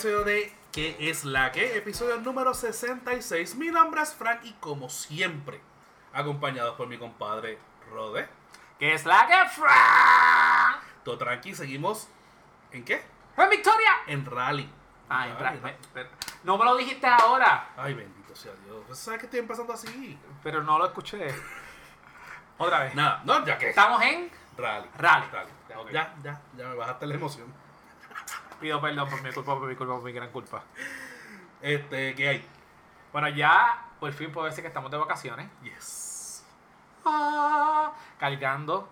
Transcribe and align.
episodio 0.00 0.24
de 0.24 0.50
¿Qué 0.72 0.96
es 1.10 1.26
la 1.26 1.52
que? 1.52 1.76
Episodio 1.76 2.16
número 2.22 2.54
66. 2.54 3.54
Mi 3.56 3.68
nombre 3.68 4.00
es 4.00 4.14
Frank 4.14 4.40
y 4.44 4.52
como 4.54 4.88
siempre, 4.88 5.60
acompañado 6.14 6.74
por 6.78 6.86
mi 6.88 6.96
compadre 6.96 7.58
Rode. 7.90 8.26
¿Qué 8.78 8.94
es 8.94 9.04
la 9.04 9.26
que 9.26 9.50
Frank? 9.50 10.82
Todo 11.04 11.18
tranqui, 11.18 11.54
seguimos. 11.54 12.08
¿En 12.72 12.82
qué? 12.82 13.04
¡Fue 13.36 13.46
Victoria! 13.50 13.90
En 14.06 14.24
rally. 14.24 14.70
Ay, 15.10 15.34
Rally, 15.38 15.56
espera, 15.56 15.76
espera. 15.78 16.08
no 16.44 16.56
me 16.56 16.64
lo 16.64 16.76
dijiste 16.78 17.06
ahora, 17.06 17.68
Ay, 17.76 17.92
bendito 17.92 18.34
sea 18.34 18.52
Dios. 18.64 18.82
Pues, 18.86 18.98
¿Sabes 18.98 19.20
que 19.20 19.26
estoy 19.26 19.40
empezando 19.40 19.74
así? 19.74 20.18
pero 20.42 20.62
no 20.62 20.78
lo 20.78 20.86
escuché. 20.86 21.28
Otra 22.56 22.84
vez. 22.84 22.94
Nada, 22.94 23.20
no, 23.26 23.44
ya 23.44 23.58
que. 23.58 23.68
Estamos 23.68 24.00
en. 24.00 24.30
Rally. 24.56 24.88
Rally. 24.96 25.26
Ya, 25.68 25.78
Ok. 25.78 25.90
ya, 25.90 26.14
ya, 26.22 26.40
ya 26.56 26.68
me 26.68 26.74
bajaste 26.76 27.06
la 27.06 27.14
emoción. 27.16 27.69
Pido 28.60 28.80
perdón 28.80 29.08
por 29.08 29.22
mi 29.22 29.32
culpa, 29.32 29.58
por 29.58 29.68
mi 29.68 29.74
culpa, 29.74 29.94
por 29.94 30.04
mi 30.04 30.12
gran 30.12 30.30
culpa. 30.30 30.62
Este, 31.62 32.14
¿qué 32.14 32.28
hay? 32.28 32.48
Bueno, 33.12 33.28
ya 33.28 33.88
por 33.98 34.12
fin 34.12 34.30
puedo 34.32 34.46
decir 34.46 34.62
que 34.62 34.68
estamos 34.68 34.90
de 34.90 34.98
vacaciones. 34.98 35.48
Yes. 35.62 36.44
Ah, 37.04 37.92
cargando 38.18 38.88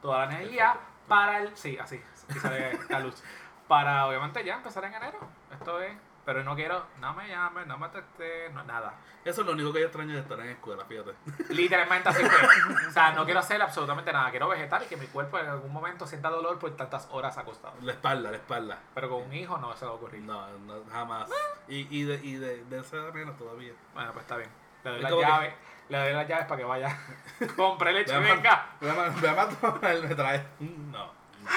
toda 0.00 0.26
la 0.26 0.34
energía 0.36 0.72
Perfecto. 0.72 0.92
para 1.08 1.38
el. 1.38 1.56
Sí, 1.56 1.78
así. 1.78 2.02
así 2.28 2.40
sale 2.40 2.78
la 2.88 3.00
luz. 3.00 3.22
Para 3.68 4.06
obviamente 4.06 4.44
ya 4.44 4.56
empezar 4.56 4.84
en 4.84 4.94
enero. 4.94 5.18
Esto 5.50 5.80
es. 5.80 5.96
Pero 6.24 6.44
no 6.44 6.54
quiero. 6.54 6.86
No 7.00 7.12
me 7.14 7.28
llames, 7.28 7.66
no 7.66 7.76
me 7.78 7.88
textes, 7.88 8.52
no, 8.52 8.62
nada. 8.64 8.94
Eso 9.24 9.40
es 9.40 9.46
lo 9.46 9.52
único 9.54 9.72
que 9.72 9.80
yo 9.80 9.86
extraño 9.86 10.14
de 10.14 10.20
estar 10.20 10.38
en 10.40 10.50
escuela, 10.50 10.84
fíjate. 10.84 11.12
Literalmente 11.50 12.08
así 12.08 12.22
fue. 12.24 12.86
O 12.88 12.90
sea, 12.92 13.12
no 13.12 13.24
quiero 13.24 13.40
hacer 13.40 13.60
absolutamente 13.60 14.12
nada. 14.12 14.30
Quiero 14.30 14.48
vegetar 14.48 14.82
y 14.82 14.86
que 14.86 14.96
mi 14.96 15.06
cuerpo 15.06 15.38
en 15.38 15.46
algún 15.48 15.72
momento 15.72 16.06
sienta 16.06 16.28
dolor 16.30 16.58
por 16.58 16.70
tantas 16.76 17.08
horas 17.10 17.36
acostado. 17.38 17.74
La 17.82 17.92
espalda, 17.92 18.30
la 18.30 18.36
espalda. 18.36 18.78
Pero 18.94 19.08
con 19.10 19.22
un 19.22 19.32
hijo 19.32 19.58
no 19.58 19.74
se 19.76 19.84
va 19.84 19.90
a 19.92 19.94
ocurrir. 19.94 20.22
No, 20.22 20.46
no 20.58 20.74
jamás. 20.90 21.28
Y, 21.68 21.86
y 21.96 22.04
de, 22.04 22.14
y 22.24 22.34
de, 22.36 22.64
de 22.64 22.78
esa 22.80 22.96
menos 23.12 23.36
todavía. 23.36 23.72
Bueno, 23.94 24.12
pues 24.12 24.22
está 24.24 24.36
bien. 24.36 24.50
Le 24.84 24.90
doy 24.90 25.00
las 25.00 25.12
que- 25.12 25.20
llaves. 25.20 25.54
Le 25.88 25.98
doy 25.98 26.12
las 26.12 26.28
llaves 26.28 26.46
para 26.46 26.58
que 26.58 26.64
vaya. 26.64 26.98
Compre 27.56 27.92
leche, 27.92 28.16
venga. 28.18 28.66
A 28.80 29.34
Mato, 29.34 29.80
él 29.88 30.08
me 30.08 30.14
trae. 30.14 30.46
No, 30.60 31.12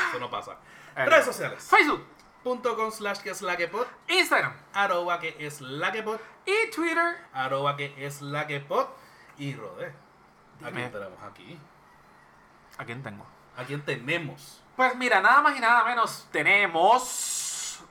eso 0.10 0.20
no 0.20 0.30
pasa. 0.30 0.54
Eh, 0.96 1.06
Redes 1.06 1.26
sociales. 1.26 1.64
Facebook, 1.70 2.06
Punto 2.46 2.76
com 2.78 2.92
slash 2.92 3.22
que 3.22 3.32
es 3.32 3.42
la 3.42 3.58
que 3.58 3.68
pod. 3.68 3.88
Instagram 4.08 4.54
Arroba 4.74 5.20
que 5.20 5.36
es 5.40 5.62
la 5.62 5.92
que 5.92 6.04
pod. 6.04 6.20
y 6.46 6.70
Twitter. 6.70 7.18
Arroba 7.34 7.76
que 7.76 7.92
es 7.98 8.22
la 8.22 8.46
que 8.46 8.60
pod. 8.60 8.86
Y 9.40 9.56
Rode. 9.56 9.92
¿A 10.64 10.70
quién 10.72 10.92
tenemos 10.92 11.20
aquí? 11.24 11.60
¿A 12.78 12.86
quién 12.86 13.02
tengo? 13.04 13.26
¿A 13.58 13.64
quién 13.64 13.84
tenemos? 13.84 14.62
Pues 14.76 14.96
mira, 14.96 15.22
nada 15.22 15.42
más 15.42 15.58
y 15.58 15.60
nada 15.60 15.84
menos 15.86 16.28
tenemos 16.32 17.84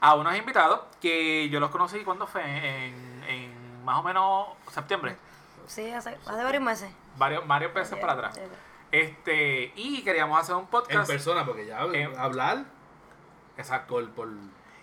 a 0.00 0.14
unos 0.14 0.36
invitados 0.36 0.80
que 1.00 1.48
yo 1.48 1.58
los 1.58 1.70
conocí 1.70 2.04
cuando 2.04 2.26
fue 2.26 2.42
en, 2.44 3.24
en 3.26 3.84
más 3.84 3.96
o 3.98 4.02
menos 4.02 4.48
septiembre, 4.70 5.16
Sí, 5.66 5.90
hace, 5.90 6.18
hace 6.26 6.44
varios 6.44 6.62
meses. 6.62 6.92
varios, 7.16 7.46
varios 7.46 7.72
meses 7.72 7.98
para 7.98 8.12
atrás. 8.12 8.38
Este, 8.90 9.72
y 9.74 10.02
queríamos 10.04 10.38
hacer 10.38 10.54
un 10.56 10.62
En 10.62 10.66
podcast. 10.68 11.08
persona, 11.10 11.46
porque 11.46 11.66
ya 11.66 11.82
Eh, 11.86 12.12
hablar 12.18 12.64
Exacto. 13.56 13.94
por, 13.94 14.10
por 14.10 14.28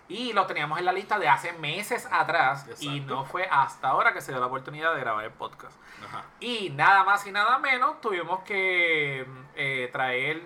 Y 0.08 0.34
lo 0.34 0.46
teníamos 0.48 0.80
en 0.80 0.86
la 0.86 0.92
lista 0.92 1.20
de 1.20 1.28
hace 1.28 1.54
meses 1.54 2.08
atrás 2.12 2.66
y 2.80 3.00
no 3.02 3.26
fue 3.26 3.48
hasta 3.52 3.90
ahora 3.90 4.14
que 4.14 4.22
se 4.22 4.32
dio 4.32 4.40
la 4.40 4.48
oportunidad 4.48 4.94
de 4.96 5.02
grabar 5.02 5.26
el 5.26 5.32
podcast. 5.32 5.78
Ajá. 6.06 6.24
Y 6.40 6.70
nada 6.72 7.04
más 7.04 7.26
y 7.28 7.32
nada 7.32 7.60
menos 7.60 8.02
tuvimos 8.02 8.40
que 8.44 9.26
eh, 9.56 9.90
traer, 9.92 10.42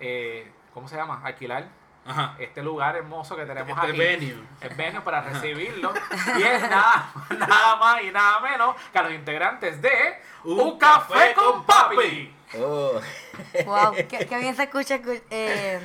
eh, 0.00 0.50
¿cómo 0.74 0.88
se 0.88 0.96
llama? 0.96 1.20
Alquilar 1.24 1.68
Ajá. 2.04 2.34
este 2.38 2.62
lugar 2.62 2.96
hermoso 2.96 3.36
que 3.36 3.44
tenemos 3.46 3.70
Este 3.76 3.88
aquí. 3.90 3.98
venue. 3.98 4.36
El 4.60 4.74
venue 4.74 5.00
para 5.02 5.20
recibirlo. 5.22 5.92
y 6.38 6.42
es 6.42 6.62
nada, 6.62 7.12
nada 7.38 7.76
más 7.76 8.02
y 8.02 8.10
nada 8.10 8.40
menos 8.40 8.74
que 8.92 8.98
a 8.98 9.02
los 9.02 9.12
integrantes 9.12 9.80
de 9.82 10.20
Un 10.44 10.78
Café 10.78 11.34
con 11.34 11.64
Papi. 11.64 12.32
Oh, 12.58 13.00
Wow, 13.66 13.94
qué, 14.08 14.26
qué 14.28 14.38
bien 14.38 14.54
se 14.56 14.62
escucha, 14.64 14.96
escu- 14.96 15.22
eh, 15.30 15.80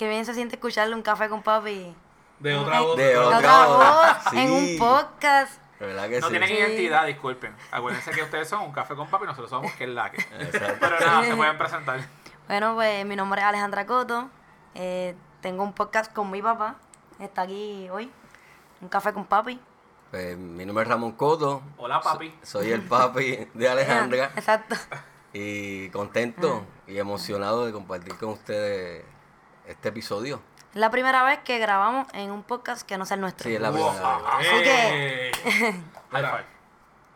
qué 0.00 0.08
bien 0.08 0.24
se 0.24 0.32
siente 0.32 0.56
escucharle 0.56 0.94
un 0.94 1.02
café 1.02 1.28
con 1.28 1.42
papi. 1.42 1.94
De 2.38 2.52
en- 2.54 2.58
otra 2.58 2.80
voz. 2.80 2.96
De 2.96 3.18
otra 3.18 3.36
otra 3.38 3.66
voz, 3.66 4.24
voz, 4.24 4.32
en 4.32 4.50
un 4.50 4.78
podcast. 4.78 5.60
¿verdad 5.78 6.08
que 6.08 6.20
No 6.20 6.26
sí? 6.26 6.30
tienen 6.30 6.48
Sí. 6.48 6.54
identidad, 6.54 7.06
disculpen. 7.06 7.54
Acuérdense 7.70 8.10
que 8.10 8.22
ustedes 8.22 8.48
son 8.48 8.62
un 8.62 8.72
café 8.72 8.94
con 8.94 9.08
papi 9.10 9.24
y 9.24 9.26
nosotros 9.26 9.50
somos 9.50 9.70
que 9.72 9.84
es 9.84 9.90
la 9.90 10.10
que. 10.10 10.22
Exacto. 10.22 10.76
Pero 10.80 11.00
nada, 11.00 11.22
se 11.22 11.36
pueden 11.36 11.58
presentar. 11.58 12.00
Bueno, 12.48 12.74
pues 12.76 13.04
mi 13.04 13.14
nombre 13.14 13.42
es 13.42 13.46
Alejandra 13.46 13.84
Coto. 13.84 14.30
eh, 14.74 15.14
tengo 15.42 15.62
un 15.64 15.74
podcast 15.74 16.10
con 16.14 16.30
mi 16.30 16.40
papá. 16.40 16.76
Está 17.18 17.42
aquí 17.42 17.86
hoy. 17.90 18.10
Un 18.80 18.88
café 18.88 19.12
con 19.12 19.26
papi. 19.26 19.60
Pues, 20.10 20.34
mi 20.38 20.64
nombre 20.64 20.82
es 20.84 20.88
Ramón 20.88 21.12
Coto. 21.12 21.62
Hola, 21.76 22.00
papi. 22.00 22.34
So- 22.42 22.60
soy 22.60 22.72
el 22.72 22.80
papi 22.82 23.48
de 23.52 23.68
Alejandra. 23.68 24.30
Exacto. 24.36 24.76
Y 25.34 25.90
contento 25.90 26.64
y 26.86 26.98
emocionado 26.98 27.66
de 27.66 27.72
compartir 27.72 28.16
con 28.16 28.30
ustedes 28.30 29.04
este 29.70 29.88
episodio. 29.88 30.40
Es 30.72 30.76
la 30.76 30.90
primera 30.90 31.24
vez 31.24 31.40
que 31.40 31.58
grabamos 31.58 32.06
en 32.14 32.30
un 32.30 32.42
podcast 32.44 32.86
que 32.86 32.96
no 32.98 33.04
sea 33.06 33.16
el 33.16 33.20
nuestro. 33.22 33.48
Sí, 33.48 33.54
es 33.56 33.60
la 33.60 33.70
Wow. 33.70 33.90
primera 33.90 34.18
vez. 34.18 34.26
Así 34.26 34.62
que- 34.62 35.32
High 35.50 35.84
Mira, 36.12 36.30
five. 36.30 36.44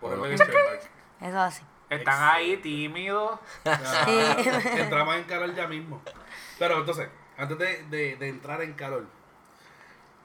por 0.01 0.19
Bueno. 0.19 0.25
el 0.27 0.37
trademark. 0.37 0.81
Eso 1.21 1.29
es 1.29 1.35
así. 1.37 1.63
Están 1.91 2.23
ahí 2.35 2.57
tímidos. 2.57 3.39
Entramos 3.65 5.17
en 5.17 5.25
calor 5.25 5.55
ya 5.55 5.67
mismo. 5.69 6.03
Pero 6.59 6.79
entonces, 6.79 7.09
antes 7.37 7.59
de, 7.59 7.85
de- 7.85 8.17
de 8.17 8.29
entrar 8.29 8.61
en 8.63 8.73
calor, 8.75 9.07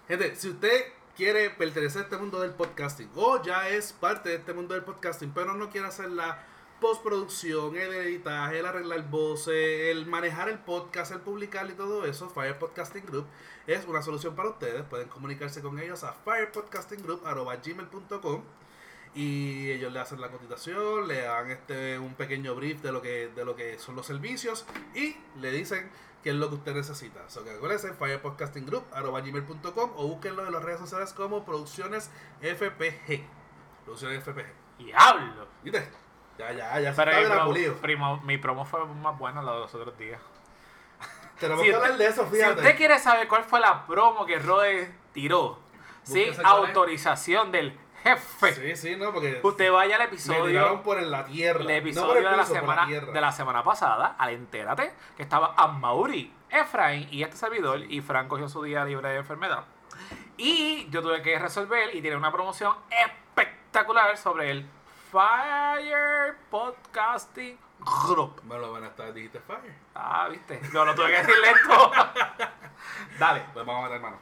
gente, 0.07 0.35
si 0.35 0.49
usted 0.49 0.85
quiere 1.15 1.49
pertenecer 1.51 2.01
a 2.01 2.03
este 2.05 2.17
mundo 2.17 2.39
del 2.39 2.51
podcasting 2.51 3.11
o 3.15 3.41
ya 3.43 3.67
es 3.69 3.93
parte 3.93 4.29
de 4.29 4.35
este 4.35 4.53
mundo 4.53 4.73
del 4.73 4.83
podcasting, 4.83 5.31
pero 5.33 5.53
no 5.53 5.69
quiere 5.69 5.87
hacer 5.87 6.09
la 6.09 6.39
postproducción, 6.79 7.77
el 7.77 7.93
editaje, 7.93 8.59
el 8.59 8.65
arreglar 8.65 9.09
voces, 9.09 9.91
el 9.91 10.05
manejar 10.05 10.49
el 10.49 10.59
podcast, 10.59 11.11
el 11.11 11.21
publicar 11.21 11.69
y 11.69 11.73
todo 11.73 12.05
eso, 12.05 12.29
Fire 12.29 12.57
Podcasting 12.57 13.05
Group 13.05 13.27
es 13.69 13.85
una 13.85 14.01
solución 14.01 14.35
para 14.35 14.49
ustedes. 14.49 14.83
Pueden 14.83 15.07
comunicarse 15.09 15.61
con 15.61 15.77
ellos 15.79 16.03
a 16.03 16.13
firepodcastinggroup.gmail.com 16.13 18.43
y 19.15 19.71
ellos 19.71 19.91
le 19.93 19.99
hacen 19.99 20.21
la 20.21 20.29
cotización, 20.29 21.07
le 21.07 21.21
dan 21.21 21.49
este 21.51 21.97
un 21.99 22.15
pequeño 22.15 22.55
brief 22.55 22.81
de 22.81 22.91
lo 22.91 23.01
que 23.01 23.29
de 23.35 23.45
lo 23.45 23.55
que 23.55 23.79
son 23.79 23.95
los 23.95 24.05
servicios 24.05 24.65
y 24.93 25.15
le 25.39 25.51
dicen 25.51 25.89
qué 26.23 26.29
es 26.31 26.35
lo 26.35 26.49
que 26.49 26.55
usted 26.55 26.75
necesita. 26.75 27.29
So 27.29 27.43
que 27.43 27.51
acuérdense, 27.51 27.93
firepodcastinggroup.gmail.com 27.93 29.91
o 29.95 30.07
búsquenlo 30.07 30.47
en 30.47 30.53
las 30.53 30.63
redes 30.63 30.79
sociales 30.79 31.13
como 31.13 31.45
Producciones 31.45 32.09
FPG. 32.41 33.23
Producciones 33.85 34.23
FPG. 34.23 34.47
Diablo. 34.79 35.47
¿Viste? 35.63 36.08
Ya, 36.39 36.51
ya, 36.53 36.79
ya 36.79 36.93
se 36.93 37.03
Pero 37.03 37.11
está 37.17 37.45
mi 37.45 37.53
promo, 37.65 37.81
primo- 37.81 38.21
mi 38.23 38.37
promo 38.37 38.65
fue 38.65 38.85
más 38.85 39.17
buena 39.19 39.41
la 39.41 39.51
de 39.53 39.59
los 39.59 39.75
otros 39.75 39.97
días. 39.97 40.21
Tenemos 41.37 41.61
Si 41.63 41.69
que 41.69 41.75
hablar 41.75 41.97
de 41.97 42.05
eso, 42.07 42.25
Si 42.25 42.35
fíjate. 42.35 42.61
usted 42.61 42.77
quiere 42.77 42.97
saber 42.97 43.27
cuál 43.27 43.43
fue 43.43 43.59
la 43.59 43.85
promo 43.85 44.25
que 44.25 44.39
Rode 44.39 44.89
tiró 45.13 45.59
sin 46.03 46.29
es. 46.29 46.39
autorización 46.39 47.51
del 47.51 47.77
jefe, 48.03 48.53
Sí, 48.53 48.75
sí, 48.77 48.95
no, 48.95 49.11
porque 49.11 49.41
usted 49.43 49.69
vaya 49.71 49.95
al 49.95 49.99
me 50.03 50.05
episodio 50.07 50.45
tiraron 50.45 50.81
por 50.81 51.01
la 51.01 51.25
tierra. 51.25 51.59
el 51.59 51.67
no 51.67 51.73
episodio 51.73 52.07
por 52.07 52.17
el 52.17 52.23
de, 52.23 52.37
la 52.37 52.45
semana, 52.45 52.85
de 52.87 53.21
la 53.21 53.31
semana 53.33 53.63
pasada, 53.63 54.15
al 54.17 54.29
entérate, 54.29 54.93
que 55.17 55.23
estaba 55.23 55.53
a 55.57 55.67
Mauri, 55.67 56.33
Efraín 56.49 57.09
y 57.11 57.21
este 57.23 57.35
servidor, 57.35 57.81
y 57.83 57.99
Fran 57.99 58.29
cogió 58.29 58.47
su 58.47 58.63
día 58.63 58.85
libre 58.85 59.09
de 59.09 59.17
enfermedad. 59.17 59.65
Y 60.37 60.89
yo 60.89 61.01
tuve 61.01 61.21
que 61.21 61.37
resolver 61.37 61.93
y 61.93 62.01
tiene 62.01 62.15
una 62.15 62.31
promoción 62.31 62.73
espectacular 62.89 64.17
sobre 64.17 64.51
el 64.51 64.65
Fire 65.11 66.35
Podcasting 66.51 67.57
Group. 67.79 68.43
Me 68.43 68.57
lo 68.59 68.71
van 68.73 68.83
a 68.83 68.87
estar, 68.87 69.11
dijiste 69.13 69.39
Fire. 69.39 69.73
Ah, 69.95 70.27
viste. 70.29 70.59
Yo 70.71 70.85
lo 70.85 70.93
tuve 70.93 71.07
que 71.07 71.17
decir 71.17 71.35
lento. 71.41 71.91
Dale, 73.19 73.43
Pues 73.53 73.65
vamos 73.65 73.85
a 73.85 73.87
meter 73.87 74.01
mano. 74.01 74.17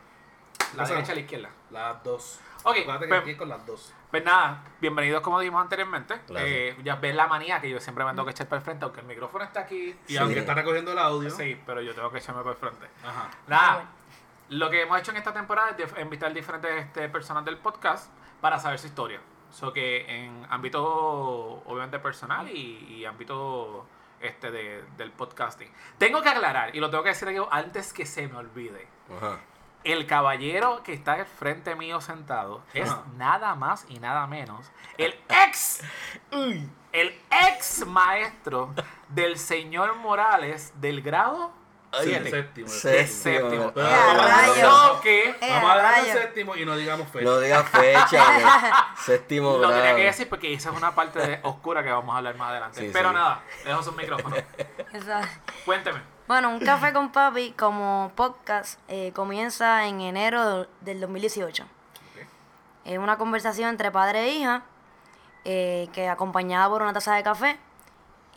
la 0.75 0.85
derecha 0.87 1.11
a 1.11 1.15
la 1.15 1.21
izquierda. 1.21 1.49
Las 1.71 2.03
dos. 2.03 2.39
Ok, 2.63 2.77
Acuérdate 2.81 3.05
que 3.05 3.09
pues- 3.09 3.21
aquí 3.21 3.35
con 3.35 3.49
las 3.49 3.65
dos. 3.65 3.93
Pues 4.11 4.23
nada, 4.23 4.63
bienvenidos 4.79 5.21
como 5.21 5.39
dijimos 5.41 5.61
anteriormente. 5.61 6.21
Eh, 6.37 6.77
ya 6.83 6.95
ves 6.95 7.13
la 7.13 7.27
manía 7.27 7.59
que 7.59 7.69
yo 7.69 7.81
siempre 7.81 8.05
me 8.05 8.11
tengo 8.11 8.23
que 8.23 8.31
echar 8.31 8.47
para 8.47 8.59
el 8.59 8.63
frente, 8.63 8.85
aunque 8.85 9.01
el 9.01 9.07
micrófono 9.07 9.43
está 9.43 9.59
aquí. 9.61 9.93
Y 10.07 10.13
Sí. 10.13 10.17
aunque 10.17 10.39
está 10.39 10.53
recogiendo 10.53 10.93
el 10.93 10.99
audio. 10.99 11.29
Sí, 11.29 11.61
pero 11.65 11.81
yo 11.81 11.93
tengo 11.93 12.09
que 12.11 12.19
echarme 12.19 12.41
para 12.43 12.51
el 12.53 12.57
frente. 12.57 12.87
Ajá. 13.05 13.29
Nada, 13.47 13.85
lo 14.49 14.69
que 14.69 14.83
hemos 14.83 14.97
hecho 14.99 15.11
en 15.11 15.17
esta 15.17 15.33
temporada 15.33 15.75
es 15.77 15.93
invitar 15.99 16.33
diferentes 16.33 16.71
este, 16.85 17.09
personas 17.09 17.43
del 17.43 17.57
podcast 17.57 18.09
para 18.39 18.57
saber 18.57 18.79
su 18.79 18.87
historia. 18.87 19.19
So 19.51 19.71
que 19.73 20.05
en 20.25 20.45
ámbito 20.49 20.83
obviamente 21.65 21.99
personal 21.99 22.49
y, 22.49 22.85
y 22.89 23.05
ámbito 23.05 23.85
este 24.19 24.51
de- 24.51 24.83
del 24.97 25.11
podcasting. 25.11 25.71
Tengo 25.97 26.21
que 26.21 26.29
aclarar, 26.29 26.75
y 26.75 26.79
lo 26.79 26.89
tengo 26.89 27.03
que 27.03 27.09
decir 27.09 27.29
yo 27.29 27.47
antes 27.51 27.93
que 27.93 28.05
se 28.05 28.27
me 28.27 28.35
olvide. 28.37 28.87
Ajá. 29.15 29.39
El 29.83 30.05
caballero 30.07 30.81
que 30.83 30.91
está 30.93 31.13
al 31.13 31.25
frente 31.25 31.75
mío 31.75 32.01
sentado 32.01 32.61
es 32.73 32.89
Ajá. 32.89 33.03
nada 33.15 33.55
más 33.55 33.85
y 33.89 33.99
nada 33.99 34.25
menos 34.27 34.69
el 34.97 35.13
ex, 35.29 35.81
el 36.91 37.17
ex 37.49 37.85
maestro 37.85 38.73
del 39.09 39.37
señor 39.37 39.95
Morales 39.95 40.73
del 40.81 41.01
grado 41.01 41.51
Séptimo. 41.93 42.67
Séptimo. 42.67 42.67
Séptimo. 43.07 43.71
Pero 43.73 43.87
vamos 43.89 44.25
a 44.25 44.27
rayos. 44.27 44.55
dejarlo- 44.55 44.93
No, 44.95 45.01
que 45.01 45.29
Eh, 45.29 45.37
Vamos 45.49 45.71
a 45.71 45.75
rayos. 45.81 46.07
séptimo 46.19 46.55
y 46.55 46.65
no 46.65 46.75
digamos 46.75 47.07
fecha. 47.09 47.25
No 47.25 47.39
digas 47.39 47.69
fecha. 47.69 48.23
séptimo 49.05 49.57
lo 49.57 49.69
tenía 49.69 49.95
que 49.95 50.03
decir 50.03 50.29
porque 50.29 50.53
esa 50.53 50.69
es 50.71 50.75
una 50.77 50.93
parte 50.93 51.19
de- 51.19 51.39
oscura 51.43 51.83
que 51.83 51.91
vamos 51.91 52.13
a 52.13 52.17
hablar 52.17 52.35
más 52.35 52.49
adelante. 52.51 52.79
Sí, 52.81 52.89
Pero 52.93 53.09
sí. 53.09 53.15
nada, 53.15 53.41
dejo 53.65 53.83
su 53.83 53.91
micrófono. 53.93 54.35
Esa- 54.93 55.21
Cuénteme. 55.65 56.01
Bueno, 56.27 56.49
un 56.49 56.59
café 56.59 56.91
con 56.91 57.11
papi 57.11 57.51
como 57.53 58.11
podcast 58.15 58.79
eh, 58.89 59.11
comienza 59.15 59.85
en 59.87 60.01
enero 60.01 60.67
del 60.81 60.99
2018. 60.99 61.65
Es 62.83 62.97
una 62.97 63.17
conversación 63.17 63.69
entre 63.69 63.91
padre 63.91 64.23
e 64.25 64.27
hija, 64.33 64.63
eh, 65.45 65.87
que 65.93 66.07
acompañada 66.09 66.69
por 66.69 66.81
una 66.81 66.93
taza 66.93 67.15
de 67.15 67.23
café. 67.23 67.59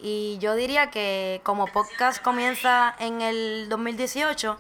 Y 0.03 0.39
yo 0.39 0.55
diría 0.55 0.91
que 0.91 1.41
como 1.45 1.67
podcast 1.67 2.23
comienza 2.23 2.95
en 2.99 3.21
el 3.21 3.69
2018, 3.69 4.57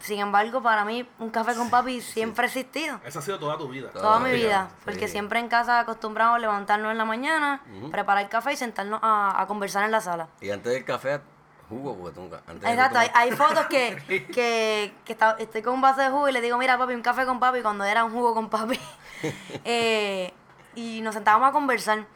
sin 0.00 0.20
embargo, 0.20 0.62
para 0.62 0.84
mí 0.84 1.06
un 1.18 1.30
café 1.30 1.54
con 1.54 1.70
papi 1.70 2.00
siempre 2.00 2.44
ha 2.44 2.46
existido. 2.46 3.00
Esa 3.04 3.18
ha 3.18 3.22
sido 3.22 3.38
toda 3.38 3.58
tu 3.58 3.68
vida. 3.68 3.90
Toda 3.90 4.02
Toda 4.04 4.18
mi 4.20 4.30
vida, 4.30 4.46
vida, 4.46 4.68
sí. 4.78 4.82
porque 4.84 5.08
siempre 5.08 5.40
en 5.40 5.48
casa 5.48 5.80
acostumbramos 5.80 6.40
levantarnos 6.40 6.92
en 6.92 6.98
la 6.98 7.04
mañana, 7.04 7.60
preparar 7.90 8.28
café 8.28 8.52
y 8.52 8.56
sentarnos 8.56 9.00
a, 9.02 9.40
a 9.42 9.46
conversar 9.46 9.84
en 9.84 9.90
la 9.90 10.00
sala. 10.00 10.28
Y 10.40 10.50
antes 10.50 10.72
del 10.72 10.84
café, 10.84 11.20
jugo, 11.68 11.94
porque 11.98 12.14
tú 12.14 12.22
nunca. 12.22 12.40
Antes 12.46 12.70
Exacto, 12.70 12.98
hay, 13.12 13.32
fotos 13.32 13.66
que, 13.66 13.96
que, 14.32 14.94
que 15.04 15.12
está- 15.12 15.36
estoy 15.38 15.60
con 15.62 15.74
un 15.74 15.80
vaso 15.80 16.00
de 16.00 16.08
jugo 16.08 16.28
y 16.28 16.32
le 16.32 16.40
digo, 16.40 16.56
mira 16.56 16.78
papi, 16.78 16.94
un 16.94 17.02
café 17.02 17.26
con 17.26 17.40
papi, 17.40 17.60
cuando 17.60 17.84
era 17.84 18.04
un 18.04 18.12
jugo 18.12 18.34
con 18.34 18.48
papi. 18.48 18.78
Eh, 19.64 20.32
y 20.76 21.00
nos 21.00 21.12
sentábamos 21.16 21.48
a 21.48 21.52
conversar. 21.52 22.06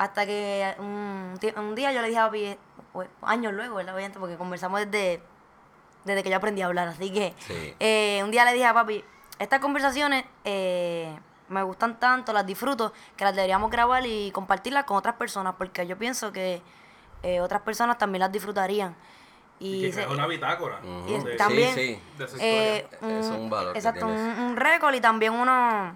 Hasta 0.00 0.24
que 0.24 0.74
un, 0.78 1.38
un 1.58 1.74
día 1.74 1.92
yo 1.92 2.00
le 2.00 2.08
dije 2.08 2.18
a 2.20 2.24
papi, 2.24 2.56
pues, 2.94 3.06
años 3.20 3.52
luego, 3.52 3.74
¿verdad? 3.76 3.94
Obviamente, 3.94 4.18
porque 4.18 4.36
conversamos 4.38 4.80
desde, 4.80 5.20
desde 6.06 6.22
que 6.22 6.30
yo 6.30 6.36
aprendí 6.38 6.62
a 6.62 6.66
hablar. 6.66 6.88
Así 6.88 7.12
que 7.12 7.34
Sí. 7.40 7.74
eh, 7.78 8.22
un 8.24 8.30
día 8.30 8.46
le 8.46 8.54
dije 8.54 8.64
a 8.64 8.72
papi, 8.72 9.04
estas 9.38 9.60
conversaciones 9.60 10.24
eh, 10.44 11.14
me 11.48 11.62
gustan 11.64 12.00
tanto, 12.00 12.32
las 12.32 12.46
disfruto, 12.46 12.94
que 13.14 13.24
las 13.24 13.34
deberíamos 13.36 13.70
grabar 13.70 14.06
y 14.06 14.30
compartirlas 14.30 14.84
con 14.84 14.96
otras 14.96 15.16
personas, 15.16 15.56
porque 15.58 15.86
yo 15.86 15.98
pienso 15.98 16.32
que 16.32 16.62
eh, 17.22 17.42
otras 17.42 17.60
personas 17.60 17.98
también 17.98 18.20
las 18.20 18.32
disfrutarían. 18.32 18.96
Y 19.58 19.82
que 19.82 19.92
se- 19.92 20.00
es 20.00 20.06
una 20.08 20.26
bitácora. 20.26 20.80
y 20.82 21.14
Ujú. 21.16 21.24
de- 21.26 21.36
también- 21.36 21.74
Sí, 21.74 21.94
sí. 21.96 22.02
De 22.16 22.26
su 22.26 22.36
eh, 22.40 22.86
historia. 22.88 23.18
Eso 23.20 23.34
es 23.34 23.38
un 23.38 23.50
valor 23.50 23.72
que 23.74 23.78
Exacto, 23.80 24.06
un, 24.06 24.12
un 24.14 24.56
récord 24.56 24.94
y 24.94 25.00
también 25.02 25.34
uno 25.34 25.94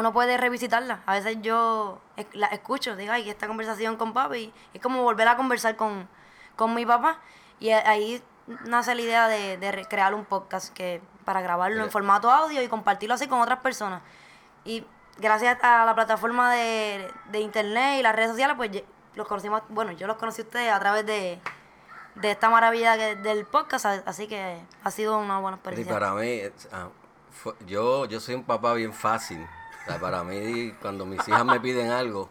uno 0.00 0.12
puede 0.12 0.36
revisitarla. 0.36 1.00
A 1.06 1.14
veces 1.14 1.38
yo 1.42 2.00
la 2.32 2.46
escucho, 2.48 2.96
digo, 2.96 3.12
ay, 3.12 3.28
esta 3.30 3.46
conversación 3.46 3.96
con 3.96 4.12
papi, 4.12 4.52
es 4.74 4.80
como 4.80 5.02
volver 5.02 5.28
a 5.28 5.36
conversar 5.36 5.76
con, 5.76 6.08
con 6.56 6.74
mi 6.74 6.84
papá. 6.86 7.18
Y 7.60 7.70
ahí 7.70 8.22
nace 8.64 8.94
la 8.94 9.00
idea 9.02 9.28
de, 9.28 9.56
de 9.58 9.72
re- 9.72 9.84
crear 9.86 10.14
un 10.14 10.24
podcast 10.24 10.72
que 10.72 11.00
para 11.24 11.40
grabarlo 11.40 11.82
en 11.82 11.90
formato 11.90 12.30
audio 12.30 12.62
y 12.62 12.68
compartirlo 12.68 13.14
así 13.14 13.26
con 13.26 13.40
otras 13.40 13.58
personas. 13.60 14.02
Y 14.64 14.86
gracias 15.18 15.58
a 15.62 15.84
la 15.84 15.94
plataforma 15.94 16.52
de, 16.52 17.10
de 17.30 17.40
internet 17.40 17.98
y 17.98 18.02
las 18.02 18.14
redes 18.14 18.30
sociales, 18.30 18.56
pues 18.56 18.70
los 19.14 19.26
conocimos, 19.26 19.62
bueno, 19.70 19.92
yo 19.92 20.06
los 20.06 20.16
conocí 20.18 20.42
a 20.42 20.44
ustedes 20.44 20.72
a 20.72 20.78
través 20.78 21.04
de, 21.06 21.40
de 22.16 22.30
esta 22.30 22.48
maravilla 22.50 22.96
que- 22.96 23.16
del 23.16 23.44
podcast, 23.46 23.86
así 23.86 24.28
que 24.28 24.60
ha 24.84 24.90
sido 24.90 25.18
una 25.18 25.38
buena 25.40 25.56
Y 25.56 25.58
experiencia. 25.58 25.92
para 25.94 26.12
mí, 26.12 26.40
ah, 26.72 26.88
yo 27.66 28.20
soy 28.20 28.34
un 28.34 28.44
papá 28.44 28.74
bien 28.74 28.92
fácil. 28.92 29.46
O 29.86 29.88
sea, 29.88 30.00
para 30.00 30.24
mí, 30.24 30.72
cuando 30.82 31.06
mis 31.06 31.26
hijas 31.28 31.44
me 31.44 31.60
piden 31.60 31.90
algo, 31.90 32.28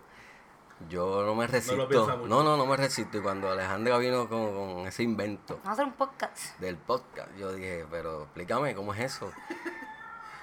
yo 0.89 1.23
no 1.25 1.35
me 1.35 1.47
resisto. 1.47 2.17
No, 2.27 2.43
no, 2.43 2.57
no 2.57 2.65
me 2.65 2.75
resisto. 2.75 3.17
Y 3.17 3.21
cuando 3.21 3.49
Alejandra 3.49 3.97
vino 3.97 4.27
con, 4.27 4.53
con 4.53 4.87
ese 4.87 5.03
invento 5.03 5.55
Vamos 5.63 5.67
a 5.69 5.71
hacer 5.71 5.85
un 5.85 5.93
podcast. 5.93 6.59
del 6.59 6.75
podcast, 6.75 7.29
yo 7.37 7.53
dije, 7.53 7.85
pero 7.89 8.23
explícame 8.23 8.75
cómo 8.75 8.93
es 8.93 8.99
eso. 8.99 9.31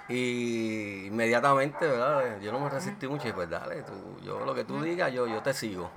Y 0.09 1.06
inmediatamente, 1.06 1.87
¿verdad? 1.87 2.41
Yo 2.41 2.50
no 2.50 2.61
me 2.61 2.70
resistí 2.70 3.06
mucho 3.06 3.29
y 3.29 3.32
pues 3.32 3.49
dale, 3.49 3.82
tú, 3.82 3.93
yo 4.23 4.44
lo 4.44 4.55
que 4.55 4.65
tú 4.65 4.82
digas, 4.82 5.12
yo, 5.12 5.26
yo 5.26 5.43
te 5.43 5.53
sigo. 5.55 5.91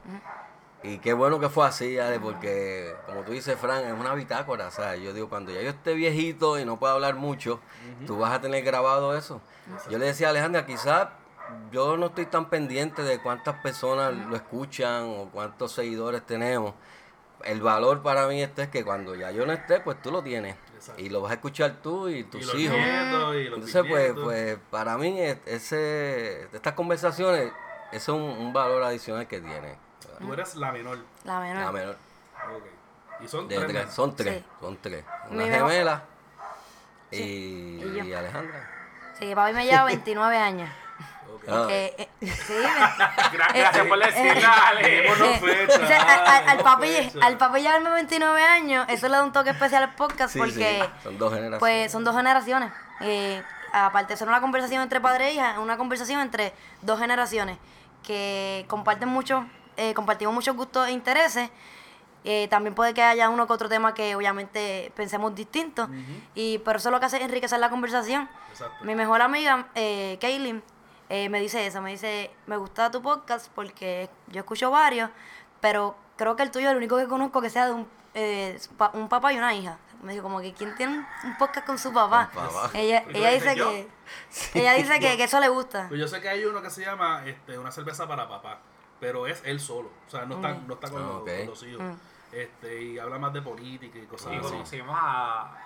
Y 0.87 0.97
qué 0.99 1.13
bueno 1.13 1.39
que 1.39 1.49
fue 1.49 1.65
así, 1.65 1.97
Ale, 1.97 2.19
porque 2.19 2.93
como 3.07 3.21
tú 3.21 3.31
dices, 3.31 3.57
Fran, 3.59 3.83
es 3.85 3.93
una 3.93 4.13
bitácora. 4.13 4.69
Sea, 4.71 4.95
yo 4.95 5.13
digo, 5.13 5.29
cuando 5.29 5.51
ya 5.51 5.61
yo 5.61 5.69
esté 5.69 5.93
viejito 5.93 6.59
y 6.59 6.65
no 6.65 6.77
pueda 6.77 6.93
hablar 6.93 7.15
mucho, 7.15 7.59
tú 8.05 8.19
vas 8.19 8.31
a 8.33 8.41
tener 8.41 8.63
grabado 8.63 9.17
eso. 9.17 9.41
Yo 9.89 9.97
le 9.97 10.05
decía 10.05 10.27
a 10.27 10.29
Alejandra, 10.31 10.65
quizás 10.65 11.07
yo 11.71 11.97
no 11.97 12.07
estoy 12.07 12.25
tan 12.27 12.49
pendiente 12.49 13.03
de 13.03 13.19
cuántas 13.19 13.55
personas 13.61 14.13
lo 14.13 14.35
escuchan 14.35 15.03
o 15.05 15.29
cuántos 15.31 15.71
seguidores 15.71 16.25
tenemos. 16.25 16.73
El 17.43 17.61
valor 17.61 18.01
para 18.01 18.27
mí 18.27 18.41
este 18.41 18.63
es 18.63 18.69
que 18.69 18.83
cuando 18.83 19.13
ya 19.15 19.31
yo 19.31 19.45
no 19.45 19.53
esté, 19.53 19.79
pues 19.79 20.01
tú 20.01 20.11
lo 20.11 20.23
tienes. 20.23 20.55
Exacto. 20.75 21.01
Y 21.01 21.09
lo 21.09 21.21
vas 21.21 21.31
a 21.31 21.35
escuchar 21.35 21.75
tú 21.81 22.09
y 22.09 22.19
y 22.19 22.23
tus 22.23 22.45
los 22.45 22.55
hijos. 22.55 22.75
nietos 22.77 23.35
y 23.35 23.43
los 23.45 23.53
Entonces, 23.59 23.85
pues, 23.89 24.13
pues 24.13 24.57
para 24.71 24.97
mí 24.97 25.19
es- 25.19 25.37
ese, 25.45 26.43
estas 26.53 26.73
conversaciones, 26.73 27.51
ese 27.91 27.97
es 27.97 28.09
un, 28.09 28.21
un 28.21 28.53
valor 28.53 28.81
adicional 28.83 29.27
que 29.27 29.39
tiene. 29.41 29.75
Tú 30.19 30.33
eres 30.33 30.55
la 30.55 30.71
menor. 30.71 30.99
La 31.23 31.39
menor. 31.39 31.63
La 31.65 31.71
menor. 31.71 31.97
Ok. 32.55 32.65
Y 33.23 33.27
son 33.27 33.47
De 33.47 33.57
tres. 33.59 33.93
son 33.93 34.15
tres, 34.15 34.37
Sí. 34.39 34.45
son 34.61 34.77
tres. 34.81 35.03
Una 35.29 35.45
gemela 35.45 36.03
y, 37.11 37.17
Sí, 37.17 38.01
y 38.05 38.13
Alejandra. 38.13 38.69
Sí, 39.19 39.33
papi 39.33 39.53
me 39.53 39.65
lleva 39.65 39.85
29 39.85 40.37
años. 40.37 40.69
Ok. 41.33 41.43
Ah, 41.47 41.67
Eh, 41.69 41.93
eh, 41.97 42.09
sí, 42.27 42.53
eh, 42.53 43.29
gracias 43.33 43.87
por 43.87 43.99
decir, 43.99 44.41
dale. 44.41 45.01
Démonos 45.01 45.39
fecha, 45.39 45.83
o 45.83 45.87
sea, 45.87 46.41
al, 46.49 46.57
papi, 46.59 46.87
fecha. 46.87 47.19
al 47.25 47.37
papi 47.37 47.61
llevarme 47.61 47.89
29 47.91 48.43
años, 48.43 48.85
eso 48.89 49.07
le 49.07 49.15
da 49.17 49.23
un 49.23 49.31
toque 49.31 49.51
especial 49.51 49.83
al 49.83 49.95
podcast 49.95 50.33
sí, 50.33 50.39
porque 50.39 50.81
sí, 50.83 50.89
son 51.03 51.17
dos 51.17 51.29
generaciones. 51.31 51.59
pues 51.59 51.91
son 51.91 52.03
dos 52.03 52.15
generaciones. 52.15 52.71
Eh, 53.01 53.41
aparte 53.73 54.13
de 54.13 54.17
ser 54.17 54.27
una 54.27 54.41
conversación 54.41 54.81
entre 54.81 54.99
padre 55.01 55.29
e 55.29 55.33
hija, 55.33 55.51
es 55.53 55.57
una 55.57 55.77
conversación 55.77 56.19
entre 56.21 56.53
dos 56.81 56.99
generaciones 56.99 57.57
que 58.03 58.65
comparten 58.67 59.09
mucho, 59.09 59.45
eh, 59.77 59.93
compartimos 59.93 60.33
muchos 60.33 60.55
gustos 60.55 60.87
e 60.87 60.91
intereses. 60.91 61.49
Eh, 62.27 62.47
también 62.49 62.73
puede 62.73 62.93
que 62.95 63.03
haya 63.03 63.29
uno 63.29 63.45
que 63.45 63.53
otro 63.53 63.69
tema 63.69 63.93
que 63.93 64.15
obviamente 64.15 64.91
pensemos 64.95 65.35
distintos, 65.35 65.87
y, 66.33 66.57
pero 66.59 66.79
eso 66.79 66.89
es 66.89 66.93
lo 66.93 66.99
que 66.99 67.05
hace 67.05 67.21
enriquecer 67.21 67.59
la 67.59 67.69
conversación. 67.69 68.27
Exacto. 68.49 68.83
Mi 68.83 68.95
mejor 68.95 69.21
amiga, 69.21 69.67
eh, 69.75 70.17
Kaylin, 70.19 70.63
eh, 71.09 71.29
me 71.29 71.39
dice 71.39 71.67
eso, 71.67 71.83
me 71.83 71.91
dice, 71.91 72.31
me 72.47 72.57
gusta 72.57 72.89
tu 72.89 72.99
podcast 73.03 73.51
porque 73.53 74.09
yo 74.29 74.39
escucho 74.39 74.71
varios, 74.71 75.11
pero 75.61 75.95
creo 76.17 76.35
que 76.35 76.41
el 76.41 76.49
tuyo 76.49 76.65
es 76.65 76.71
el 76.71 76.77
único 76.77 76.97
que 76.97 77.07
conozco 77.07 77.41
que 77.41 77.51
sea 77.51 77.67
de 77.67 77.73
un, 77.73 77.87
eh, 78.15 78.59
pa- 78.75 78.89
un 78.95 79.07
papá 79.07 79.31
y 79.31 79.37
una 79.37 79.53
hija. 79.53 79.77
Me 80.01 80.13
dijo 80.13 80.23
como 80.23 80.39
que 80.41 80.51
¿quién 80.53 80.73
tiene 80.75 81.05
un, 81.23 81.37
podcast 81.37 81.65
con 81.67 81.77
su 81.77 81.93
papá? 81.93 82.31
Ella, 82.73 83.03
¿Y 83.07 83.13
tú 83.13 83.17
ella 83.19 83.31
dice 83.31 83.55
yo? 83.55 83.69
que 83.69 83.87
ella 84.55 84.73
dice 84.73 84.99
que, 84.99 85.15
que 85.15 85.23
eso 85.25 85.39
le 85.39 85.47
gusta. 85.49 85.85
Pues 85.89 85.99
yo 85.99 86.07
sé 86.07 86.19
que 86.21 86.29
hay 86.29 86.43
uno 86.45 86.59
que 86.63 86.69
se 86.71 86.81
llama 86.83 87.23
este, 87.25 87.57
una 87.59 87.71
cerveza 87.71 88.07
para 88.07 88.27
papá, 88.27 88.59
pero 88.99 89.27
es 89.27 89.41
él 89.45 89.59
solo, 89.59 89.89
o 90.07 90.09
sea, 90.09 90.25
no 90.25 90.35
está, 90.35 90.49
Mm. 90.53 90.67
no 90.67 90.73
está 90.75 90.89
con, 90.89 91.01
Ah, 91.01 91.05
los, 91.05 91.15
ok. 91.21 91.27
con 91.37 91.45
los 91.47 91.63
hijos. 91.63 91.83
Este, 92.31 92.81
y 92.81 92.99
habla 92.99 93.17
más 93.19 93.31
de 93.33 93.41
política 93.41 93.97
y 93.99 94.05
cosas 94.05 94.33
Y 94.33 94.35
así. 94.37 94.47
conocimos 94.49 94.97
a, 94.99 95.57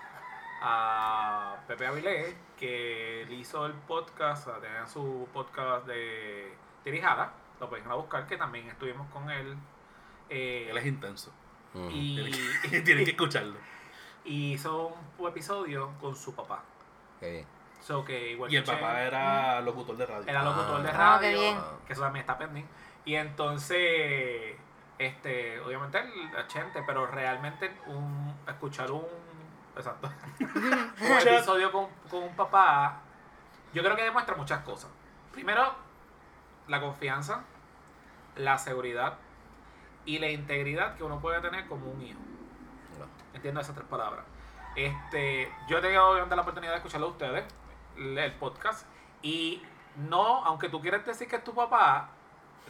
a 0.62 1.56
Pepe 1.66 1.86
Avilés, 1.86 2.34
que 2.58 3.22
él 3.22 3.32
hizo 3.32 3.66
el 3.66 3.72
podcast, 3.72 4.46
o 4.46 4.50
sea, 4.52 4.60
tenía 4.60 4.86
su 4.86 5.26
podcast 5.32 5.86
de 5.86 6.54
Tirijada, 6.84 7.32
lo 7.58 7.68
pueden 7.68 7.86
ir 7.86 7.92
a 7.92 7.94
buscar, 7.94 8.26
que 8.26 8.36
también 8.36 8.68
estuvimos 8.68 9.08
con 9.10 9.30
él. 9.30 9.56
eh, 10.28 10.68
Él 10.70 10.76
es 10.78 10.86
intenso. 10.86 11.32
Y, 11.90 12.16
Tienen 12.84 13.04
que 13.04 13.10
escucharlo. 13.10 13.56
y 14.24 14.52
hizo 14.52 14.96
un 15.18 15.28
episodio 15.28 15.90
con 16.00 16.14
su 16.14 16.34
papá. 16.34 16.62
Qué 17.18 17.30
bien. 17.30 17.46
So 17.80 18.04
que 18.04 18.32
igual 18.32 18.52
Y 18.52 18.56
el 18.56 18.64
papá 18.64 19.02
era 19.02 19.60
locutor 19.62 19.96
de 19.96 20.04
radio. 20.06 20.24
era 20.28 20.42
locutor 20.44 20.82
de 20.82 20.88
Ah, 20.90 20.92
radio, 20.92 21.20
qué 21.20 21.34
bien. 21.34 21.58
que 21.86 21.92
eso 21.94 22.02
también 22.02 22.20
está 22.22 22.36
pendiente. 22.36 22.70
Y 23.04 23.14
entonces, 23.14 24.56
este, 24.98 25.60
obviamente 25.60 25.98
el 25.98 26.36
a 26.36 26.46
Chente, 26.46 26.82
pero 26.86 27.06
realmente 27.06 27.70
un, 27.86 28.34
escuchar 28.46 28.90
un, 28.90 29.06
exacto, 29.76 30.10
un 30.40 31.28
episodio 31.28 31.72
con, 31.72 31.86
con 32.10 32.22
un 32.24 32.36
papá, 32.36 33.00
yo 33.72 33.82
creo 33.82 33.96
que 33.96 34.02
demuestra 34.02 34.36
muchas 34.36 34.62
cosas. 34.62 34.90
Primero, 35.32 35.74
la 36.68 36.80
confianza, 36.80 37.44
la 38.36 38.58
seguridad 38.58 39.18
y 40.04 40.18
la 40.18 40.28
integridad 40.28 40.96
que 40.96 41.04
uno 41.04 41.20
puede 41.20 41.40
tener 41.40 41.66
como 41.66 41.90
un 41.90 42.02
hijo. 42.02 42.20
Entiendo 43.32 43.60
esas 43.60 43.74
tres 43.74 43.86
palabras. 43.88 44.24
Este, 44.76 45.52
yo 45.68 45.78
he 45.78 45.80
tenido 45.80 46.08
obviamente 46.10 46.36
la 46.36 46.42
oportunidad 46.42 46.72
de 46.72 46.78
escucharlo 46.78 47.08
a 47.08 47.10
ustedes, 47.10 47.44
el 47.96 48.18
el 48.18 48.32
podcast, 48.34 48.86
y 49.22 49.62
no, 49.96 50.44
aunque 50.44 50.68
tú 50.68 50.80
quieras 50.80 51.04
decir 51.04 51.28
que 51.28 51.36
es 51.36 51.44
tu 51.44 51.54
papá, 51.54 52.10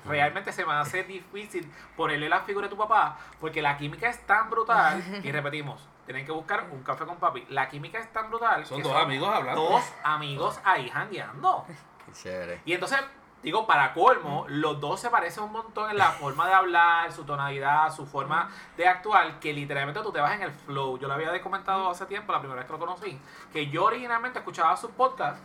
realmente 0.04 0.52
se 0.52 0.64
me 0.64 0.72
hace 0.72 1.04
difícil 1.04 1.70
ponerle 1.96 2.28
la 2.28 2.40
figura 2.40 2.66
de 2.66 2.70
tu 2.70 2.76
papá, 2.78 3.18
porque 3.40 3.62
la 3.62 3.76
química 3.76 4.08
es 4.08 4.26
tan 4.26 4.50
brutal, 4.50 5.02
y 5.22 5.30
repetimos, 5.32 5.86
tienen 6.06 6.26
que 6.26 6.32
buscar 6.32 6.68
un 6.70 6.82
café 6.82 7.04
con 7.04 7.18
papi. 7.18 7.46
La 7.50 7.68
química 7.68 7.98
es 7.98 8.12
tan 8.12 8.30
brutal. 8.30 8.66
Son 8.66 8.78
que 8.78 8.88
dos 8.88 8.96
amigos 8.96 9.28
hablando. 9.28 9.62
Dos 9.62 9.92
amigos 10.02 10.60
ahí 10.64 10.88
jangueando. 10.88 11.64
Qué 12.06 12.12
chévere. 12.12 12.60
Y 12.64 12.72
entonces, 12.72 12.98
Digo, 13.42 13.66
para 13.66 13.94
colmo, 13.94 14.44
los 14.48 14.78
dos 14.80 15.00
se 15.00 15.08
parecen 15.08 15.44
un 15.44 15.52
montón 15.52 15.90
en 15.90 15.96
la 15.96 16.10
forma 16.10 16.46
de 16.46 16.52
hablar, 16.52 17.10
su 17.10 17.24
tonalidad, 17.24 17.90
su 17.90 18.06
forma 18.06 18.50
de 18.76 18.86
actuar, 18.86 19.40
que 19.40 19.52
literalmente 19.52 20.00
tú 20.02 20.12
te 20.12 20.20
vas 20.20 20.34
en 20.34 20.42
el 20.42 20.50
flow. 20.50 20.98
Yo 20.98 21.08
lo 21.08 21.14
había 21.14 21.40
comentado 21.40 21.88
hace 21.88 22.04
tiempo, 22.04 22.32
la 22.32 22.40
primera 22.40 22.58
vez 22.58 22.66
que 22.66 22.72
lo 22.72 22.78
conocí, 22.78 23.18
que 23.50 23.68
yo 23.68 23.84
originalmente 23.84 24.40
escuchaba 24.40 24.76
sus 24.76 24.90
podcasts. 24.90 25.40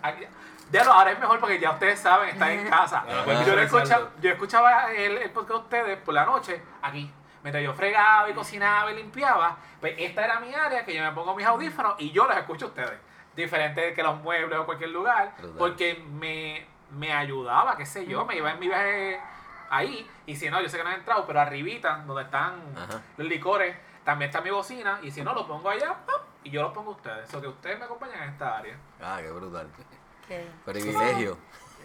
Ya 0.71 0.83
lo 0.83 0.91
ahora 0.91 1.11
es 1.11 1.19
mejor 1.19 1.39
porque 1.39 1.57
ya 1.59 1.71
ustedes 1.71 1.99
saben, 1.99 2.29
están 2.29 2.51
en 2.51 2.67
casa. 2.67 3.05
Yo, 3.45 3.59
escuchaba, 3.59 4.09
yo 4.19 4.31
escuchaba 4.31 4.91
el, 4.91 5.19
el 5.19 5.29
podcast 5.29 5.51
de 5.51 5.63
ustedes 5.63 5.97
por 5.99 6.13
la 6.13 6.25
noche 6.25 6.61
aquí. 6.81 7.11
Mientras 7.43 7.63
yo 7.63 7.75
fregaba 7.75 8.27
y 8.27 8.33
cocinaba 8.33 8.91
y 8.91 8.95
limpiaba, 8.95 9.57
pues 9.79 9.93
esta 9.99 10.25
era 10.25 10.39
mi 10.39 10.51
área 10.51 10.83
que 10.83 10.95
yo 10.95 11.03
me 11.03 11.11
pongo 11.11 11.35
mis 11.35 11.45
audífonos 11.45 11.93
y 11.99 12.09
yo 12.11 12.25
los 12.25 12.35
escucho 12.35 12.65
a 12.65 12.69
ustedes. 12.69 12.99
Diferente 13.35 13.93
que 13.93 14.01
los 14.01 14.19
muebles 14.21 14.57
o 14.57 14.65
cualquier 14.65 14.89
lugar, 14.89 15.35
porque 15.59 16.03
me, 16.09 16.65
me 16.91 17.13
ayudaba, 17.13 17.75
qué 17.77 17.85
sé 17.85 18.05
yo, 18.05 18.25
me 18.25 18.35
iba 18.37 18.51
en 18.51 18.59
mi 18.59 18.67
viaje 18.67 19.19
ahí. 19.69 20.09
Y 20.25 20.35
si 20.35 20.49
no, 20.49 20.61
yo 20.61 20.69
sé 20.69 20.77
que 20.77 20.83
no 20.83 20.91
he 20.91 20.95
entrado, 20.95 21.25
pero 21.27 21.39
arribita, 21.41 22.03
donde 22.05 22.23
están 22.23 22.61
Ajá. 22.75 23.01
los 23.17 23.27
licores, 23.27 23.75
también 24.03 24.29
está 24.29 24.41
mi 24.41 24.49
bocina. 24.51 24.99
Y 25.03 25.11
si 25.11 25.23
no, 25.23 25.33
lo 25.33 25.47
pongo 25.47 25.69
allá 25.69 25.93
¡pap! 26.05 26.21
y 26.43 26.51
yo 26.51 26.61
lo 26.61 26.73
pongo 26.73 26.91
a 26.91 26.95
ustedes. 26.95 27.33
O 27.33 27.41
que 27.41 27.47
ustedes 27.47 27.79
me 27.79 27.85
acompañan 27.85 28.23
en 28.23 28.29
esta 28.29 28.57
área. 28.57 28.75
Ah, 29.01 29.17
qué 29.21 29.31
brutal. 29.31 29.67
Que- 30.27 30.47
Privilegio. 30.65 31.37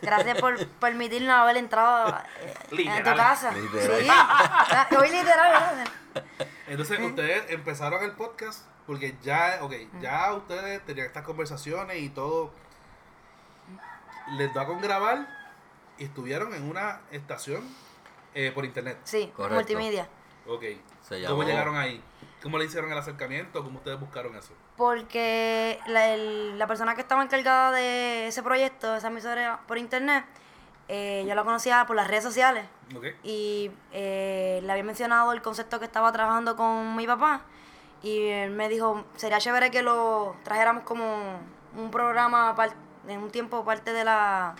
Gracias 0.02 0.40
por 0.40 0.66
permitirnos 0.66 1.34
haber 1.34 1.58
entrado 1.58 2.08
eh, 2.40 2.54
en 2.62 2.68
tu 2.70 2.76
Literal. 2.76 3.16
casa. 3.16 3.52
Literal. 3.52 4.00
Sí. 4.00 4.08
Ah, 4.10 4.88
Hoy 4.98 5.10
literal, 5.10 5.52
¿verdad? 5.52 6.24
Entonces, 6.66 7.00
ustedes 7.00 7.50
empezaron 7.50 8.02
el 8.04 8.12
podcast 8.12 8.64
porque 8.86 9.14
ya, 9.22 9.58
ok, 9.60 9.74
ya 10.00 10.32
ustedes 10.32 10.84
tenían 10.86 11.06
estas 11.06 11.22
conversaciones 11.24 11.98
y 11.98 12.08
todo. 12.08 12.50
Les 14.32 14.52
da 14.54 14.66
con 14.66 14.80
grabar 14.80 15.26
y 15.98 16.04
estuvieron 16.04 16.54
en 16.54 16.68
una 16.68 17.00
estación 17.10 17.62
eh, 18.34 18.52
por 18.54 18.64
internet. 18.64 18.98
Sí, 19.04 19.30
Correcto. 19.34 19.54
multimedia. 19.56 20.08
Ok. 20.46 20.64
Se 21.02 21.24
¿Cómo 21.26 21.42
llegaron 21.42 21.76
ahí? 21.76 22.02
¿Cómo 22.42 22.56
le 22.58 22.64
hicieron 22.64 22.90
el 22.92 22.98
acercamiento? 22.98 23.62
¿Cómo 23.62 23.78
ustedes 23.78 23.98
buscaron 24.00 24.34
eso? 24.36 24.52
Porque 24.76 25.78
la, 25.86 26.08
el- 26.14 26.58
la 26.58 26.66
persona 26.66 26.94
que 26.94 27.00
estaba 27.02 27.22
encargada 27.22 27.72
de 27.72 28.28
ese 28.28 28.42
proyecto, 28.42 28.92
de 28.92 28.98
esa 28.98 29.08
emisora 29.08 29.60
por 29.66 29.76
internet, 29.78 30.24
eh, 30.88 31.24
yo 31.28 31.34
la 31.34 31.44
conocía 31.44 31.84
por 31.86 31.96
las 31.96 32.08
redes 32.08 32.24
sociales. 32.24 32.64
Ok. 32.96 33.04
y 33.22 33.70
eh, 33.92 34.60
le 34.64 34.72
había 34.72 34.82
mencionado 34.84 35.32
el 35.32 35.42
concepto 35.42 35.78
que 35.78 35.84
estaba 35.84 36.10
trabajando 36.12 36.56
con 36.56 36.96
mi 36.96 37.06
papá 37.06 37.42
y 38.02 38.26
él 38.26 38.50
me 38.50 38.68
dijo, 38.68 39.04
sería 39.14 39.38
chévere 39.38 39.70
que 39.70 39.82
lo 39.82 40.34
trajéramos 40.42 40.82
como 40.84 41.38
un 41.76 41.90
programa 41.92 42.54
par- 42.56 42.74
en 43.08 43.22
un 43.22 43.30
tiempo 43.30 43.64
parte 43.64 43.92
de 43.92 44.04
la, 44.04 44.54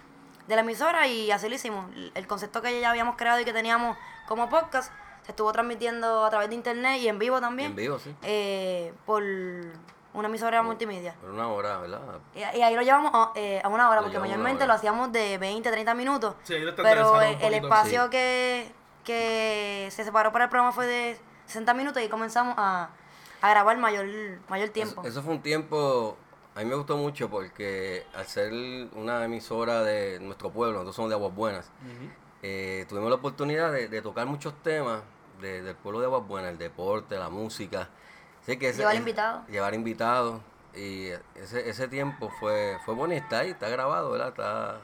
de 0.49 0.55
la 0.57 0.63
emisora 0.63 1.07
y 1.07 1.31
así 1.31 1.49
lo 1.49 1.55
hicimos. 1.55 1.87
El- 2.15 2.27
concepto 2.27 2.63
que 2.63 2.81
ya 2.81 2.91
habíamos 2.91 3.17
creado 3.17 3.41
y 3.41 3.45
que 3.45 3.53
teníamos 3.53 3.97
como 4.29 4.49
podcast 4.49 4.93
se 5.25 5.33
estuvo 5.33 5.53
transmitiendo 5.53 6.25
a 6.25 6.31
través 6.31 6.49
de 6.49 6.55
internet 6.55 7.01
y 7.01 7.09
en 7.09 7.19
vivo 7.19 7.41
también 7.41 7.71
En 7.71 7.77
vivo, 7.77 7.99
sí. 7.99 8.15
eh, 8.23 8.93
por 9.07 9.23
una 10.13 10.29
emisora 10.29 10.63
multimedia. 10.63 11.15
Por 11.21 11.31
una 11.31 11.49
hora, 11.49 11.79
¿verdad? 11.79 12.01
Y, 12.35 12.39
y 12.41 12.63
ahí 12.63 12.75
lo 12.75 12.83
llevamos 12.83 13.11
a, 13.15 13.33
eh, 13.35 13.61
a 13.63 13.69
una 13.69 13.89
hora, 13.89 14.01
Lo 14.01 14.07
porque 14.07 14.19
mayormente 14.19 14.65
hora. 14.65 14.67
lo 14.69 14.73
hacíamos 14.75 15.13
de 15.13 15.39
20, 15.39 15.71
30 15.71 15.95
minutos. 15.95 16.35
Sí, 16.43 16.55
ahí 16.55 16.63
lo 16.63 16.75
pero 16.75 17.21
el, 17.21 17.55
espacio 17.55 18.05
Sí. 18.05 18.11
que, 18.11 18.73
que 19.05 19.89
se 19.91 20.03
separó 20.05 20.33
para 20.33 20.45
el 20.45 20.51
programa 20.51 20.73
fue 20.73 20.87
de 20.87 21.19
60 21.47 21.75
minutos 21.75 22.03
y 22.03 22.09
comenzamos 22.09 22.55
a, 22.57 22.89
a 23.43 23.51
grabar 23.51 23.77
mayor, 23.79 24.07
mayor 24.49 24.71
tiempo. 24.71 25.01
Eso, 25.03 25.11
eso 25.11 25.23
fue 25.23 25.35
un 25.35 25.43
tiempo, 25.43 26.17
a 26.61 26.64
mí 26.64 26.69
me 26.69 26.75
gustó 26.76 26.97
mucho 26.99 27.31
porque 27.31 28.05
al 28.14 28.26
ser 28.26 28.52
una 28.95 29.25
emisora 29.25 29.83
de 29.83 30.21
nuestro 30.21 30.50
pueblo, 30.50 30.75
nosotros 30.75 30.97
somos 30.97 31.09
de 31.11 31.14
Aguas 31.14 31.35
Buenas, 31.35 31.71
eh, 32.43 32.85
tuvimos 32.88 33.09
la 33.09 33.17
oportunidad 33.17 33.73
de, 33.73 33.88
de 33.88 34.02
tocar 34.02 34.26
muchos 34.26 34.52
temas 34.62 35.00
de- 35.40 35.62
del 35.62 35.75
pueblo 35.75 36.00
de 36.00 36.07
Aguas 36.07 36.26
Buenas, 36.26 36.50
el 36.52 36.59
deporte, 36.59 37.17
la 37.17 37.31
música. 37.31 37.88
Así 38.43 38.59
que 38.59 38.69
ese- 38.69 38.79
Llevar 38.81 38.97
invitados. 38.97 39.49
Llevar 39.49 39.75
invitados. 39.75 40.40
Y 40.75 41.09
ese, 41.35 41.69
ese 41.69 41.88
tiempo 41.88 42.31
fue, 42.38 42.76
fue 42.85 42.95
y 43.09 43.14
está 43.14 43.38
ahí, 43.40 43.50
está 43.50 43.69
grabado, 43.69 44.11
¿verdad? 44.11 44.29
Está, 44.29 44.79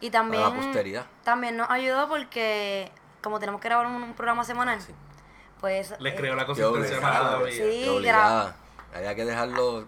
y 0.00 0.10
también, 0.10 0.42
para 0.42 0.54
la 0.56 0.60
posteridad. 0.62 1.06
también 1.24 1.56
nos 1.56 1.70
ayudó 1.70 2.08
porque 2.08 2.90
como 3.22 3.38
tenemos 3.38 3.60
que 3.60 3.68
grabar 3.68 3.86
un, 3.86 4.02
un 4.02 4.14
programa 4.14 4.44
semanal, 4.44 4.80
Sí. 4.80 4.92
pues... 5.60 5.94
Les 6.00 6.12
eh, 6.12 6.16
creó 6.16 6.34
la 6.34 6.44
Qué 6.44 6.60
consistencia. 6.60 7.38
Sí. 7.50 8.08
Había 8.94 9.14
que 9.14 9.24
dejarlo 9.24 9.84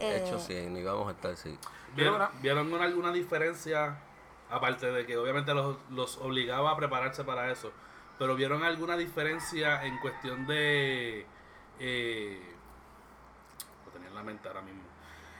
Eh, 0.00 0.22
hecho, 0.24 0.38
sí, 0.38 0.66
no 0.68 0.78
íbamos 0.78 1.08
a 1.08 1.10
estar, 1.12 1.36
sí. 1.36 1.58
¿Vieron, 1.94 2.28
¿vieron 2.40 2.72
una- 2.72 2.84
alguna 2.84 3.12
diferencia? 3.12 3.98
Aparte 4.50 4.90
de 4.90 5.06
que 5.06 5.16
obviamente 5.16 5.54
los, 5.54 5.76
los 5.90 6.16
obligaba 6.18 6.70
a 6.72 6.76
prepararse 6.76 7.22
para 7.24 7.50
eso. 7.52 7.72
Pero 8.18 8.34
¿vieron 8.34 8.62
alguna 8.64 8.96
diferencia 8.96 9.84
en 9.84 9.98
cuestión 9.98 10.46
de... 10.46 11.24
Eh, 11.78 12.54
lo 13.86 13.92
tenía 13.92 14.08
en 14.08 14.14
la 14.14 14.22
mente 14.22 14.48
ahora 14.48 14.60
mismo. 14.62 14.82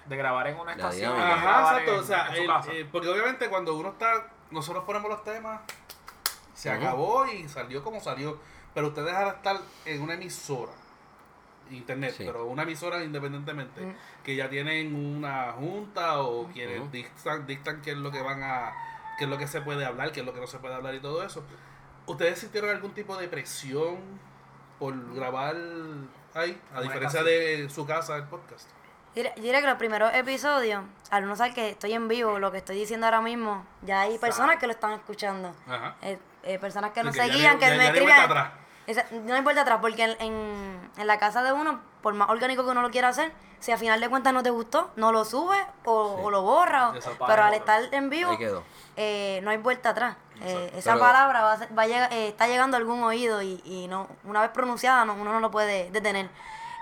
De 0.06 0.16
grabar 0.16 0.46
en 0.48 0.58
una 0.58 0.72
estación. 0.72 1.12
Ajá, 1.20 1.60
exacto. 1.80 1.92
en- 1.94 2.00
O 2.00 2.02
sea, 2.02 2.28
en 2.36 2.50
el- 2.50 2.76
eh, 2.80 2.88
porque 2.90 3.08
obviamente 3.08 3.48
cuando 3.48 3.74
uno 3.74 3.90
está... 3.90 4.28
Nosotros 4.50 4.84
ponemos 4.84 5.08
los 5.10 5.22
temas, 5.22 5.60
se 6.54 6.70
acabó 6.70 7.26
y 7.26 7.48
salió 7.48 7.84
como 7.84 8.00
salió. 8.00 8.38
Pero 8.74 8.88
ustedes 8.88 9.12
ahora 9.14 9.30
estar 9.36 9.58
en 9.84 10.02
una 10.02 10.14
emisora, 10.14 10.72
internet, 11.70 12.14
Sí. 12.16 12.24
pero 12.26 12.46
una 12.46 12.62
emisora 12.64 13.02
independientemente, 13.04 13.80
Ujú. 13.82 13.94
que 14.24 14.36
ya 14.36 14.48
tienen 14.48 14.94
una 14.94 15.52
junta 15.52 16.20
o 16.22 16.46
quienes 16.48 16.90
dictan, 16.92 17.46
dictan 17.46 17.80
qué 17.82 17.92
es 17.92 17.96
lo 17.96 18.10
que 18.10 18.20
van 18.22 18.42
a, 18.42 18.72
qué 19.18 19.24
es 19.24 19.30
lo 19.30 19.38
que 19.38 19.46
se 19.46 19.60
puede 19.60 19.84
hablar, 19.84 20.12
qué 20.12 20.20
es 20.20 20.26
lo 20.26 20.32
que 20.34 20.40
no 20.40 20.46
se 20.46 20.58
puede 20.58 20.74
hablar 20.74 20.94
y 20.94 21.00
todo 21.00 21.22
eso. 21.24 21.44
¿Ustedes 22.06 22.38
sintieron 22.38 22.70
algún 22.70 22.92
tipo 22.92 23.16
de 23.16 23.28
presión 23.28 23.98
por 24.78 25.14
grabar 25.14 25.54
ahí, 26.34 26.60
a 26.74 26.80
diferencia 26.80 27.22
de 27.22 27.68
su 27.70 27.86
casa, 27.86 28.16
el 28.16 28.24
podcast? 28.24 28.68
Yo 29.14 29.24
diría- 29.36 29.60
que 29.60 29.66
los 29.66 29.76
primeros 29.76 30.14
episodios, 30.14 30.84
al 31.10 31.26
no 31.26 31.34
saber 31.34 31.52
que 31.52 31.70
estoy 31.70 31.92
en 31.94 32.06
vivo, 32.08 32.38
lo 32.38 32.52
que 32.52 32.58
estoy 32.58 32.76
diciendo 32.76 33.06
ahora 33.06 33.20
mismo, 33.20 33.66
ya 33.82 34.02
hay 34.02 34.18
personas 34.18 34.56
que 34.58 34.66
lo 34.66 34.72
están 34.72 34.92
escuchando. 34.92 35.52
Ajá. 35.66 35.96
Eh, 36.02 36.18
eh, 36.44 36.58
personas 36.60 36.92
que 36.92 37.02
nos 37.02 37.12
que 37.14 37.18
ya 37.26 37.32
seguían, 37.32 37.58
que 37.58 37.66
ya- 37.66 37.70
me 37.72 37.76
ya 37.78 37.84
escribían. 37.90 38.59
Esa- 38.90 39.06
no 39.12 39.34
hay 39.34 39.42
vuelta 39.42 39.62
atrás, 39.62 39.78
porque 39.80 40.04
en, 40.04 40.16
en, 40.20 40.90
en 40.96 41.06
la 41.06 41.18
casa 41.18 41.42
de 41.42 41.52
uno, 41.52 41.80
por 42.02 42.14
más 42.14 42.28
orgánico 42.30 42.64
que 42.64 42.70
uno 42.70 42.82
lo 42.82 42.90
quiera 42.90 43.08
hacer, 43.08 43.32
si 43.60 43.72
a 43.72 43.76
final 43.76 44.00
de 44.00 44.08
cuentas 44.08 44.32
no 44.32 44.42
te 44.42 44.50
gustó, 44.50 44.90
no 44.96 45.12
lo 45.12 45.24
subes 45.24 45.60
o, 45.84 46.16
Sí. 46.16 46.22
o 46.24 46.30
lo 46.30 46.42
borras. 46.42 46.92
pero 47.26 47.42
al 47.44 47.54
estar 47.54 47.82
en 47.92 48.08
vivo, 48.10 48.36
eh, 48.96 49.40
no 49.42 49.50
hay 49.50 49.58
vuelta 49.58 49.90
atrás. 49.90 50.16
Eh, 50.42 50.72
esa 50.76 50.92
Pero- 50.94 51.04
palabra 51.04 51.42
va 51.42 51.52
a 51.52 51.58
ser- 51.58 51.78
va 51.78 51.82
a 51.82 51.86
llegar- 51.86 52.12
eh, 52.12 52.28
está 52.28 52.46
llegando 52.48 52.76
a 52.76 52.80
algún 52.80 53.02
oído 53.04 53.42
y, 53.42 53.60
y 53.64 53.86
no 53.88 54.08
una 54.24 54.40
vez 54.40 54.50
pronunciada 54.50 55.04
no, 55.04 55.12
uno 55.14 55.32
no 55.32 55.40
lo 55.40 55.50
puede 55.50 55.90
detener. 55.90 56.30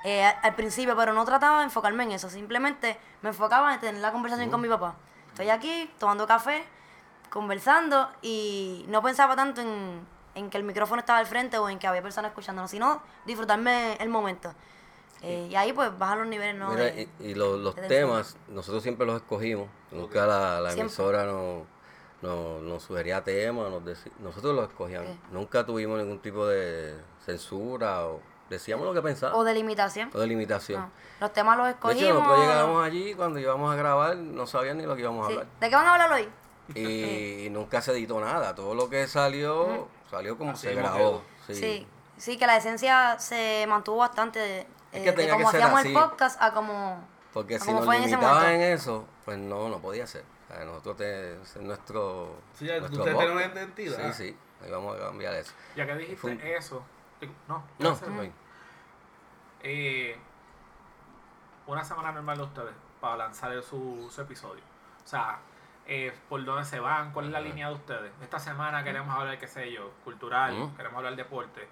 Eh, 0.04 0.24
al, 0.24 0.36
al 0.42 0.54
principio, 0.54 0.96
pero 0.96 1.12
no 1.12 1.24
trataba 1.24 1.58
de 1.58 1.64
enfocarme 1.64 2.04
en 2.04 2.12
eso, 2.12 2.30
simplemente 2.30 2.96
me 3.22 3.30
enfocaba 3.30 3.74
en 3.74 3.80
tener 3.80 4.00
la 4.00 4.12
conversación 4.12 4.48
con 4.48 4.60
mi 4.60 4.68
papá. 4.68 4.94
Estoy 5.30 5.50
aquí 5.50 5.90
tomando 5.98 6.24
café, 6.28 6.64
conversando 7.30 8.08
y 8.22 8.84
no 8.88 9.02
pensaba 9.02 9.34
tanto 9.36 9.60
en, 9.60 10.06
en 10.38 10.50
que 10.50 10.56
el 10.58 10.64
micrófono 10.64 11.00
estaba 11.00 11.18
al 11.18 11.26
frente 11.26 11.58
o 11.58 11.68
en 11.68 11.78
que 11.78 11.86
había 11.86 12.02
personas 12.02 12.30
escuchándonos, 12.30 12.70
sino 12.70 13.02
disfrutarme 13.26 13.94
el 14.00 14.08
momento. 14.08 14.52
Eh, 15.22 15.48
y 15.50 15.56
ahí 15.56 15.72
pues 15.72 15.96
bajan 15.98 16.20
los 16.20 16.28
niveles, 16.28 16.54
¿no? 16.54 16.70
Mira, 16.70 16.84
de- 16.84 17.08
y, 17.20 17.24
y 17.30 17.34
lo- 17.34 17.56
los 17.56 17.74
de 17.74 17.82
tensión. 17.82 18.08
temas, 18.08 18.36
nosotros 18.48 18.82
siempre 18.82 19.04
los 19.06 19.16
escogimos. 19.16 19.68
Nunca 19.90 20.26
la, 20.26 20.72
emisora 20.72 21.24
nos, 21.24 21.64
nos, 22.22 22.62
nos 22.62 22.82
sugería 22.84 23.22
temas, 23.24 23.68
nos 23.70 23.82
nosotros 24.20 24.54
los 24.54 24.68
escogíamos. 24.68 25.10
Nunca 25.32 25.66
tuvimos 25.66 25.98
ningún 25.98 26.20
tipo 26.20 26.46
de 26.46 26.94
censura 27.26 28.06
o 28.06 28.20
decíamos 28.48 28.86
lo 28.86 28.92
que 28.92 29.00
o 29.00 29.02
pensábamos. 29.02 29.44
de 29.44 29.54
limitación. 29.54 30.10
O 30.14 30.18
de 30.20 30.26
limitación. 30.28 30.82
No, 30.82 30.90
Los 31.20 31.32
temas 31.32 31.56
los 31.56 31.66
De 31.66 31.72
escogimos. 31.72 32.02
hecho, 32.04 32.14
nosotros 32.14 32.38
llegábamos 32.40 32.84
allí 32.86 33.14
cuando 33.14 33.38
íbamos 33.40 33.72
a 33.72 33.76
grabar, 33.76 34.16
no 34.16 34.46
sabían 34.46 34.78
ni 34.78 34.84
lo 34.86 34.94
que 34.94 35.02
íbamos 35.02 35.24
a 35.26 35.30
hablar. 35.30 35.46
¿De 35.60 35.68
qué 35.68 35.74
van 35.74 35.86
a 35.86 35.92
hablar 35.94 36.12
hoy? 36.12 36.28
Y, 36.76 37.46
y 37.46 37.50
nunca 37.50 37.80
se 37.82 37.90
editó 37.92 38.20
nada. 38.20 38.54
Todo 38.54 38.74
lo 38.76 38.88
que 38.88 39.06
salió, 39.08 39.88
salió 40.10 40.36
como 40.38 40.52
Así 40.52 40.68
se 40.68 40.74
grabó. 40.74 41.22
Sí. 41.46 41.54
Sí. 41.54 41.86
sí, 42.16 42.38
que 42.38 42.46
la 42.46 42.56
esencia 42.56 43.18
se 43.18 43.66
mantuvo 43.68 43.98
bastante 43.98 44.38
de, 44.38 44.60
Es 44.60 44.66
eh, 44.92 45.04
que 45.04 45.12
de 45.12 45.28
cómo 45.28 45.44
que 45.46 45.50
ser 45.52 45.62
hacíamos 45.62 45.80
así. 45.80 45.88
el 45.88 45.94
podcast 45.94 46.42
a 46.42 46.52
como... 46.52 47.06
Porque 47.32 47.56
a 47.56 47.58
si 47.58 47.66
como 47.66 47.78
nos 47.78 47.86
fue 47.86 47.96
en 47.96 48.02
limitaban 48.02 48.60
eso, 48.60 49.06
pues 49.24 49.38
no, 49.38 49.68
no 49.68 49.78
podía 49.80 50.06
ser. 50.06 50.24
O 50.48 50.54
sea, 50.54 50.64
nosotros 50.64 50.96
te, 50.96 51.60
nuestro. 51.60 52.36
Sí, 52.54 52.64
ya, 52.64 52.78
nuestro 52.80 53.00
ustedes 53.00 53.18
tienen 53.18 53.36
podcast. 53.36 53.52
una 53.52 53.62
identidad. 53.62 54.12
Sí, 54.12 54.24
sí. 54.24 54.38
Ahí 54.64 54.70
vamos 54.70 54.96
a 54.96 55.00
cambiar 55.00 55.34
eso. 55.34 55.52
Ya 55.76 55.86
que 55.86 55.94
dijiste 55.94 56.56
eso. 56.56 56.82
No, 57.46 57.62
No, 57.78 57.90
no. 57.90 58.32
Eh, 59.62 60.16
una 61.66 61.84
semana 61.84 62.12
normal 62.12 62.38
de 62.38 62.44
ustedes 62.44 62.74
para 63.00 63.16
lanzar 63.16 63.62
su, 63.62 64.08
su 64.10 64.20
episodio. 64.20 64.62
O 65.04 65.06
sea, 65.06 65.38
eh, 65.88 66.12
por 66.28 66.44
dónde 66.44 66.64
se 66.64 66.78
van, 66.80 67.12
cuál 67.12 67.26
es 67.26 67.32
la 67.32 67.40
línea 67.40 67.68
de 67.68 67.74
ustedes. 67.74 68.12
Esta 68.20 68.38
semana 68.38 68.84
queremos 68.84 69.14
hablar, 69.16 69.38
qué 69.38 69.48
sé 69.48 69.72
yo, 69.72 69.90
cultural, 70.04 70.70
queremos 70.76 70.98
hablar 70.98 71.16
deporte. 71.16 71.66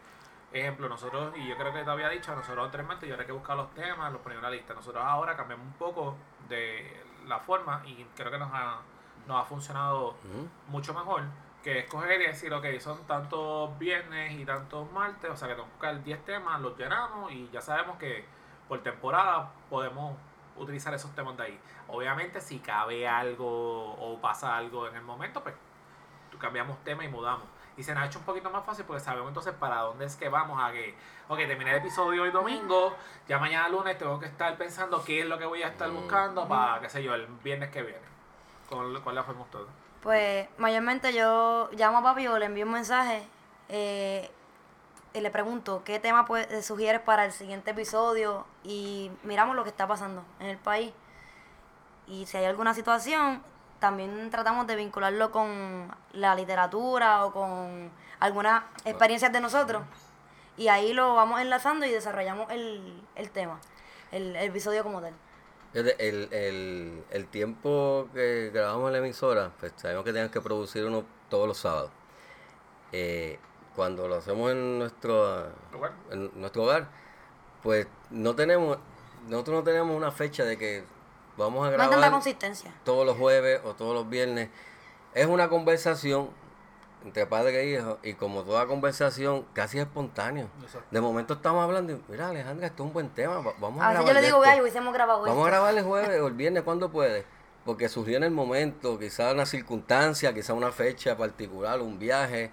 Ejemplo, 0.53 0.89
nosotros, 0.89 1.35
y 1.37 1.47
yo 1.47 1.57
creo 1.59 1.73
que 1.73 1.85
te 1.85 1.91
había 1.91 2.09
dicho, 2.09 2.35
nosotros 2.35 2.65
anteriormente 2.65 3.07
yo 3.07 3.15
había 3.15 3.27
que 3.27 3.33
buscar 3.33 3.59
los 3.59 3.75
temas, 3.75 4.11
los 4.11 4.23
ponía 4.23 4.39
en 4.39 4.45
una 4.45 4.51
lista. 4.51 4.73
Nosotros 4.73 5.05
ahora 5.05 5.37
cambiamos 5.37 5.67
un 5.67 5.75
poco 5.75 6.17
de 6.49 7.05
la 7.27 7.41
forma 7.41 7.83
y 7.85 8.07
creo 8.17 8.31
que 8.31 8.39
nos 8.39 8.51
ha, 8.55 8.79
nos 9.27 9.43
ha 9.43 9.45
funcionado 9.45 10.15
mucho 10.69 10.95
mejor 10.95 11.25
que 11.63 11.81
escoger 11.81 12.21
y 12.23 12.27
decir, 12.29 12.55
ok, 12.55 12.65
son 12.79 13.05
tantos 13.07 13.77
viernes 13.79 14.33
y 14.39 14.47
tantos 14.47 14.91
martes, 14.93 15.29
o 15.29 15.37
sea 15.37 15.49
que 15.49 15.55
tenemos 15.55 15.73
que 15.73 15.87
buscar 15.87 16.05
10 16.05 16.25
temas, 16.25 16.61
los 16.61 16.79
llenamos 16.79 17.33
y 17.33 17.51
ya 17.53 17.61
sabemos 17.61 17.99
que 17.99 18.25
por 18.69 18.83
temporada 18.83 19.51
podemos 19.69 20.17
utilizar 20.59 20.93
esos 20.95 21.15
temas 21.15 21.37
de 21.37 21.45
ahí. 21.45 21.61
Obviamente 21.89 22.41
si 22.41 22.59
cabe 22.59 23.07
algo 23.07 23.93
o 23.95 24.19
pasa 24.21 24.57
algo 24.57 24.89
en 24.89 24.97
el 24.97 25.03
momento, 25.03 25.43
pues 25.43 25.55
cambiamos 26.39 26.83
tema 26.85 27.05
y 27.05 27.09
mudamos. 27.09 27.47
Y 27.77 27.83
se 27.83 27.93
nos 27.93 28.03
ha 28.03 28.07
hecho 28.07 28.19
un 28.19 28.25
poquito 28.25 28.51
más 28.51 28.65
fácil 28.65 28.85
porque 28.87 29.01
sabemos 29.01 29.29
entonces 29.29 29.53
para 29.55 29.81
dónde 29.81 30.07
es 30.07 30.17
que 30.17 30.29
vamos 30.29 30.63
a 30.63 30.73
que, 30.73 30.95
ok, 31.29 31.39
terminé 31.39 31.73
el 31.73 31.79
episodio 31.79 32.23
hoy 32.23 32.31
domingo, 32.31 32.97
ya 33.29 33.39
mañana 33.39 33.69
lunes 33.69 33.99
tengo 33.99 34.19
que 34.19 34.27
estar 34.27 34.57
pensando 34.57 35.05
qué 35.05 35.21
es 35.21 35.27
lo 35.27 35.39
que 35.39 35.45
voy 35.45 35.63
a 35.63 35.69
estar 35.69 35.91
buscando 35.91 36.49
para, 36.49 36.81
qué 36.81 36.89
sé 36.89 37.03
yo, 37.03 37.15
el 37.15 37.27
viernes 37.45 37.71
que 37.71 37.83
viene. 37.83 38.07
¿Cuál, 38.69 39.01
cuál 39.03 39.15
la 39.15 39.25
fuimos 39.25 39.51
todos? 39.51 39.69
Pues 40.03 40.49
mayormente 40.59 41.13
yo 41.13 41.69
llamo 41.73 41.99
a 41.99 42.03
papi 42.03 42.27
o 42.29 42.39
le 42.39 42.47
envío 42.47 42.65
un 42.65 42.73
mensaje 42.73 43.27
eh, 43.69 44.31
y 45.17 45.21
le 45.21 45.31
pregunto 45.31 45.83
qué 45.85 45.99
tema 45.99 46.27
pues, 46.27 46.47
sugieres 46.65 47.01
para 47.01 47.25
el 47.25 47.33
siguiente 47.33 47.71
episodio 47.71 48.47
y 48.63 49.11
miramos 49.23 49.57
lo 49.57 49.63
que 49.63 49.71
está 49.71 49.89
pasando 49.89 50.23
en 50.41 50.49
el 50.49 50.59
país. 50.59 50.93
Y 52.07 52.27
si 52.27 52.37
hay 52.37 52.45
alguna 52.45 52.75
situación, 52.75 53.43
también 53.81 54.31
tratamos 54.31 54.67
de 54.67 54.77
vincularlo 54.77 55.31
con 55.33 55.91
la 56.13 56.35
literatura 56.35 57.25
o 57.25 57.33
con 57.33 57.91
algunas 58.21 58.65
experiencias 58.85 59.33
de 59.33 59.41
nosotros. 59.41 59.83
Y 60.59 60.69
ahí 60.69 60.93
lo 60.93 61.15
vamos 61.15 61.41
enlazando 61.41 61.87
y 61.87 61.91
desarrollamos 61.91 62.51
el, 62.51 63.03
el 63.15 63.31
tema, 63.31 63.59
el, 64.13 64.37
episodio 64.37 64.83
como 64.83 65.01
tal. 65.01 65.15
El, 65.73 65.89
el, 65.99 67.05
el, 67.11 67.27
tiempo 67.27 68.09
que 68.15 68.51
grabamos 68.53 68.87
en 68.89 68.93
la 68.93 68.99
emisora, 68.99 69.53
pues 69.61 69.73
sabemos 69.77 70.05
que 70.05 70.13
tenemos 70.13 70.33
que 70.33 70.41
producir 70.41 70.85
uno 70.85 71.05
todos 71.29 71.49
los 71.49 71.59
sábados. 71.59 71.91
Eh, 72.93 73.39
cuando 73.77 74.09
lo 74.09 74.17
hacemos 74.17 74.51
en 74.51 74.79
nuestro, 74.81 75.47
en 76.11 76.31
nuestro 76.35 76.65
hogar, 76.65 76.89
pues 77.63 77.87
no 78.11 78.35
tenemos, 78.35 78.79
nosotros 79.29 79.59
no 79.59 79.63
tenemos 79.63 79.97
una 79.97 80.11
fecha 80.11 80.45
de 80.45 80.59
que 80.59 80.97
Vamos 81.37 81.67
a 81.67 81.71
grabar. 81.71 82.11
consistencia. 82.11 82.73
Todos 82.85 83.05
los 83.05 83.17
jueves 83.17 83.61
o 83.65 83.75
todos 83.75 83.95
los 83.95 84.09
viernes. 84.09 84.49
Es 85.15 85.27
una 85.27 85.49
conversación 85.49 86.31
entre 87.05 87.27
padre 87.27 87.61
e 87.61 87.79
hijo 87.79 87.99
y 88.03 88.15
como 88.15 88.43
toda 88.43 88.67
conversación 88.67 89.47
casi 89.53 89.79
espontáneo. 89.79 90.49
De 90.91 91.01
momento 91.01 91.35
estamos 91.35 91.63
hablando 91.63 91.93
y 91.93 92.03
mira 92.09 92.29
Alejandra, 92.29 92.67
esto 92.67 92.83
es 92.83 92.87
un 92.89 92.93
buen 92.93 93.11
tema, 93.11 93.41
vamos 93.61 93.81
a, 93.81 93.91
a 93.91 94.05
yo 94.05 94.13
le 94.13 94.23
digo, 94.23 94.41
gallo, 94.41 94.63
hubiésemos 94.63 94.93
grabado 94.93 95.23
Vamos 95.23 95.47
a 95.47 95.51
grabar 95.51 95.77
el 95.77 95.85
jueves 95.85 96.21
o 96.23 96.27
el 96.27 96.35
viernes 96.35 96.65
cuando 96.65 96.91
puede, 96.91 97.25
porque 97.65 97.89
surgió 97.89 98.17
en 98.17 98.25
el 98.25 98.33
momento, 98.33 98.99
quizá 98.99 99.33
una 99.33 99.47
circunstancia, 99.47 100.35
quizá 100.35 100.53
una 100.53 100.73
fecha 100.73 101.17
particular, 101.17 101.81
un 101.81 101.99
viaje, 101.99 102.51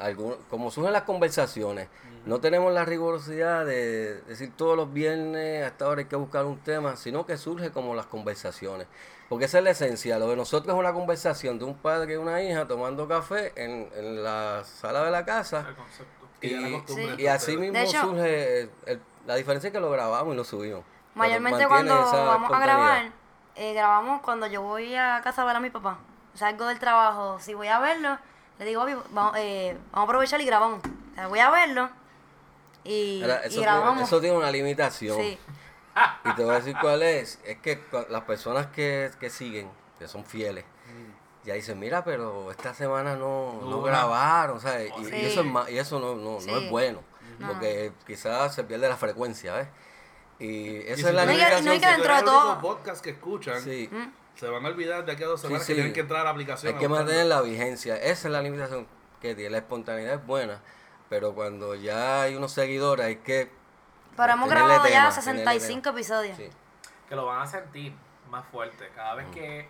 algún, 0.00 0.36
como 0.48 0.70
surgen 0.70 0.92
las 0.92 1.02
conversaciones. 1.02 1.88
No 2.26 2.40
tenemos 2.40 2.72
la 2.72 2.84
rigurosidad 2.84 3.64
de 3.64 4.20
decir 4.22 4.52
todos 4.56 4.76
los 4.76 4.92
viernes, 4.92 5.64
hasta 5.64 5.86
ahora 5.86 6.00
hay 6.00 6.06
que 6.06 6.16
buscar 6.16 6.44
un 6.44 6.58
tema, 6.58 6.96
sino 6.96 7.24
que 7.24 7.38
surge 7.38 7.70
como 7.70 7.94
las 7.94 8.06
conversaciones. 8.06 8.86
Porque 9.28 9.46
esa 9.46 9.58
es 9.58 9.64
la 9.64 9.70
esencia. 9.70 10.18
Lo 10.18 10.28
de 10.28 10.36
nosotros 10.36 10.74
es 10.74 10.78
una 10.78 10.92
conversación 10.92 11.58
de 11.58 11.64
un 11.64 11.76
padre 11.76 12.14
y 12.14 12.16
una 12.16 12.42
hija 12.42 12.66
tomando 12.66 13.08
café 13.08 13.52
en, 13.56 13.88
en 13.94 14.22
la 14.22 14.64
sala 14.64 15.04
de 15.04 15.10
la 15.10 15.24
casa. 15.24 15.66
Y, 16.42 17.26
así 17.26 17.56
mismo 17.56 17.86
surge 17.86 18.68
la 19.26 19.34
diferencia 19.34 19.68
es 19.68 19.72
que 19.72 19.80
lo 19.80 19.90
grabamos 19.90 20.34
y 20.34 20.36
lo 20.36 20.44
subimos. 20.44 20.84
Mayormente 21.14 21.66
cuando 21.66 21.94
vamos 21.94 22.50
a 22.50 22.58
grabar, 22.58 23.12
eh, 23.54 23.74
grabamos 23.74 24.22
cuando 24.22 24.46
yo 24.46 24.62
voy 24.62 24.94
a 24.94 25.20
casa 25.22 25.42
a 25.42 25.44
ver 25.44 25.56
a 25.56 25.60
mi 25.60 25.70
papá. 25.70 25.98
Salgo 26.34 26.66
del 26.66 26.78
trabajo, 26.78 27.38
si 27.40 27.54
voy 27.54 27.68
a 27.68 27.78
verlo, 27.80 28.18
le 28.64 28.66
digo, 28.66 28.84
vamos, 29.10 29.34
eh, 29.36 29.76
vamos 29.90 30.00
a 30.00 30.02
aprovechar 30.02 30.40
y 30.40 30.44
grabamos. 30.44 30.80
voy 31.28 31.38
a 31.38 31.50
verlo 31.50 31.90
y, 32.84 33.22
eso, 33.22 33.60
Tiene, 33.60 34.02
eso 34.02 34.20
tiene 34.20 34.36
una 34.36 34.50
limitación. 34.50 35.18
Y 36.24 36.34
te 36.34 36.44
voy 36.44 36.54
a 36.54 36.58
decir 36.58 36.76
cuál 36.80 37.02
es. 37.02 37.40
Es 37.44 37.58
que 37.58 37.82
las 38.08 38.22
personas 38.22 38.68
que, 38.68 39.10
siguen, 39.28 39.68
que 39.98 40.06
son 40.06 40.24
fieles, 40.24 40.64
mm. 40.64 41.46
ya 41.46 41.54
dicen, 41.54 41.78
mira, 41.78 42.04
pero 42.04 42.50
esta 42.50 42.72
semana 42.72 43.16
no, 43.16 43.60
no, 43.62 43.82
grabaron, 43.82 44.58
Y, 44.58 45.24
eso, 45.26 45.42
es 45.42 45.72
y 45.72 45.78
eso 45.78 45.98
no, 45.98 46.14
no, 46.14 46.38
es 46.38 46.70
bueno, 46.70 47.00
porque 47.44 47.92
quizás 48.06 48.54
se 48.54 48.64
pierde 48.64 48.88
la 48.88 48.96
frecuencia, 48.96 49.52
¿ves? 49.54 49.68
Y 50.38 50.76
esa 50.86 51.08
es 51.08 51.14
la 51.14 51.26
limitación. 51.26 51.64
No 51.64 51.70
hay 51.72 51.80
que 51.80 51.86
dentro 51.86 52.16
de 52.16 52.22
todo... 52.22 52.60
podcast 52.60 53.04
que 53.04 53.10
escuchan, 53.10 53.60
mm. 53.62 54.12
Se 54.34 54.48
van 54.48 54.64
a 54.64 54.68
olvidar 54.68 55.04
de 55.04 55.12
aquí 55.12 55.22
a 55.22 55.26
dos 55.26 55.40
semanas 55.40 55.66
que 55.66 55.74
tienen 55.74 55.92
que 55.92 56.00
entrar 56.00 56.20
a 56.20 56.24
la 56.24 56.30
aplicación. 56.30 56.74
Hay 56.74 56.80
que 56.80 56.88
mantener 56.88 57.26
la 57.26 57.42
vigencia. 57.42 57.96
Esa 57.96 58.28
es 58.28 58.32
la 58.32 58.42
limitación 58.42 58.86
que 59.20 59.34
tiene. 59.34 59.50
La 59.50 59.58
espontaneidad 59.58 60.14
es 60.14 60.26
buena 60.26 60.60
pero 61.10 61.34
cuando 61.34 61.74
ya 61.74 62.22
hay 62.22 62.36
unos 62.36 62.52
seguidores 62.52 63.04
hay 63.04 63.16
que... 63.16 63.50
Pero 64.16 64.32
hemos 64.32 64.48
grabado 64.48 64.88
ya 64.88 65.10
65 65.10 65.88
episodios. 65.90 66.38
Que 67.08 67.16
lo 67.16 67.26
van 67.26 67.42
a 67.42 67.46
sentir 67.48 67.92
más 68.30 68.46
fuerte. 68.46 68.88
Cada 68.94 69.16
vez 69.16 69.26
que, 69.32 69.68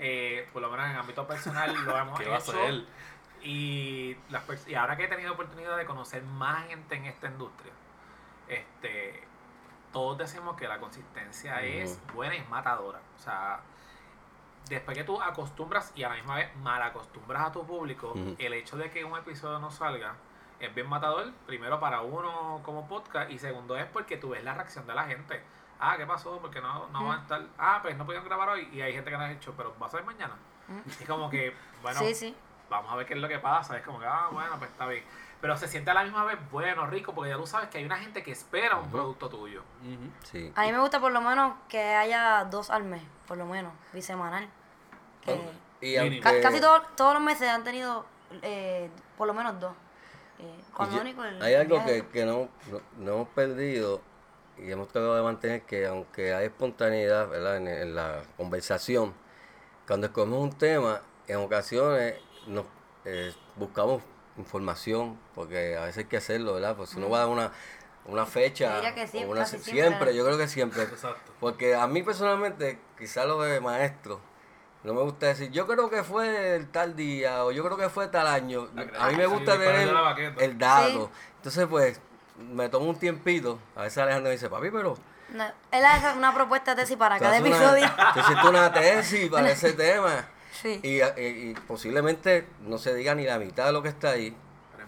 eh, 0.00 0.48
por 0.50 0.62
lo 0.62 0.70
menos 0.70 0.88
en 0.88 0.96
ámbito 0.96 1.26
personal, 1.26 1.74
lo 1.84 1.98
hemos 1.98 2.20
hecho. 2.22 2.54
Y, 3.42 4.16
las, 4.30 4.44
y 4.66 4.74
ahora 4.74 4.96
que 4.96 5.04
he 5.04 5.08
tenido 5.08 5.34
oportunidad 5.34 5.76
de 5.76 5.84
conocer 5.84 6.22
más 6.22 6.66
gente 6.68 6.94
en 6.94 7.04
esta 7.04 7.28
industria, 7.28 7.72
este 8.48 9.22
todos 9.92 10.18
decimos 10.18 10.56
que 10.56 10.68
la 10.68 10.78
consistencia 10.78 11.62
es 11.62 11.98
buena 12.14 12.34
y 12.34 12.42
matadora. 12.44 13.00
O 13.16 13.22
sea, 13.22 13.60
después 14.68 14.96
que 14.96 15.04
tú 15.04 15.20
acostumbras 15.20 15.92
y 15.94 16.02
a 16.02 16.08
la 16.08 16.14
misma 16.16 16.36
vez 16.36 16.54
mal 16.56 16.82
acostumbras 16.82 17.46
a 17.46 17.52
tu 17.52 17.66
público, 17.66 18.14
el 18.38 18.52
hecho 18.52 18.76
de 18.76 18.90
que 18.90 19.04
un 19.04 19.16
episodio 19.16 19.58
no 19.58 19.70
salga 19.70 20.14
es 20.60 20.74
bien 20.74 20.88
matador, 20.88 21.32
primero 21.46 21.78
para 21.78 22.00
uno 22.02 22.60
como 22.64 22.88
podcast 22.88 23.30
y 23.30 23.38
segundo 23.38 23.76
es 23.76 23.86
porque 23.86 24.16
tú 24.16 24.30
ves 24.30 24.42
la 24.42 24.54
reacción 24.54 24.86
de 24.86 24.94
la 24.94 25.04
gente. 25.04 25.40
Ah, 25.80 25.96
¿qué 25.96 26.04
pasó? 26.06 26.38
Porque 26.40 26.60
no, 26.60 26.88
no 26.88 27.04
van 27.04 27.20
a 27.20 27.22
estar. 27.22 27.42
Ah, 27.56 27.78
pues 27.80 27.96
no 27.96 28.04
pudieron 28.04 28.26
grabar 28.26 28.48
hoy 28.48 28.68
y 28.72 28.80
hay 28.80 28.92
gente 28.92 29.10
que 29.10 29.16
no 29.16 29.22
ha 29.22 29.28
dicho, 29.28 29.54
pero 29.56 29.74
va 29.80 29.86
a 29.86 29.90
ser 29.90 30.02
mañana. 30.04 30.34
Es 30.86 31.06
como 31.06 31.30
que, 31.30 31.54
bueno, 31.82 32.00
vamos 32.68 32.92
a 32.92 32.96
ver 32.96 33.06
qué 33.06 33.14
es 33.14 33.20
lo 33.20 33.28
que 33.28 33.38
pasa. 33.38 33.78
Es 33.78 33.84
como 33.84 34.00
que, 34.00 34.06
ah, 34.06 34.28
bueno, 34.32 34.58
pues 34.58 34.70
está 34.70 34.86
bien. 34.86 35.04
Pero 35.40 35.56
se 35.56 35.68
siente 35.68 35.90
a 35.90 35.94
la 35.94 36.02
misma 36.02 36.24
vez 36.24 36.38
bueno, 36.50 36.86
rico, 36.86 37.14
porque 37.14 37.30
ya 37.30 37.36
tú 37.36 37.46
sabes 37.46 37.68
que 37.68 37.78
hay 37.78 37.84
una 37.84 37.98
gente 37.98 38.22
que 38.22 38.32
espera 38.32 38.76
un 38.76 38.90
producto 38.90 39.28
tuyo. 39.28 39.62
sí. 40.24 40.52
A 40.56 40.62
mí 40.62 40.72
me 40.72 40.80
gusta 40.80 41.00
por 41.00 41.12
lo 41.12 41.20
menos 41.20 41.54
que 41.68 41.80
haya 41.80 42.44
dos 42.44 42.70
al 42.70 42.84
mes, 42.84 43.02
por 43.26 43.36
lo 43.36 43.46
menos, 43.46 43.72
bisemanal. 43.92 44.48
y 45.80 46.20
casi 46.20 46.60
todos 46.60 47.14
los 47.14 47.22
meses 47.22 47.48
han 47.48 47.62
tenido 47.62 48.04
eh, 48.42 48.90
por 49.16 49.26
lo 49.26 49.34
menos 49.34 49.60
dos. 49.60 49.72
Hay 51.40 51.54
algo 51.54 51.84
que, 51.84 52.24
no, 52.24 52.48
hemos 53.00 53.28
perdido 53.28 54.00
y 54.56 54.70
hemos 54.70 54.88
tratado 54.88 55.16
de 55.16 55.22
mantener 55.22 55.62
que 55.62 55.86
aunque 55.86 56.32
hay 56.32 56.46
espontaneidad 56.46 57.56
En, 57.56 57.94
la 57.94 58.22
conversación, 58.36 59.14
cuando 59.86 60.06
escogemos 60.06 60.40
un 60.40 60.52
tema, 60.52 61.02
en 61.26 61.38
ocasiones 61.38 62.14
nos 62.46 62.66
eh, 63.04 63.34
buscamos 63.56 64.02
información, 64.38 65.18
porque 65.34 65.76
a 65.76 65.84
veces 65.84 65.98
hay 65.98 66.04
que 66.04 66.16
hacerlo, 66.16 66.54
¿verdad? 66.54 66.76
Pues 66.76 66.90
si 66.90 66.98
uno 66.98 67.10
va 67.10 67.18
a 67.18 67.20
dar 67.20 67.28
una, 67.28 67.52
una 68.06 68.26
fecha, 68.26 68.80
siempre, 69.06 70.14
yo 70.14 70.24
creo 70.24 70.38
que 70.38 70.48
siempre. 70.48 70.86
Porque 71.40 71.74
a 71.74 71.86
mí 71.86 72.02
personalmente, 72.02 72.78
quizás 72.98 73.26
lo 73.26 73.40
de 73.42 73.60
maestro, 73.60 74.20
no 74.84 74.94
me 74.94 75.02
gusta 75.02 75.26
decir, 75.26 75.50
yo 75.50 75.66
creo 75.66 75.90
que 75.90 76.02
fue 76.04 76.56
el 76.56 76.68
tal 76.68 76.94
día 76.94 77.44
o 77.44 77.52
yo 77.52 77.64
creo 77.64 77.76
que 77.76 77.88
fue 77.88 78.08
tal 78.08 78.26
año. 78.26 78.68
A 78.98 79.08
mí 79.08 79.16
me 79.16 79.26
gusta 79.26 79.56
ver 79.56 79.88
el, 80.38 80.58
dato. 80.58 81.10
Entonces, 81.36 81.66
pues, 81.66 82.00
me 82.38 82.68
tomo 82.68 82.88
un 82.88 82.98
tiempito. 82.98 83.58
A 83.76 83.82
veces 83.82 83.98
Alejandro 83.98 84.28
me 84.28 84.32
dice, 84.32 84.48
papi, 84.48 84.70
pero... 84.70 84.96
él 85.72 85.84
hace 85.84 86.16
una 86.16 86.32
propuesta 86.32 86.74
de 86.74 86.82
tesis 86.82 86.96
para 86.96 87.18
cada 87.18 87.38
episodio. 87.38 87.86
Yo 88.14 88.22
siento 88.22 88.48
una 88.48 88.72
tesis 88.72 89.28
para 89.28 89.50
ese 89.52 89.72
tema. 89.72 90.28
Sí. 90.60 90.80
Y, 90.82 91.02
y, 91.20 91.54
posiblemente 91.66 92.48
no 92.60 92.78
se 92.78 92.94
diga 92.94 93.14
ni 93.14 93.24
la 93.24 93.38
mitad 93.38 93.66
de 93.66 93.72
lo 93.72 93.82
que 93.82 93.88
está 93.88 94.10
ahí. 94.10 94.36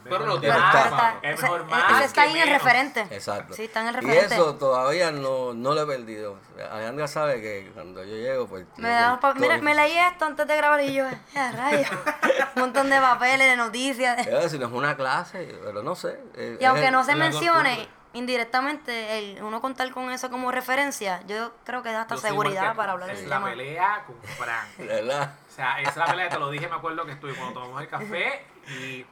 Pero 0.02 0.26
lo 0.26 0.40
tiene 0.40 0.56
está, 0.56 1.18
es 1.22 1.42
mejor 1.42 1.66
más. 1.66 2.04
está 2.04 2.22
ahí 2.22 2.32
en 2.32 2.48
el 2.48 2.48
referente. 2.48 3.00
Exacto. 3.10 3.52
Sí, 3.52 3.64
está 3.64 3.82
en 3.82 3.88
el 3.88 3.94
referente. 3.94 4.34
Y 4.34 4.38
eso 4.38 4.54
todavía 4.54 5.10
no, 5.10 5.52
no 5.52 5.74
lo 5.74 5.82
he 5.82 5.86
perdido. 5.86 6.38
Alejandra 6.70 7.06
sabe 7.06 7.42
que 7.42 7.70
cuando 7.74 8.02
yo 8.02 8.16
llego, 8.16 8.46
pues. 8.46 8.66
Me 8.78 8.88
mira, 9.36 9.58
me 9.58 9.74
leí 9.74 9.98
esto 9.98 10.24
antes 10.24 10.48
de 10.48 10.56
grabar 10.56 10.80
y 10.80 10.94
yo, 10.94 11.04
ya 11.34 11.52
rayos. 11.52 11.90
Un 12.56 12.62
montón 12.62 12.88
de 12.88 12.98
papeles, 12.98 13.46
de 13.46 13.56
noticias. 13.56 14.26
si 14.50 14.58
no 14.58 14.66
es 14.66 14.72
una 14.72 14.96
clase, 14.96 15.54
pero 15.62 15.82
no 15.82 15.94
sé. 15.94 16.18
Eh, 16.34 16.56
y 16.58 16.64
aunque 16.64 16.90
no 16.90 17.04
se 17.04 17.14
mencione 17.14 17.99
indirectamente, 18.12 19.18
el, 19.18 19.42
uno 19.42 19.60
contar 19.60 19.90
con 19.92 20.10
eso 20.10 20.30
como 20.30 20.50
referencia, 20.50 21.22
yo 21.26 21.52
creo 21.64 21.82
que 21.82 21.92
da 21.92 22.02
hasta 22.02 22.16
seguridad 22.16 22.74
para 22.74 22.92
hablar 22.92 23.10
Es 23.10 23.26
la 23.26 23.42
pelea 23.42 24.04
con 24.06 24.20
Frank. 24.22 24.68
¿Verdad? 24.78 25.34
O 25.48 25.52
sea, 25.52 25.80
esa 25.80 25.90
es 25.90 25.96
la 25.96 26.06
pelea, 26.06 26.28
te 26.28 26.38
lo 26.38 26.50
dije, 26.50 26.68
me 26.68 26.76
acuerdo 26.76 27.04
que 27.04 27.12
estuve 27.12 27.34
cuando 27.34 27.54
tomamos 27.54 27.80
el 27.80 27.88
café 27.88 28.46
y 28.68 29.06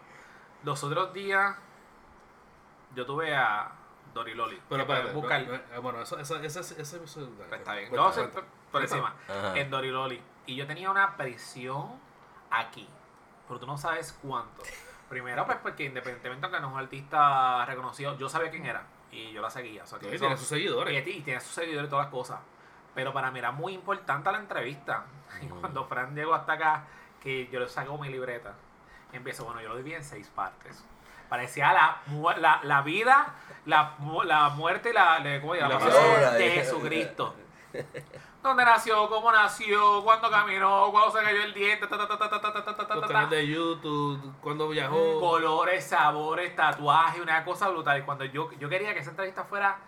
los 0.64 0.82
otros 0.82 1.12
días 1.12 1.56
yo 2.94 3.06
tuve 3.06 3.34
a 3.34 3.70
Doriloli. 4.14 4.60
Pero 4.68 4.86
para 4.86 5.12
buscar. 5.12 5.46
bueno, 5.80 6.02
eso, 6.02 6.18
eso, 6.18 6.36
ese, 6.40 6.60
ese, 6.60 6.98
pues 6.98 7.16
está 7.52 7.74
bien. 7.74 7.90
Vamos 7.92 8.18
por 8.72 8.82
encima. 8.82 9.14
En 9.54 9.70
Doriloli. 9.70 10.20
Y 10.46 10.56
yo 10.56 10.66
tenía 10.66 10.90
una 10.90 11.16
presión 11.16 12.00
aquí. 12.50 12.88
pero 13.46 13.60
tú 13.60 13.66
no 13.66 13.76
sabes 13.76 14.18
cuánto. 14.22 14.62
Primero, 15.08 15.46
pues 15.46 15.58
porque 15.62 15.84
independientemente 15.84 16.44
aunque 16.46 16.60
no 16.60 16.68
es 16.68 16.72
un 16.74 16.78
artista 16.80 17.64
reconocido, 17.66 18.16
yo 18.18 18.28
sabía 18.28 18.50
quién 18.50 18.66
era 18.66 18.82
y 19.10 19.32
yo 19.32 19.40
la 19.40 19.50
seguía. 19.50 19.84
O 19.84 19.86
sea, 19.86 19.98
que 19.98 20.08
Sí, 20.10 20.14
eso- 20.16 20.24
tiene 20.24 20.36
sus 20.36 20.48
seguidores. 20.48 21.06
y, 21.06 21.10
y 21.10 21.20
tiene 21.22 21.40
sus 21.40 21.52
seguidores 21.52 21.88
y 21.88 21.90
todas 21.90 22.06
las 22.06 22.12
cosas. 22.12 22.38
Pero 22.94 23.12
para 23.12 23.30
mí 23.30 23.38
era 23.38 23.52
muy 23.52 23.72
importante 23.74 24.30
la 24.30 24.38
entrevista. 24.38 25.04
Y 25.42 25.46
cuando 25.46 25.84
Fran 25.86 26.14
llegó 26.14 26.34
hasta 26.34 26.54
acá, 26.54 26.84
que 27.22 27.48
yo 27.48 27.60
le 27.60 27.68
saco 27.68 27.96
mi 27.98 28.08
libreta, 28.08 28.54
empiezo, 29.12 29.44
bueno, 29.44 29.60
yo 29.60 29.68
lo 29.70 29.76
dividí 29.76 29.94
en 29.94 30.04
seis 30.04 30.28
partes. 30.28 30.84
Parecía 31.28 31.72
la, 31.72 31.98
la, 32.38 32.60
la 32.62 32.80
vida, 32.82 33.34
la, 33.66 33.94
la 34.24 34.48
muerte 34.50 34.90
y 34.90 34.92
la, 34.94 35.18
¿cómo? 35.40 35.54
La 35.54 35.68
La 35.68 35.78
palabra. 35.78 36.30
de 36.32 36.50
Jesucristo. 36.50 37.34
¿Dónde 38.42 38.64
nació? 38.64 39.08
¿Cómo 39.10 39.30
nació? 39.30 40.02
¿Cuándo 40.02 40.30
caminó? 40.30 40.90
¿Cuándo 40.90 41.10
se 41.16 41.22
cayó 41.22 41.42
el 41.42 41.52
diente? 41.52 41.86
Ta, 41.86 41.98
ta, 41.98 42.18
ta, 42.18 42.87
ta. 43.06 43.26
de 43.26 43.46
YouTube, 43.46 44.34
cuando 44.40 44.68
viajó. 44.68 45.20
Colores, 45.20 45.84
sabores, 45.86 46.54
tatuajes, 46.56 47.20
una 47.20 47.44
cosa 47.44 47.68
brutal. 47.68 47.98
Y 47.98 48.02
cuando 48.02 48.24
yo, 48.24 48.50
yo 48.52 48.68
quería 48.68 48.92
que 48.94 49.00
esa 49.00 49.10
entrevista 49.10 49.44
fuera 49.44 49.78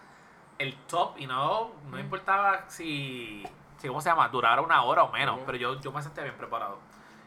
el 0.59 0.77
top 0.87 1.19
y 1.19 1.27
no, 1.27 1.73
no 1.89 1.99
importaba 1.99 2.69
si, 2.69 3.43
si, 3.79 3.89
¿cómo 3.89 4.01
se 4.01 4.11
llama? 4.11 4.29
Durara 4.29 4.61
una 4.63 4.83
hora 4.83 5.03
o 5.05 5.11
menos. 5.13 5.39
Pero 5.47 5.59
yo, 5.59 5.81
yo 5.81 5.91
me 5.93 6.03
sentía 6.03 6.23
bien 6.25 6.37
preparado. 6.37 6.79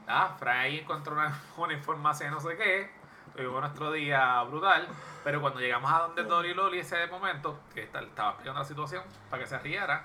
Ah, 0.07 0.35
Fray 0.37 0.79
encontró 0.79 1.13
una, 1.13 1.39
una 1.57 1.73
información 1.73 2.31
no 2.31 2.39
sé 2.39 2.55
qué. 2.57 2.91
Tuvimos 3.35 3.61
nuestro 3.61 3.91
día 3.91 4.43
brutal. 4.43 4.87
Pero 5.23 5.41
cuando 5.41 5.59
llegamos 5.59 5.91
a 5.91 5.99
donde 5.99 6.23
Dory 6.23 6.53
Loli 6.53 6.79
ese 6.79 7.07
momento, 7.07 7.57
que 7.73 7.83
esta- 7.83 8.01
estaba 8.01 8.29
explicando 8.31 8.59
la 8.59 8.65
situación 8.65 9.03
para 9.29 9.41
que 9.41 9.49
se 9.49 9.57
riera, 9.57 10.03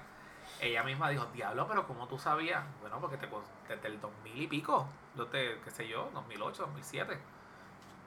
ella 0.60 0.82
misma 0.82 1.08
dijo, 1.10 1.26
diablo, 1.26 1.66
pero 1.68 1.86
¿cómo 1.86 2.08
tú 2.08 2.18
sabías? 2.18 2.64
Bueno, 2.80 2.98
porque 3.00 3.16
te, 3.18 3.28
desde 3.68 3.88
el 3.88 4.00
2000 4.00 4.42
y 4.42 4.46
pico, 4.46 4.88
te, 5.26 5.58
qué 5.64 5.70
sé 5.70 5.86
yo, 5.88 6.10
2008, 6.14 6.62
2007. 6.62 7.18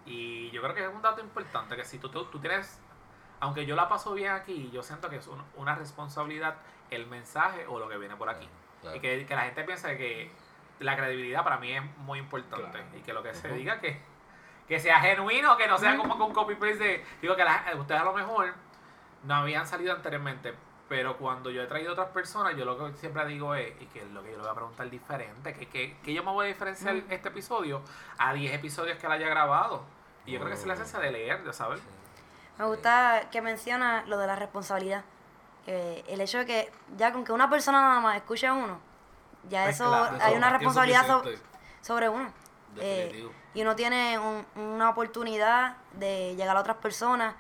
Y 0.06 0.50
yo 0.52 0.62
creo 0.62 0.74
que 0.74 0.84
es 0.84 0.90
un 0.94 1.02
dato 1.02 1.22
importante, 1.22 1.76
que 1.76 1.86
si 1.86 2.00
tú, 2.00 2.10
tú, 2.10 2.26
tú 2.26 2.40
tienes, 2.40 2.82
aunque 3.40 3.66
yo 3.66 3.76
la 3.76 3.88
paso 3.88 4.14
bien 4.14 4.32
aquí, 4.32 4.70
yo 4.72 4.82
siento 4.84 5.10
que 5.10 5.18
es 5.18 5.28
un- 5.28 5.44
una 5.56 5.76
responsabilidad 5.76 6.56
el 6.90 7.08
mensaje 7.08 7.66
o 7.68 7.80
lo 7.80 7.88
que 7.88 7.98
viene 7.98 8.16
por 8.16 8.30
aquí. 8.30 8.50
Claro. 8.82 8.98
Y 8.98 9.00
que, 9.00 9.26
que 9.26 9.36
la 9.36 9.44
gente 9.44 9.64
piense 9.64 9.98
que 9.98 10.32
la 10.80 10.96
credibilidad 10.98 11.44
para 11.44 11.58
mí 11.58 11.72
es 11.72 11.84
muy 12.00 12.18
importante. 12.20 12.72
Claro. 12.80 12.98
Y 12.98 13.02
que 13.02 13.14
lo 13.14 13.22
que 13.22 13.34
se 13.36 13.50
diga 13.54 13.80
que, 13.80 14.02
que 14.68 14.80
sea 14.80 15.00
genuino, 15.00 15.56
que 15.58 15.68
no 15.68 15.78
sea 15.78 15.96
como 15.98 16.18
con 16.18 16.34
copy-paste 16.34 16.78
de... 16.84 17.06
Digo 17.22 17.36
que 17.36 17.44
la- 17.44 17.66
ustedes 17.78 18.02
a 18.02 18.06
lo 18.06 18.14
mejor 18.14 18.54
no 19.24 19.36
habían 19.36 19.68
salido 19.68 19.94
anteriormente, 19.94 20.56
pero 20.92 21.16
cuando 21.16 21.50
yo 21.50 21.64
he 21.64 21.68
traído 21.68 21.94
otras 21.94 22.10
personas, 22.10 22.54
yo 22.58 22.66
lo 22.66 22.78
que 22.78 22.98
siempre 22.98 23.26
digo 23.26 23.56
es, 23.56 23.72
y 23.82 23.86
que 23.86 24.00
es 24.00 24.12
lo 24.12 24.22
que 24.22 24.32
yo 24.32 24.36
le 24.36 24.42
voy 24.44 24.52
a 24.52 24.56
preguntar 24.56 24.90
diferente, 24.90 25.54
que, 25.54 25.70
que, 25.70 25.96
que 26.04 26.14
yo 26.14 26.22
me 26.22 26.32
voy 26.32 26.48
a 26.48 26.50
diferenciar 26.50 26.96
Mm. 26.96 27.04
este 27.12 27.30
episodio 27.30 27.82
a 28.18 28.34
10 28.34 28.54
episodios 28.54 28.98
que 28.98 29.06
él 29.06 29.14
haya 29.14 29.30
grabado. 29.30 29.84
Y 30.26 30.34
yo 30.34 30.40
creo 30.40 30.50
que 30.52 30.56
es 30.60 30.66
la 30.66 30.74
Mm. 30.74 30.82
esencia 30.82 31.00
de 31.00 31.12
leer, 31.12 31.46
de 31.46 31.54
saber. 31.54 31.80
Me 32.60 32.66
gusta 32.66 33.30
que 33.32 33.42
menciona 33.42 34.04
lo 34.06 34.18
de 34.18 34.28
la 34.28 34.36
responsabilidad. 34.36 35.06
Que 35.66 36.04
el 36.10 36.20
hecho 36.20 36.40
de 36.40 36.46
que 36.46 36.72
ya 36.98 37.14
con 37.14 37.24
que 37.24 37.32
una 37.32 37.50
persona 37.50 37.80
nada 37.82 38.02
más 38.02 38.18
escuche 38.18 38.48
a 38.48 38.54
uno, 38.54 38.78
ya 39.50 39.64
Pues 39.64 39.76
eso 39.76 39.88
claro, 39.88 40.18
hay 40.22 40.32
Eso, 40.32 40.38
una 40.38 40.50
responsabilidad 40.50 41.24
sobre 41.80 42.10
uno. 42.10 42.34
Eh, 42.80 43.30
y 43.54 43.62
uno 43.62 43.78
tiene 43.78 44.20
un- 44.20 44.46
una 44.58 44.90
oportunidad 44.90 45.78
de 45.94 46.36
llegar 46.36 46.58
a 46.58 46.60
otras 46.60 46.76
personas. 46.78 47.34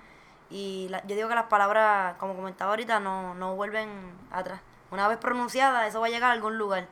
Y 0.51 0.87
la- 0.89 1.01
yo 1.07 1.15
digo 1.15 1.29
que 1.29 1.35
las 1.35 1.45
palabras, 1.45 2.15
como 2.17 2.35
comentaba 2.35 2.71
ahorita, 2.71 2.99
no, 2.99 3.33
no 3.35 3.55
vuelven 3.55 3.89
atrás. 4.31 4.59
Una 4.91 5.07
vez 5.07 5.17
pronunciadas, 5.17 5.87
eso 5.87 6.01
va 6.01 6.07
a 6.07 6.09
llegar 6.09 6.29
a 6.29 6.33
algún 6.33 6.57
lugar. 6.57 6.87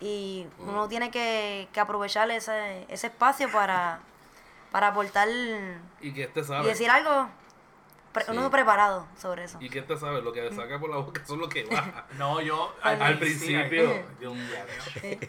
Y 0.00 0.46
uno 0.58 0.88
tiene 0.88 1.10
que, 1.10 1.68
que 1.72 1.80
aprovechar 1.80 2.30
ese, 2.30 2.86
ese 2.88 3.06
espacio 3.08 3.50
para, 3.52 4.00
para 4.72 4.88
aportar 4.88 5.28
Y 6.00 6.12
que 6.14 6.24
este 6.24 6.40
y 6.40 6.44
sabe. 6.44 6.66
decir 6.66 6.90
algo, 6.90 7.28
pre- 8.12 8.24
Sí. 8.24 8.30
uno 8.32 8.50
preparado 8.50 9.06
sobre 9.18 9.44
eso. 9.44 9.58
Y 9.60 9.68
que 9.68 9.80
este 9.80 9.96
sabe. 9.98 10.22
Lo 10.22 10.32
que 10.32 10.50
saca 10.52 10.78
por 10.80 10.88
la 10.90 10.96
boca 10.96 11.24
son 11.26 11.38
lo 11.40 11.48
que 11.48 11.64
baja. 11.70 12.06
No, 12.18 12.40
yo 12.40 12.74
Al 12.82 13.18
principio. 13.18 14.02
Dios 14.18 14.34
mío, 14.34 14.46
Dios. 14.48 14.90
Sí. 15.02 15.20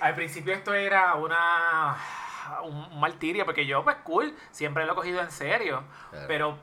Al 0.00 0.14
principio 0.14 0.54
esto 0.54 0.72
era 0.74 1.14
una 1.16 1.96
un, 2.64 2.76
un 2.76 3.00
martirio, 3.00 3.44
porque 3.44 3.66
yo, 3.66 3.82
pues 3.84 3.96
cool, 4.04 4.36
siempre 4.52 4.84
lo 4.86 4.92
he 4.92 4.94
cogido 4.94 5.20
en 5.20 5.30
serio. 5.30 5.82
Claro. 6.10 6.26
Pero 6.28 6.58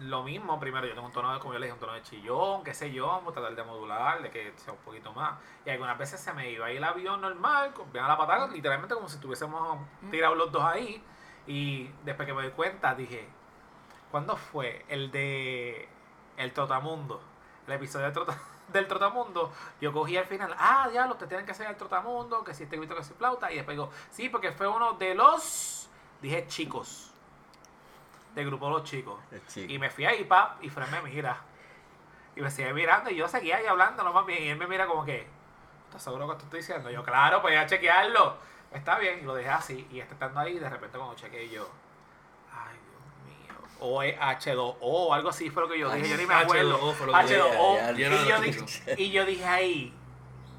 lo 0.00 0.22
mismo, 0.22 0.58
primero 0.58 0.86
yo 0.86 0.94
tengo 0.94 1.06
un 1.06 1.12
tono, 1.12 1.32
de, 1.32 1.40
como 1.40 1.52
yo 1.52 1.58
le 1.58 1.66
dije, 1.66 1.74
un 1.74 1.80
tono 1.80 1.92
de 1.92 2.02
chillón, 2.02 2.64
qué 2.64 2.74
sé 2.74 2.90
yo, 2.92 3.06
vamos 3.06 3.30
a 3.30 3.34
tratar 3.34 3.54
de 3.54 3.62
modular, 3.64 4.22
de 4.22 4.30
que 4.30 4.52
sea 4.56 4.72
un 4.72 4.78
poquito 4.80 5.12
más. 5.12 5.38
Y 5.64 5.70
algunas 5.70 5.96
veces 5.98 6.20
se 6.20 6.32
me 6.32 6.50
iba 6.50 6.66
ahí 6.66 6.76
el 6.78 6.84
avión 6.84 7.20
normal, 7.20 7.72
a 7.94 8.08
la 8.08 8.16
patada, 8.16 8.48
literalmente 8.48 8.94
como 8.94 9.08
si 9.08 9.16
estuviésemos 9.16 9.78
tirados 10.10 10.36
los 10.36 10.50
dos 10.52 10.62
ahí. 10.64 11.02
Y 11.46 11.88
después 12.04 12.26
que 12.26 12.34
me 12.34 12.42
di 12.44 12.50
cuenta, 12.50 12.94
dije, 12.94 13.28
¿cuándo 14.10 14.36
fue 14.36 14.84
el 14.88 15.10
de 15.10 15.88
El 16.36 16.52
Trotamundo? 16.52 17.20
El 17.66 17.74
episodio 17.74 18.06
del, 18.06 18.14
Trota- 18.14 18.38
del 18.68 18.86
Trotamundo. 18.88 19.52
Yo 19.80 19.92
cogí 19.92 20.16
al 20.16 20.26
final, 20.26 20.54
ah, 20.58 20.88
diablo, 20.90 21.12
ustedes 21.12 21.28
tienen 21.28 21.46
que 21.46 21.52
hacer 21.52 21.66
el 21.68 21.76
Trotamundo, 21.76 22.42
que 22.44 22.54
si 22.54 22.64
este 22.64 22.76
grito 22.76 22.94
que 22.96 23.04
si 23.04 23.12
flauta. 23.14 23.50
Y 23.52 23.56
después 23.56 23.76
digo, 23.76 23.90
sí, 24.10 24.28
porque 24.28 24.52
fue 24.52 24.68
uno 24.68 24.94
de 24.94 25.14
los, 25.14 25.88
dije 26.22 26.46
chicos, 26.46 27.09
del 28.34 28.46
grupo 28.46 28.66
de 28.66 28.72
los 28.72 28.84
chicos. 28.84 29.20
Chico. 29.48 29.72
Y 29.72 29.78
me 29.78 29.90
fui 29.90 30.04
ahí, 30.04 30.24
pap, 30.24 30.62
y 30.62 30.68
Fred 30.68 30.88
me 30.88 31.02
mira. 31.02 31.38
Y 32.36 32.40
me 32.40 32.50
sigue 32.50 32.72
mirando 32.72 33.10
y 33.10 33.16
yo 33.16 33.28
seguía 33.28 33.56
ahí 33.56 33.66
hablando, 33.66 34.02
no 34.04 34.12
más 34.12 34.24
bien. 34.24 34.42
Y 34.44 34.48
él 34.48 34.56
me 34.58 34.66
mira 34.66 34.86
como 34.86 35.04
que, 35.04 35.26
¿estás 35.86 36.02
seguro 36.02 36.28
que 36.28 36.36
te 36.36 36.44
estoy 36.44 36.60
diciendo? 36.60 36.90
yo, 36.90 37.02
claro, 37.02 37.42
pues 37.42 37.54
ya 37.54 37.66
chequearlo. 37.66 38.36
Está 38.72 38.98
bien, 38.98 39.18
y 39.20 39.22
lo 39.22 39.34
dejé 39.34 39.48
así. 39.48 39.88
Y 39.90 40.00
este 40.00 40.14
estando 40.14 40.38
ahí, 40.40 40.58
de 40.58 40.68
repente 40.68 40.96
cuando 40.96 41.16
chequeé 41.16 41.48
yo, 41.48 41.68
ay, 42.52 42.76
Dios 42.78 43.48
mío. 43.48 43.68
O 43.80 44.02
es 44.02 44.16
H2O 44.16 44.76
o 44.80 45.12
algo 45.12 45.30
así 45.30 45.50
fue 45.50 45.64
lo 45.64 45.68
que 45.68 45.78
yo 45.78 45.90
dije. 45.90 46.08
Yo 46.08 46.16
ni 46.16 46.26
me 46.26 46.34
acuerdo. 46.34 46.78
H2O 46.78 46.94
fue 46.94 47.06
lo 47.08 47.12
que 47.12 47.18
H2O. 47.18 47.94
dije, 47.94 48.10
ya, 48.10 48.10
ya, 48.10 48.22
Y 48.22 48.28
yo, 48.28 48.40
dije, 48.40 48.94
y 48.96 49.10
yo 49.10 49.26
dije 49.26 49.44
ahí, 49.44 49.94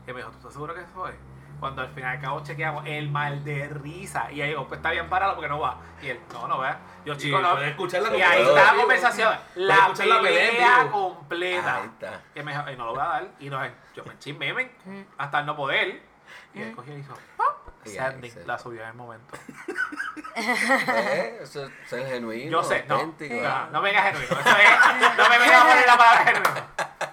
que 0.05 0.13
me 0.13 0.19
dijo, 0.19 0.31
¿tú 0.31 0.38
estás 0.38 0.53
seguro 0.53 0.73
que 0.73 0.81
eso 0.81 1.07
es? 1.07 1.15
Cuando 1.62 1.84
al 1.84 1.89
final 1.93 2.15
al 2.17 2.21
cabo 2.21 2.43
chequeamos 2.43 2.84
el 2.88 3.10
mal 3.12 3.43
de 3.45 3.69
risa. 3.69 4.32
Y 4.32 4.41
ahí 4.41 4.50
digo, 4.50 4.67
pues 4.67 4.80
está 4.80 4.89
bien, 4.91 5.08
páralo 5.08 5.36
porque 5.36 5.47
no 5.47 5.60
va. 5.60 5.78
Y 6.02 6.10
él, 6.10 6.19
no, 6.34 6.47
no 6.47 6.58
ve. 6.60 6.69
Yo, 7.06 7.13
Y 7.13 7.17
chico, 7.17 7.39
no. 7.39 7.52
puedes 7.52 7.69
escuchar 7.69 8.02
la 8.02 8.17
Y 8.17 8.21
ahí 8.21 8.41
está 8.41 8.65
la 8.74 8.76
conversación. 8.80 9.36
La 9.56 9.93
pelea 9.95 10.21
pelea 10.21 10.88
completa. 10.91 11.76
Ahí 11.78 11.86
está. 11.86 12.21
Y 12.34 12.41
me 12.43 12.52
dijo, 12.52 12.63
"Ay, 12.65 12.76
no 12.76 12.86
lo 12.86 12.91
voy 12.93 13.02
a 13.02 13.06
dar. 13.06 13.28
Y 13.39 13.50
no, 13.52 13.60
yo 13.95 14.04
me 14.06 14.17
chismé, 14.17 14.54
men, 14.54 14.71
Mm. 14.86 15.02
hasta 15.19 15.39
el 15.41 15.45
no 15.45 15.56
poder. 15.56 16.02
Y 16.56 16.62
él 16.63 16.76
cogió 16.76 16.97
y 16.97 17.02
hizo, 17.02 17.13
¡pop! 17.38 17.45
Y 17.86 17.89
se- 17.89 18.45
la 18.45 18.58
subió 18.58 18.82
en 18.82 18.88
el 18.89 18.93
momento. 18.95 19.38
Eh, 20.36 21.39
Eso 21.43 21.65
es 21.65 21.89
genuino, 22.10 22.52
Yo 22.52 22.63
sé, 22.63 22.86
no. 22.88 22.97
No, 22.97 23.69
no 23.71 23.82
me 23.82 23.89
digas 23.89 24.06
genuino. 24.06 24.39
Eso 24.39 24.50
es, 24.58 25.17
no 25.17 25.30
me 25.30 25.38
vengas 25.39 25.62
a 25.62 25.67
poner 25.67 25.86
la 25.88 25.97
palabra 25.97 26.24
genuino. 26.26 26.62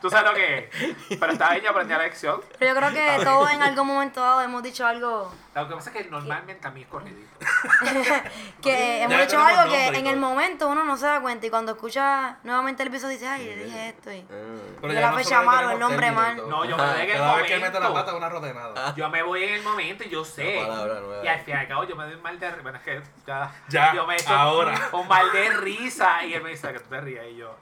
Tú 0.01 0.11
sabes 0.11 0.31
lo 0.31 0.37
que 0.37 0.59
es. 0.59 1.19
Pero 1.19 1.33
estaba 1.33 1.53
ahí, 1.53 1.61
yo 1.61 1.71
aprendí 1.71 1.93
la 1.93 2.03
lección. 2.03 2.41
Pero 2.59 2.75
yo 2.75 2.81
creo 2.81 2.93
que 2.93 3.25
todos 3.25 3.51
en 3.51 3.63
algún 3.63 3.87
momento 3.87 4.21
dado 4.21 4.41
hemos 4.41 4.63
dicho 4.63 4.87
algo 4.87 5.33
Lo 5.55 5.69
que 5.69 5.75
pasa 5.75 5.91
es 5.91 5.97
que 5.97 6.11
normalmente 6.11 6.67
a 6.67 6.71
mí 6.71 6.83
es 6.83 6.89
corridito. 6.89 7.29
que 8.63 9.03
hemos 9.03 9.21
dicho 9.21 9.41
algo 9.41 9.71
que 9.71 9.87
en 9.89 10.07
el 10.07 10.17
momento 10.17 10.69
uno 10.69 10.85
no 10.85 10.97
se 10.97 11.07
da 11.07 11.21
cuenta 11.21 11.47
y 11.47 11.51
cuando 11.51 11.73
escucha 11.73 12.39
nuevamente 12.43 12.83
el 12.83 12.89
episodio 12.89 13.15
dice, 13.15 13.29
ay, 13.29 13.47
yo 13.47 13.65
dije 13.65 13.89
esto 13.89 14.13
y... 14.13 14.21
Ah. 14.21 14.59
Pero 14.81 14.93
Yo 14.93 15.01
ya 15.01 15.11
la 15.11 15.17
fecha 15.17 15.43
mal 15.43 15.65
o 15.67 15.71
el 15.73 15.79
nombre 15.79 16.13
mal. 16.13 16.37
No, 16.49 16.65
yo 16.65 16.77
me 16.77 16.85
voy 16.85 17.01
en 17.01 17.11
el 17.11 17.37
vez 17.37 17.47
que 17.47 17.59
mete 17.59 17.81
la 17.81 17.89
momento. 17.89 17.95
pata, 17.95 18.17
una 18.17 18.29
rodenada. 18.29 18.95
Yo 18.97 19.09
me 19.09 19.23
voy 19.23 19.45
en 19.45 19.55
el 19.55 19.63
momento 19.63 20.05
y 20.05 20.09
yo 20.09 20.25
sé. 20.25 20.59
Una 20.59 20.69
palabra 20.69 21.01
nueva. 21.01 21.25
Y 21.25 21.29
al 21.29 21.41
fin 21.41 21.55
y 21.55 21.59
al 21.59 21.69
cabo 21.69 21.85
yo 21.85 21.97
me 21.97 22.05
doy 22.05 22.15
un 22.15 22.23
mal 22.23 22.39
de 22.39 22.51
risa. 22.51 22.63
Bueno, 22.63 22.79
es 22.79 22.85
que 22.85 23.03
ya. 23.27 23.53
Ya, 23.69 23.95
yo 23.95 24.07
me 24.07 24.15
echo 24.15 24.35
ahora. 24.35 24.89
Un 24.93 25.09
mal 25.09 25.33
de 25.33 25.51
risa. 25.51 26.25
Y 26.25 26.35
él 26.35 26.43
me 26.43 26.51
dice 26.51 26.73
que 26.73 26.79
tú 26.81 26.89
te 26.89 27.01
rías. 27.01 27.27
Y 27.31 27.37
yo, 27.37 27.55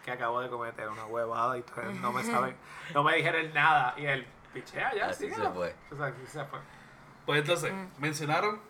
es 0.00 0.04
que 0.04 0.10
acabo 0.12 0.40
de 0.40 0.48
cometer 0.48 0.88
una 0.88 1.04
huevada 1.06 1.56
y 1.58 1.64
no 2.00 2.12
me 2.12 2.22
saben. 2.24 2.56
No 2.94 3.02
me 3.04 3.16
dijeron 3.16 3.52
nada. 3.54 3.94
Y 3.96 4.06
él, 4.06 4.26
pichea 4.52 4.94
ya, 4.94 5.06
Así 5.06 5.28
se 5.30 5.48
fue. 5.50 5.74
O 5.92 5.96
sea, 5.96 6.06
así 6.06 6.26
se 6.26 6.44
fue. 6.44 6.58
Pues 7.26 7.40
entonces, 7.40 7.72
mencionaron 7.98 8.60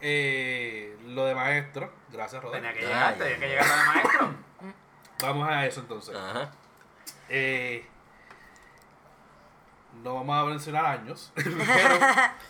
eh, 0.00 0.96
lo 1.06 1.24
de 1.26 1.34
maestro. 1.34 1.92
Gracias, 2.10 2.40
Tenía 2.42 2.70
Rodríguez. 2.70 2.74
que 2.78 2.86
llegar, 2.86 3.12
Ay, 3.12 3.18
tenía 3.18 3.38
que 3.38 3.48
llegar 3.48 3.66
al 3.70 3.86
maestro. 3.86 4.30
Vamos 5.22 5.48
a 5.48 5.66
eso 5.66 5.80
entonces. 5.80 6.14
Ajá. 6.16 6.50
Eh, 7.28 7.86
no 10.02 10.14
vamos 10.14 10.36
a 10.36 10.44
mencionar 10.44 10.84
años. 10.84 11.32
pero, 11.34 11.54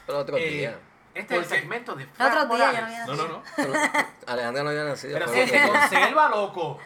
Pero 0.06 0.18
otro 0.18 0.36
Eh, 0.36 0.50
día. 0.50 0.78
Este 1.14 1.34
es 1.38 1.42
el 1.44 1.58
segmento 1.58 1.94
de 1.94 2.02
El 2.02 2.10
Fran 2.10 2.28
otro 2.32 2.56
día 2.56 2.66
Morales. 2.72 2.80
no 2.80 2.86
había 2.86 3.06
no, 3.06 3.14
no, 3.16 3.28
no. 3.28 3.42
Alejandra 4.26 4.62
no 4.64 4.70
había 4.70 4.84
nacido. 4.84 5.14
Pero 5.18 5.28
si 5.32 5.40
lo 5.40 5.46
se 5.46 5.68
conserva, 5.68 6.28
loco. 6.28 6.78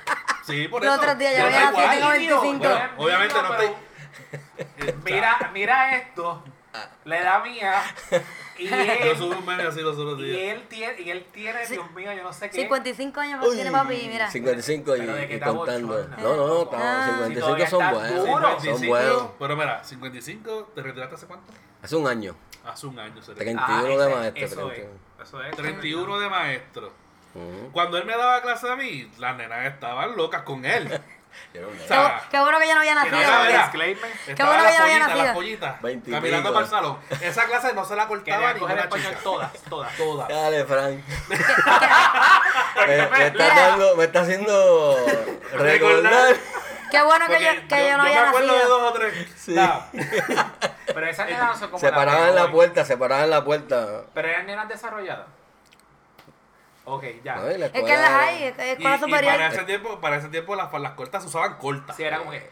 Sí, 0.46 0.68
por 0.68 0.82
Los 0.84 0.92
eso. 0.94 1.00
otros 1.02 1.18
días 1.18 1.36
yo 1.36 1.50
nacido, 1.50 1.70
igual. 1.70 1.90
tengo 1.90 2.08
25. 2.10 2.58
Bueno, 2.58 2.90
obviamente 2.96 3.34
no 3.34 3.48
pero- 3.56 3.62
estoy- 3.62 4.94
Mira, 5.04 5.50
mira 5.52 5.96
esto. 5.96 6.44
La 7.04 7.18
edad 7.18 7.42
mía. 7.44 7.82
Y 8.56 8.68
Yo 8.68 8.76
él, 8.76 9.16
subí 9.16 9.34
un 9.36 9.44
meme 9.44 9.64
así 9.64 9.80
los 9.80 9.98
otros 9.98 10.20
y 10.20 10.24
días. 10.24 10.38
él 10.54 10.66
tiene, 10.68 11.00
y 11.02 11.10
él 11.10 11.26
tiene, 11.32 11.66
Sí. 11.66 11.72
Dios 11.74 11.90
mío, 11.92 12.12
yo 12.12 12.22
no 12.22 12.32
sé 12.32 12.48
qué. 12.50 12.60
55 12.62 13.20
años 13.20 13.40
más 13.40 13.50
tiene 13.50 13.70
papi, 13.72 14.06
mira. 14.08 14.30
55 14.30 14.96
y, 14.96 15.00
Pero 15.00 15.14
de 15.14 15.26
que 15.26 15.32
y 15.32 15.36
está 15.36 15.46
contando. 15.52 15.88
bochorna. 15.88 16.16
No, 16.18 16.36
no, 16.36 16.46
no, 16.46 16.62
estamos- 16.62 16.86
Ah. 16.86 17.04
55 17.16 17.40
todavía 17.46 17.66
son 17.70 17.82
está 17.82 17.92
buenos. 17.94 18.26
duro. 18.26 18.50
Son 18.50 18.60
55, 18.60 18.88
buenos. 18.88 19.30
Pero 19.38 19.56
mira, 19.56 19.84
55, 19.84 20.72
¿te 20.74 20.82
retiraste 20.82 21.14
hace 21.16 21.26
cuánto? 21.26 21.52
Hace 21.82 21.96
un 21.96 22.06
año. 22.06 22.36
Hace 22.64 22.86
un 22.86 22.98
año. 23.00 23.22
se 23.22 23.34
retiró. 23.34 23.64
31 23.66 23.98
de 23.98 24.04
Ah, 24.04 24.06
ese- 24.06 24.16
maestro. 24.16 24.44
Eso 24.46 24.70
es. 24.70 24.76
31. 24.76 25.00
Eso 25.22 25.42
es. 25.42 25.56
31 25.56 26.20
de 26.20 26.28
maestro. 26.28 26.92
Cuando 27.72 27.96
él 27.98 28.04
me 28.04 28.16
daba 28.16 28.40
clase 28.42 28.68
a 28.70 28.76
mí, 28.76 29.10
las 29.18 29.36
nenas 29.36 29.66
estaban 29.66 30.16
locas 30.16 30.42
con 30.42 30.64
él. 30.64 30.88
Yo 31.54 31.60
no 31.62 31.68
me- 31.68 31.76
O 31.76 31.78
Qué, 31.80 31.86
sea, 31.86 32.22
qué 32.30 32.40
bueno 32.40 32.58
que 32.58 32.66
yo 32.66 32.74
no 32.74 32.80
había 32.80 32.92
Que 32.94 33.10
nacido. 33.10 33.16
no. 33.16 33.22
Estaban 33.22 33.36
bueno 33.36 34.62
que 34.62 34.64
las 34.64 34.76
ya 34.76 34.82
había 34.82 34.98
pollitas, 34.98 35.08
las 35.08 35.16
nacido. 35.16 35.34
pollitas, 35.34 35.74
caminando 36.10 36.52
para 36.52 36.64
el 36.64 36.70
salón. 36.70 36.98
Esa 37.20 37.44
clase 37.46 37.72
no 37.74 37.84
se 37.84 37.96
la 37.96 38.08
cortaba 38.08 38.52
ni 38.54 38.60
una 38.60 38.74
español 38.80 39.14
todas, 39.22 39.52
todas. 39.68 39.96
Todas. 39.96 40.28
Dale, 40.28 40.64
Frank. 40.64 40.98
me, 42.86 43.06
me 43.08 43.26
está 43.26 43.46
dando, 43.54 43.96
me 43.96 44.04
está 44.04 44.20
haciendo 44.22 44.96
recordar. 45.52 46.34
Qué 46.90 47.02
bueno 47.02 47.26
que 47.28 47.44
yo, 47.44 47.50
que 47.68 47.88
yo, 47.88 47.96
no 47.96 48.02
me 48.02 48.08
había 48.10 48.28
acuerdo 48.28 48.48
de 48.52 48.58
nacido. 48.58 48.78
dos 48.80 48.90
o 48.90 48.92
tres. 48.94 49.28
Sí. 49.36 49.54
Pero 50.86 51.06
esas 51.06 51.26
nenas 51.30 51.46
no 51.50 51.56
son 51.56 51.68
como 51.70 51.78
Se 51.78 51.92
paraban 51.92 52.28
en 52.30 52.34
la 52.34 52.50
puerta, 52.50 52.84
se 52.84 52.96
paraban 52.96 53.24
en 53.26 53.30
la 53.30 53.44
puerta. 53.44 54.02
Pero 54.12 54.26
eran 54.28 54.46
nenas 54.46 54.68
desarrolladas. 54.68 55.26
Ok, 56.94 57.04
ya. 57.24 57.36
No, 57.36 57.48
Es 57.48 57.70
que 57.70 57.82
las 57.82 58.10
hay, 58.10 58.44
es 58.44 58.54
que 58.56 58.72
escuela 58.72 58.96
y 58.96 58.98
superior. 59.00 59.32
para 59.34 59.48
ese 59.48 59.64
tiempo, 59.64 60.00
para 60.00 60.16
ese 60.16 60.28
tiempo 60.28 60.54
las 60.56 60.70
faldas 60.70 60.92
cortas 60.92 61.22
se 61.22 61.28
usaban 61.28 61.56
cortas. 61.58 61.96
Sí, 61.96 62.02
era 62.02 62.18
como 62.18 62.30
que. 62.32 62.48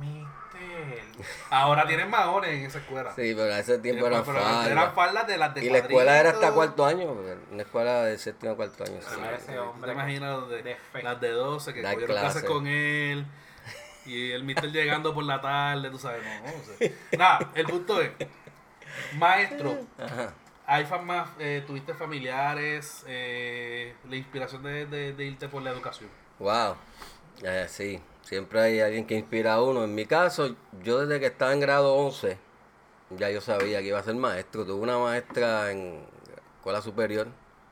Mister. 0.00 1.02
Ahora 1.50 1.86
tienen 1.86 2.08
maones 2.10 2.50
en 2.50 2.64
esa 2.66 2.78
escuela. 2.78 3.10
Sí, 3.14 3.34
pero 3.36 3.52
a 3.54 3.58
ese 3.58 3.78
tiempo 3.78 4.06
eran 4.06 4.24
Pero 4.24 4.38
faldas. 4.38 4.66
Eran 4.68 4.94
faldas 4.94 5.26
de 5.26 5.36
las 5.36 5.54
de 5.54 5.64
Y 5.64 5.70
la 5.70 5.78
escuela 5.78 6.18
era 6.18 6.30
hasta 6.30 6.52
cuarto 6.52 6.84
año, 6.86 7.14
una 7.50 7.62
escuela 7.62 8.04
de 8.04 8.18
séptimo 8.18 8.52
a 8.52 8.56
cuarto 8.56 8.84
año. 8.84 9.00
sí. 9.00 9.06
Ah, 9.20 9.34
ese 9.36 9.52
¿Tú 9.54 9.60
hombre 9.62 9.88
te 9.90 9.94
imaginas 9.94 10.48
de 10.48 10.76
las 11.02 11.20
de 11.20 11.30
12 11.30 11.74
que 11.74 11.82
cogieron 11.82 12.06
clases 12.06 12.32
clase. 12.42 12.46
con 12.46 12.66
él 12.66 13.26
y 14.04 14.32
el 14.32 14.42
mister 14.44 14.70
llegando 14.72 15.14
por 15.14 15.22
la 15.24 15.40
tarde, 15.40 15.88
tú 15.90 15.98
sabes, 15.98 16.22
no, 16.24 16.46
no 16.46 16.64
sé. 16.78 16.94
Nada, 17.16 17.50
el 17.54 17.66
punto 17.66 18.00
es, 18.00 18.10
maestro, 19.14 19.78
Ajá. 19.98 20.32
Hay 20.66 20.86
más, 21.04 21.28
eh, 21.38 21.62
tuviste 21.66 21.94
familiares, 21.94 23.04
eh, 23.06 23.94
la 24.08 24.16
inspiración 24.16 24.62
de, 24.62 24.86
de- 24.86 25.12
de 25.12 25.24
irte 25.24 25.48
por 25.48 25.62
la 25.62 25.70
educación. 25.70 26.08
Wow. 26.38 26.76
Eh, 27.42 27.66
sí, 27.68 28.00
siempre 28.22 28.60
hay 28.60 28.80
alguien 28.80 29.06
que 29.06 29.14
inspira 29.16 29.54
a 29.54 29.62
uno. 29.62 29.84
En 29.84 29.94
mi 29.94 30.06
caso, 30.06 30.54
yo 30.82 31.04
desde 31.04 31.20
que 31.20 31.26
estaba 31.26 31.52
en 31.52 31.60
grado 31.60 31.94
11, 31.94 32.38
ya 33.10 33.30
yo 33.30 33.40
sabía 33.40 33.80
que 33.80 33.86
iba 33.88 33.98
a 33.98 34.02
ser 34.02 34.14
maestro. 34.14 34.64
Tuve 34.64 34.80
una 34.82 34.98
maestra 34.98 35.70
en 35.70 36.04
escuela 36.58 36.80
superior, 36.80 37.28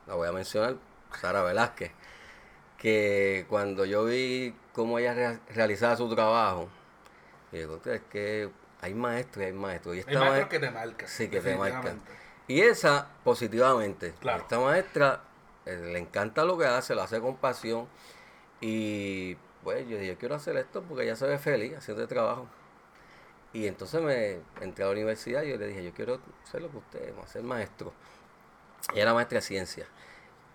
la 0.07 0.15
voy 0.15 0.27
a 0.27 0.31
mencionar, 0.31 0.75
Sara 1.19 1.43
Velázquez, 1.43 1.91
que 2.77 3.45
cuando 3.49 3.85
yo 3.85 4.05
vi 4.05 4.53
cómo 4.73 4.99
ella 4.99 5.13
rea- 5.13 5.39
realizaba 5.53 5.95
su 5.95 6.13
trabajo, 6.13 6.69
digo, 7.51 7.79
es 7.85 8.01
que 8.11 8.49
hay 8.81 8.93
maestros 8.93 9.43
y 9.43 9.47
hay 9.47 9.53
maestros. 9.53 9.95
Y 9.95 9.99
Hay 10.07 10.15
maestros 10.17 10.47
que 10.49 10.59
te 10.59 10.71
marcan. 10.71 11.07
Sí, 11.07 11.29
que 11.29 11.39
te 11.39 11.55
marcan. 11.55 12.01
Y 12.47 12.61
esa 12.61 13.07
positivamente. 13.23 14.13
Claro. 14.19 14.43
Esta 14.43 14.59
maestra 14.59 15.21
eh, 15.65 15.77
le 15.77 15.99
encanta 15.99 16.43
lo 16.43 16.57
que 16.57 16.65
hace, 16.65 16.95
lo 16.95 17.01
hace 17.01 17.19
con 17.19 17.37
pasión. 17.37 17.87
Y 18.59 19.35
pues 19.63 19.87
yo 19.87 19.97
dije, 19.97 20.07
yo 20.07 20.17
quiero 20.17 20.35
hacer 20.35 20.57
esto 20.57 20.83
porque 20.83 21.03
ella 21.03 21.15
se 21.15 21.27
ve 21.27 21.37
feliz 21.37 21.75
haciendo 21.77 22.03
el 22.03 22.07
trabajo. 22.07 22.47
Y 23.53 23.67
entonces 23.67 24.01
me 24.01 24.39
entré 24.63 24.83
a 24.83 24.87
la 24.87 24.93
universidad 24.93 25.43
y 25.43 25.49
yo 25.49 25.57
le 25.57 25.67
dije, 25.67 25.83
yo 25.83 25.93
quiero 25.93 26.19
hacer 26.43 26.61
lo 26.61 26.71
que 26.71 26.77
usted, 26.77 27.13
ser 27.27 27.43
maestro. 27.43 27.93
Ella 28.93 29.03
era 29.03 29.13
maestra 29.13 29.37
de 29.39 29.41
ciencia. 29.41 29.87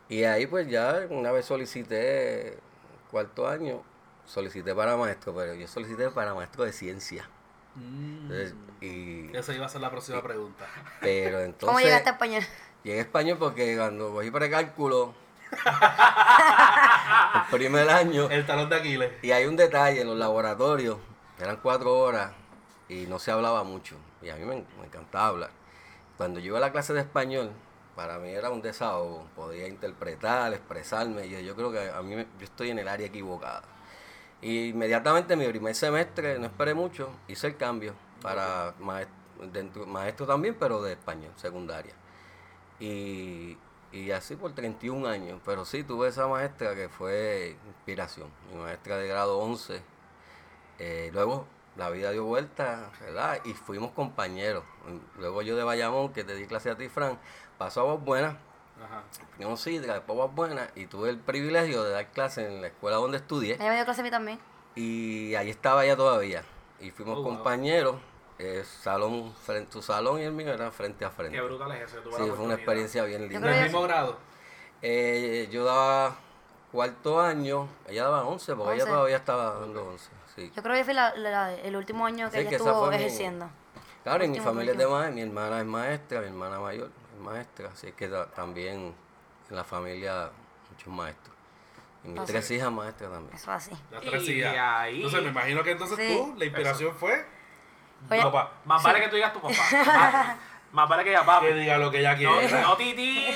Y 0.09 0.25
ahí 0.25 0.47
pues 0.47 0.69
ya 0.69 1.07
una 1.11 1.33
vez 1.33 1.47
solicité 1.47 2.59
cuarto 3.11 3.49
año, 3.49 3.83
solicité 4.25 4.75
para 4.75 4.97
maestro, 4.97 5.35
pero 5.35 5.55
yo 5.55 5.67
solicité 5.69 6.11
para 6.11 6.35
maestro 6.35 6.65
de 6.65 6.73
ciencia. 6.73 7.29
Mm, 7.77 8.23
Entonces, 8.31 8.55
y, 8.81 9.37
esa 9.37 9.55
iba 9.55 9.67
a 9.67 9.69
ser 9.69 9.81
la 9.81 9.91
próxima 9.91 10.23
pregunta. 10.23 10.65
pero 11.01 11.41
entonces... 11.41 11.67
¿Cómo 11.69 11.81
llegaste 11.81 12.09
a 12.09 12.13
español? 12.13 12.43
Llegué 12.83 12.99
a 12.99 13.03
español 13.03 13.39
porque 13.39 13.77
cuando 13.77 14.13
cogí 14.13 14.31
precálculo 14.31 15.15
el 17.35 17.51
primer 17.59 17.89
año, 17.89 18.29
El 18.31 18.47
talón 18.47 18.69
de 18.69 18.77
Aquiles. 18.77 19.13
y 19.23 19.31
hay 19.33 19.47
un 19.47 19.57
detalle 19.57 20.01
en 20.01 20.07
los 20.09 20.17
laboratorios, 20.19 20.99
eran 21.39 21.57
cuatro 21.63 21.93
horas 21.99 22.33
y 22.89 23.07
no 23.07 23.19
se 23.19 23.31
hablaba 23.31 23.65
mucho. 23.65 23.97
Y 24.23 24.29
a 24.31 24.37
mí 24.37 24.45
me, 24.45 24.57
me 24.79 24.87
encantaba 24.87 25.29
hablar. 25.29 25.51
Cuando 26.17 26.41
yo 26.41 26.47
iba 26.49 26.59
a 26.59 26.61
la 26.61 26.73
clase 26.73 26.93
de 26.95 27.01
español, 27.01 27.51
para 27.95 28.19
mí 28.19 28.31
era 28.31 28.51
un 28.51 28.63
desahogo. 28.63 29.27
Podía 29.37 29.67
interpretar, 29.69 30.53
expresarme. 30.53 31.27
Y 31.27 31.31
yo, 31.31 31.41
yo 31.41 31.55
creo 31.57 31.71
que 31.73 31.91
a 31.91 32.01
mí 32.03 32.15
me- 32.17 32.27
yo 32.39 32.45
estoy 32.45 32.71
en 32.71 32.79
el 32.79 32.89
área 32.89 33.07
equivocada. 33.07 33.63
Y 34.43 34.69
inmediatamente 34.69 35.37
mi 35.37 35.47
primer 35.49 35.75
semestre, 35.75 36.39
no 36.39 36.47
esperé 36.47 36.75
mucho, 36.75 37.11
hice 37.29 37.49
el 37.49 37.57
cambio 37.57 37.95
para 38.23 38.75
maestro, 38.79 39.87
maestro 39.87 40.27
también, 40.27 40.57
pero 40.59 40.83
de 40.83 40.93
español, 40.93 41.33
secundaria. 41.37 41.95
Y, 42.79 43.57
y 43.93 44.11
así 44.11 44.37
por 44.37 44.53
31 44.53 45.07
años. 45.09 45.41
Pero 45.45 45.65
sí, 45.65 45.83
tuve 45.85 46.09
esa 46.09 46.27
maestra 46.27 46.75
que 46.75 46.89
fue 46.89 47.57
inspiración. 47.67 48.29
Mi 48.53 48.61
maestra 48.61 48.99
de 48.99 49.09
grado 49.09 49.39
11. 49.39 49.81
Eh, 50.79 51.11
luego 51.13 51.47
la 51.77 51.91
vida 51.91 52.11
dio 52.11 52.25
vuelta, 52.25 52.91
¿verdad? 53.01 53.41
Y 53.45 53.55
fuimos 53.55 53.93
compañeros. 53.93 54.65
Luego 55.19 55.43
yo 55.43 55.57
de 55.57 55.65
Bayamón, 55.65 56.13
que 56.13 56.25
te 56.25 56.35
di 56.35 56.47
clase 56.47 56.71
a 56.71 56.77
ti, 56.77 56.89
Fran, 56.89 57.19
pasó 57.59 57.83
a 57.83 57.95
Voz 57.95 58.37
Ajá. 58.85 59.03
primero 59.37 59.57
Sidra, 59.57 59.95
después 59.95 60.17
Voz 60.17 60.35
Buena, 60.35 60.69
y 60.75 60.87
tuve 60.87 61.11
el 61.11 61.19
privilegio 61.19 61.83
de 61.83 61.93
dar 61.93 62.07
clase 62.13 62.47
en 62.47 62.61
la 62.61 62.69
escuela 62.69 62.97
donde 62.99 63.17
estudié. 63.19 63.55
Ella 63.55 63.69
me 63.71 63.77
dio 63.77 63.85
clase 63.85 64.01
a 64.01 64.05
mí 64.05 64.11
también. 64.11 64.39
Y 64.75 65.35
ahí 65.35 65.49
estaba 65.51 65.85
ella 65.85 65.97
todavía. 65.97 66.43
Y 66.81 66.91
fuimos 66.91 67.19
Oh, 67.19 67.23
wow. 67.23 67.35
compañeros. 67.35 67.97
eh, 68.39 68.65
salón, 68.67 69.33
frente, 69.47 69.73
su 69.73 69.81
salón 69.81 70.21
y 70.21 70.25
el 70.25 70.33
mío 70.33 70.53
eran 70.53 70.71
frente 70.71 71.07
a 71.07 71.11
frente. 71.11 71.35
Qué 71.39 71.43
brutal 71.43 71.73
es 71.73 71.91
eso. 71.91 72.03
Sí, 72.05 72.31
fue 72.37 72.45
una 72.45 72.53
experiencia 72.57 73.03
bien 73.05 73.27
linda. 73.29 73.49
Del 73.51 73.63
mismo 73.65 73.81
grado. 73.81 74.19
Eh, 74.83 75.49
yo 75.51 75.65
daba 75.65 76.17
cuarto 76.71 77.19
año, 77.19 77.67
ella 77.89 78.05
daba 78.05 78.25
11, 78.27 78.55
porque 78.55 78.75
ella 78.75 78.83
11. 78.85 78.93
todavía 78.95 79.17
estaba 79.17 79.59
dando 79.61 79.87
11. 79.89 80.11
Sí. 80.35 80.53
Yo 80.55 80.63
creo 80.63 80.75
que 80.75 80.85
fui 80.85 80.93
la- 80.93 81.17
la- 81.17 81.55
el 81.55 81.77
último 81.77 82.05
año 82.05 82.27
que 82.27 82.33
Sí, 82.33 82.39
ella 82.41 82.51
que 82.51 82.57
estuvo 82.57 82.79
fue 82.81 82.91
mi- 82.91 82.97
ejerciendo. 82.97 83.49
Claro, 84.03 84.23
y 84.25 84.29
mi 84.29 84.33
Último, 84.37 84.53
familia 84.53 84.73
es 84.73 84.79
de 84.79 84.87
maestra, 84.87 85.11
mi 85.15 85.21
hermana 85.23 85.61
es 85.61 85.67
maestra, 85.67 86.21
mi 86.21 86.27
hermana 86.27 86.61
mayor 86.61 86.91
maestra, 87.31 87.69
así 87.73 87.93
que 87.93 88.09
ta- 88.09 88.27
también 88.31 88.95
en 89.51 89.57
la 89.57 89.65
familia 89.65 90.31
muchos 90.71 90.89
maestros. 90.93 91.35
Y 92.05 92.09
mis 92.09 92.25
tres 92.25 92.47
sí. 92.47 92.55
hijas 92.55 92.71
maestras 92.71 93.11
también. 93.11 93.35
Eso 93.37 93.51
así. 93.53 93.73
Las 93.91 94.05
Y 94.05 94.09
tres 94.09 94.29
hijas. 94.29 94.55
ahí- 94.57 94.97
Entonces 94.97 95.23
me 95.23 95.29
imagino 95.31 95.63
que 95.63 95.71
entonces 95.73 95.97
Sí. 95.99 96.17
tú, 96.17 96.35
la 96.39 96.45
inspiración 96.45 96.95
fue 96.95 97.27
Oye, 98.11 98.23
papá. 98.23 98.53
Más 98.65 98.83
vale 98.83 99.01
que 99.01 99.09
tú 99.09 99.17
digas 99.17 99.33
tu 99.33 99.41
papá. 99.41 99.55
Más, 99.73 100.37
más 100.73 100.89
vale 100.89 101.03
que 101.05 101.11
digas 101.11 101.25
papi. 101.25 101.47
Que 101.47 101.55
diga 101.55 101.79
lo 101.79 101.91
que 101.91 101.99
ella 102.01 102.13
No, 102.13 102.19
quiere. 102.39 102.61
no 102.63 102.77
Titi, 102.77 103.27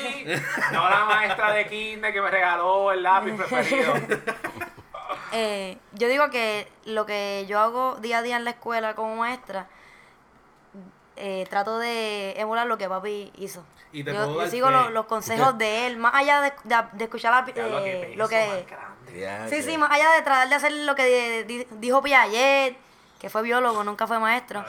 no 0.72 0.88
la 0.90 1.04
maestra 1.06 1.52
de 1.52 1.66
kinder 1.66 2.12
que 2.12 2.20
me 2.20 2.30
regaló 2.30 2.92
el 2.92 3.02
lápiz 3.02 3.32
preferido. 3.34 3.94
eh, 5.32 5.78
yo 5.92 6.08
digo 6.08 6.30
que 6.30 6.70
lo 6.84 7.06
que 7.06 7.46
yo 7.48 7.58
hago 7.58 7.96
día 7.96 8.18
a 8.18 8.22
día 8.22 8.36
en 8.36 8.44
la 8.44 8.50
escuela 8.50 8.94
como 8.94 9.16
maestra, 9.16 9.66
eh, 11.16 11.46
trato 11.50 11.78
de 11.78 12.32
emular 12.38 12.66
lo 12.66 12.78
que 12.78 12.88
papi 12.88 13.32
hizo. 13.36 13.64
Y 13.92 14.04
te 14.04 14.12
yo, 14.12 14.16
puedo 14.18 14.32
yo 14.34 14.38
dar 14.40 14.50
sigo 14.50 14.68
fe. 14.68 14.90
los 14.90 15.06
consejos 15.06 15.58
de 15.58 15.86
él, 15.86 15.96
más 15.96 16.14
allá 16.14 16.40
de, 16.42 16.52
de- 16.64 16.84
de 16.92 17.04
escuchar 17.04 17.32
la- 17.46 17.52
Ya 17.52 17.66
lo 17.66 17.82
que 17.82 18.12
eh, 18.12 18.16
lo 18.16 18.28
que... 18.28 18.66
Sí, 19.48 19.56
que- 19.56 19.62
sí, 19.62 19.76
más 19.78 19.90
allá 19.90 20.12
de 20.12 20.22
tratar 20.22 20.48
de 20.48 20.54
hacer 20.54 20.72
lo 20.72 20.94
que 20.94 21.44
di- 21.44 21.58
di- 21.58 21.66
dijo 21.78 22.00
Piaget, 22.02 22.76
que 23.18 23.28
fue 23.28 23.42
biólogo, 23.42 23.82
nunca 23.84 24.06
fue 24.06 24.18
maestro, 24.20 24.64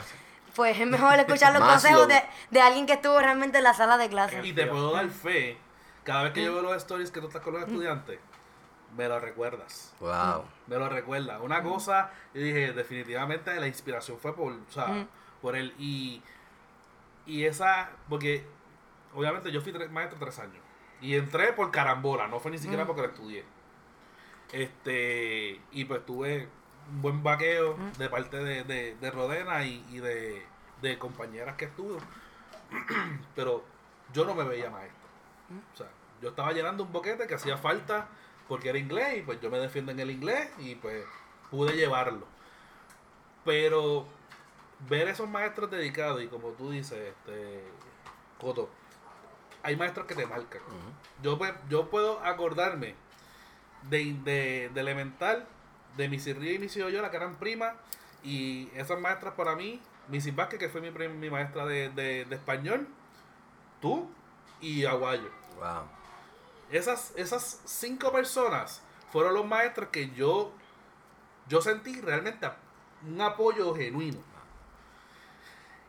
pues 0.56 0.78
es 0.78 0.86
mejor 0.86 1.18
escuchar 1.18 1.52
los 1.54 1.62
consejos 1.66 2.08
de, 2.08 2.22
de 2.50 2.60
alguien 2.60 2.84
que 2.86 2.94
estuvo 2.94 3.18
realmente 3.20 3.58
en 3.58 3.64
la 3.64 3.74
sala 3.74 3.96
de 3.96 4.08
clase. 4.08 4.40
Y 4.44 4.52
te 4.52 4.66
puedo 4.66 4.92
dar 4.92 5.08
fe. 5.08 5.56
Cada 6.04 6.24
vez 6.24 6.32
que 6.32 6.44
yo 6.44 6.52
veo 6.54 6.62
los 6.62 6.76
stories 6.78 7.10
que 7.12 7.20
tú 7.20 7.28
estás 7.28 7.42
con 7.42 7.52
los 7.54 7.62
estudiantes, 7.62 8.18
me 8.96 9.08
lo 9.08 9.20
recuerdas. 9.20 9.94
Wow. 10.00 10.44
Me 10.66 10.76
lo 10.76 10.88
recuerda. 10.88 11.38
Una 11.40 11.62
cosa, 11.62 12.10
yo 12.34 12.42
dije, 12.42 12.72
definitivamente 12.72 13.54
la 13.58 13.68
inspiración 13.68 14.18
fue 14.18 14.34
por, 14.34 14.52
o 14.52 14.70
sea, 14.72 15.06
por 15.40 15.54
él. 15.56 15.72
Y, 15.78 16.22
y 17.24 17.44
esa, 17.44 17.90
porque 18.08 18.44
obviamente 19.14 19.50
yo 19.52 19.60
fui 19.60 19.72
tres- 19.72 19.90
maestro 19.90 20.18
tres 20.18 20.38
años. 20.38 20.62
Y 21.00 21.14
entré 21.16 21.52
por 21.52 21.70
carambola, 21.70 22.28
no 22.28 22.38
fue 22.40 22.50
ni 22.52 22.58
siquiera 22.58 22.86
porque 22.86 23.02
lo 23.02 23.08
estudié. 23.08 23.44
Este, 24.52 25.60
y 25.72 25.84
pues 25.84 26.04
tuve 26.06 26.48
un 26.90 27.02
buen 27.02 27.22
vaqueo 27.22 27.76
de 27.98 28.08
parte 28.08 28.36
de, 28.38 28.64
de, 28.64 28.94
de 28.96 29.10
Rodena 29.10 29.64
y, 29.64 29.84
y 29.90 29.98
de, 29.98 30.42
de 30.82 30.98
compañeras 30.98 31.56
que 31.56 31.64
estuvo. 31.66 31.96
Pero 33.34 33.64
yo 34.12 34.24
no 34.24 34.34
me 34.34 34.44
veía 34.44 34.70
maestro. 34.70 34.98
O 35.72 35.76
sea, 35.76 35.88
yo 36.20 36.28
estaba 36.30 36.52
llenando 36.52 36.84
un 36.84 36.92
boquete 36.92 37.26
que 37.26 37.34
hacía 37.34 37.56
falta 37.56 38.08
porque 38.48 38.68
era 38.68 38.78
inglés 38.78 39.18
y 39.18 39.22
pues 39.22 39.40
yo 39.40 39.50
me 39.50 39.58
defiendo 39.58 39.90
en 39.92 40.00
el 40.00 40.10
inglés 40.10 40.50
y 40.58 40.74
pues 40.76 41.04
pude 41.50 41.74
llevarlo. 41.74 42.26
Pero 43.44 44.06
ver 44.88 45.08
esos 45.08 45.28
maestros 45.28 45.70
dedicados 45.70 46.22
y 46.22 46.28
como 46.28 46.48
tú 46.50 46.70
dices, 46.70 46.98
este 47.16 47.64
Coto, 48.38 48.68
hay 49.62 49.76
maestros 49.76 50.06
que 50.06 50.14
te 50.14 50.26
marcan. 50.26 50.60
yo, 51.22 51.38
pues, 51.38 51.52
yo 51.68 51.88
puedo 51.90 52.20
acordarme 52.24 52.94
de, 53.88 54.14
de, 54.24 54.70
de 54.72 54.80
elemental, 54.80 55.46
de 55.96 56.08
Missy 56.08 56.32
Río 56.32 56.54
y 56.54 56.58
Missy 56.58 56.82
Oyola, 56.82 57.10
que 57.10 57.16
eran 57.16 57.36
primas, 57.36 57.74
y 58.22 58.70
esas 58.74 58.98
maestras 59.00 59.34
para 59.34 59.54
mí, 59.56 59.80
Missy 60.08 60.30
Vázquez, 60.30 60.58
que 60.58 60.68
fue 60.68 60.80
mi, 60.80 60.90
mi 61.08 61.30
maestra 61.30 61.66
de, 61.66 61.90
de, 61.90 62.24
de 62.24 62.34
español, 62.34 62.88
tú 63.80 64.08
y 64.60 64.84
Aguayo. 64.84 65.30
Wow. 65.58 65.84
Esas, 66.70 67.12
esas 67.16 67.60
cinco 67.64 68.12
personas 68.12 68.82
fueron 69.12 69.34
los 69.34 69.46
maestros 69.46 69.90
que 69.90 70.10
yo, 70.10 70.52
yo 71.48 71.60
sentí 71.60 72.00
realmente 72.00 72.48
un 73.06 73.20
apoyo 73.20 73.74
genuino. 73.74 74.18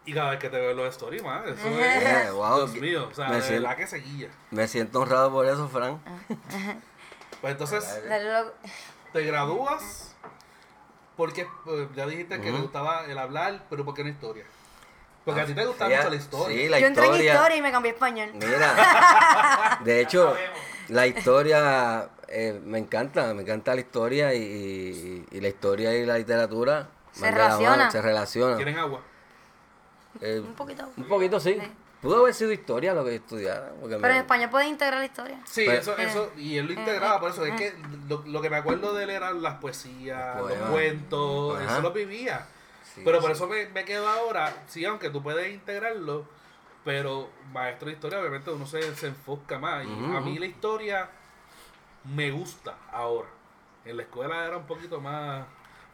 Y 0.06 0.14
cada 0.14 0.32
vez 0.32 0.40
que 0.40 0.50
te 0.50 0.60
veo 0.60 0.74
los 0.74 0.90
stories, 0.90 1.24
man, 1.24 1.44
eso 1.48 1.66
Eh, 1.68 2.24
es, 2.26 2.32
wow, 2.34 2.58
Dios 2.58 2.74
mío, 2.76 3.08
o 3.10 3.14
sea, 3.14 3.30
me 3.30 3.36
de 3.38 3.42
siento- 3.42 3.62
verdad 3.64 3.78
que 3.78 3.88
seguía. 3.88 4.30
Me 4.52 4.68
siento 4.68 5.00
honrado 5.02 5.32
por 5.32 5.46
eso, 5.46 5.68
Fran. 5.70 6.02
Pues 7.40 7.52
entonces, 7.54 8.02
te 9.14 9.24
gradúas 9.24 10.16
porque 11.16 11.48
pues, 11.64 11.88
ya 11.96 12.06
dijiste 12.08 12.42
que 12.42 12.52
te 12.52 12.58
gustaba 12.58 13.06
el 13.06 13.18
hablar, 13.18 13.64
pero 13.70 13.86
¿por 13.86 13.94
qué 13.94 14.04
no 14.04 14.10
historia? 14.10 14.44
Porque 15.24 15.40
a 15.42 15.46
ti 15.46 15.54
te 15.54 15.66
gusta 15.66 15.86
Fíjate, 15.86 16.04
mucho 16.04 16.10
la 16.18 16.22
historia. 16.22 16.58
Sí, 16.58 16.70
la 16.70 16.80
Yo 16.80 16.88
entré 16.88 17.06
en 17.06 17.16
historia. 17.16 17.56
y 17.56 17.62
me 17.62 17.72
cambié 17.72 17.92
a 17.92 17.94
español. 17.94 18.32
Mira, 18.34 19.80
de 19.86 20.02
hecho, 20.02 20.36
la 20.90 21.08
historia 21.08 22.10
eh, 22.28 22.60
me 22.66 22.78
encanta, 22.80 23.34
me 23.34 23.44
encanta 23.44 23.74
la 23.74 23.80
historia 23.82 24.34
y, 24.34 24.42
y- 24.42 25.26
y 25.32 25.40
la 25.40 25.48
historia 25.48 25.94
y 25.96 26.06
la 26.06 26.18
literatura 26.18 26.90
Se 27.14 27.32
relacionan. 27.32 27.90
se 27.92 28.02
relacionan. 28.02 28.56
¿Quieren 28.58 28.78
agua? 28.80 29.00
Eh, 30.22 30.42
Un 30.46 30.54
poquito. 30.54 30.90
un 30.98 31.08
poquito 31.08 31.40
sí. 31.40 31.58
Sí. 31.60 31.72
Pudo 32.02 32.18
haber 32.20 32.34
sido 32.34 32.52
historia 32.52 32.94
lo 32.94 33.06
que 33.06 33.16
estudiara. 33.16 33.70
porque 33.80 33.96
Pero 33.96 34.00
me- 34.10 34.10
en 34.10 34.18
español 34.18 34.50
puedes 34.50 34.68
integrar 34.68 35.00
la 35.00 35.06
historia. 35.06 35.40
Sí, 35.46 35.64
Pues- 35.66 35.80
eso, 35.80 35.98
eso, 35.98 36.32
y 36.36 36.58
él 36.58 36.66
lo 36.68 36.74
integraba, 36.74 37.20
por 37.22 37.32
eso 37.32 37.46
es 37.46 37.54
que 37.56 37.74
lo, 38.10 38.22
lo 38.28 38.42
que 38.42 38.50
me 38.50 38.58
acuerdo 38.58 38.94
de 38.94 39.06
él 39.06 39.10
eran 39.10 39.42
las 39.42 39.56
poesías, 39.56 40.38
los 40.38 40.52
cuentos, 40.70 41.62
Ajá. 41.62 41.72
eso 41.74 41.82
lo 41.82 41.92
vivía. 41.94 42.46
Sí, 42.94 43.02
pero 43.06 43.20
por 43.22 43.30
sí. 43.30 43.38
eso 43.38 43.48
me, 43.48 43.68
me 43.68 43.86
quedo 43.86 44.08
ahora, 44.10 44.54
sí, 44.68 44.84
aunque 44.84 45.10
tú 45.10 45.24
puedes 45.24 45.52
integrarlo, 45.54 46.26
pero 46.84 47.30
maestro 47.54 47.88
de 47.88 47.94
historia, 47.94 48.20
obviamente 48.20 48.52
uno 48.52 48.68
se, 48.68 48.94
se 48.96 49.08
enfoca 49.08 49.58
más. 49.58 49.86
Y 49.86 49.90
a 50.16 50.20
mí 50.20 50.38
la 50.38 50.46
historia 50.46 51.10
me 52.14 52.32
gusta 52.32 52.76
ahora. 52.92 53.30
En 53.86 53.96
la 53.98 54.04
escuela 54.04 54.46
era 54.46 54.58
un 54.58 54.66
poquito 54.68 55.00
más, 55.00 55.46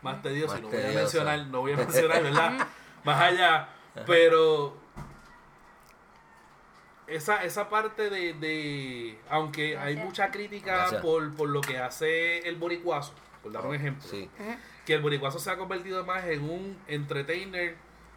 más 0.02 0.22
tedioso, 0.24 0.54
Más 0.54 0.60
y 0.62 0.64
no 0.64 0.70
voy 0.70 0.80
a 0.82 0.92
mencionar, 1.00 1.40
no 1.48 1.60
voy 1.62 1.74
a 1.74 1.78
mencionar, 1.78 2.24
¿verdad? 2.24 2.68
más 3.04 3.22
allá, 3.22 3.70
pero 4.06 4.78
esa, 7.08 7.44
esa 7.44 7.70
parte 7.70 8.10
de, 8.10 8.34
de 8.34 9.18
aunque 9.30 9.78
hay 9.78 9.96
mucha 9.98 10.30
crítica 10.32 11.00
por, 11.02 11.34
por 11.36 11.50
lo 11.50 11.62
que 11.62 11.78
hace 11.80 12.48
el 12.48 12.56
boricuazo, 12.58 13.14
por 13.42 13.52
dar 13.52 13.66
un 13.66 13.76
ejemplo, 13.76 14.08
Sí. 14.08 14.30
que 14.86 14.94
el 14.94 15.02
boricuazo 15.02 15.40
se 15.40 15.50
ha 15.50 15.58
convertido 15.58 16.06
más 16.06 16.26
en 16.26 16.44
un 16.50 16.78
entertainer 16.88 17.76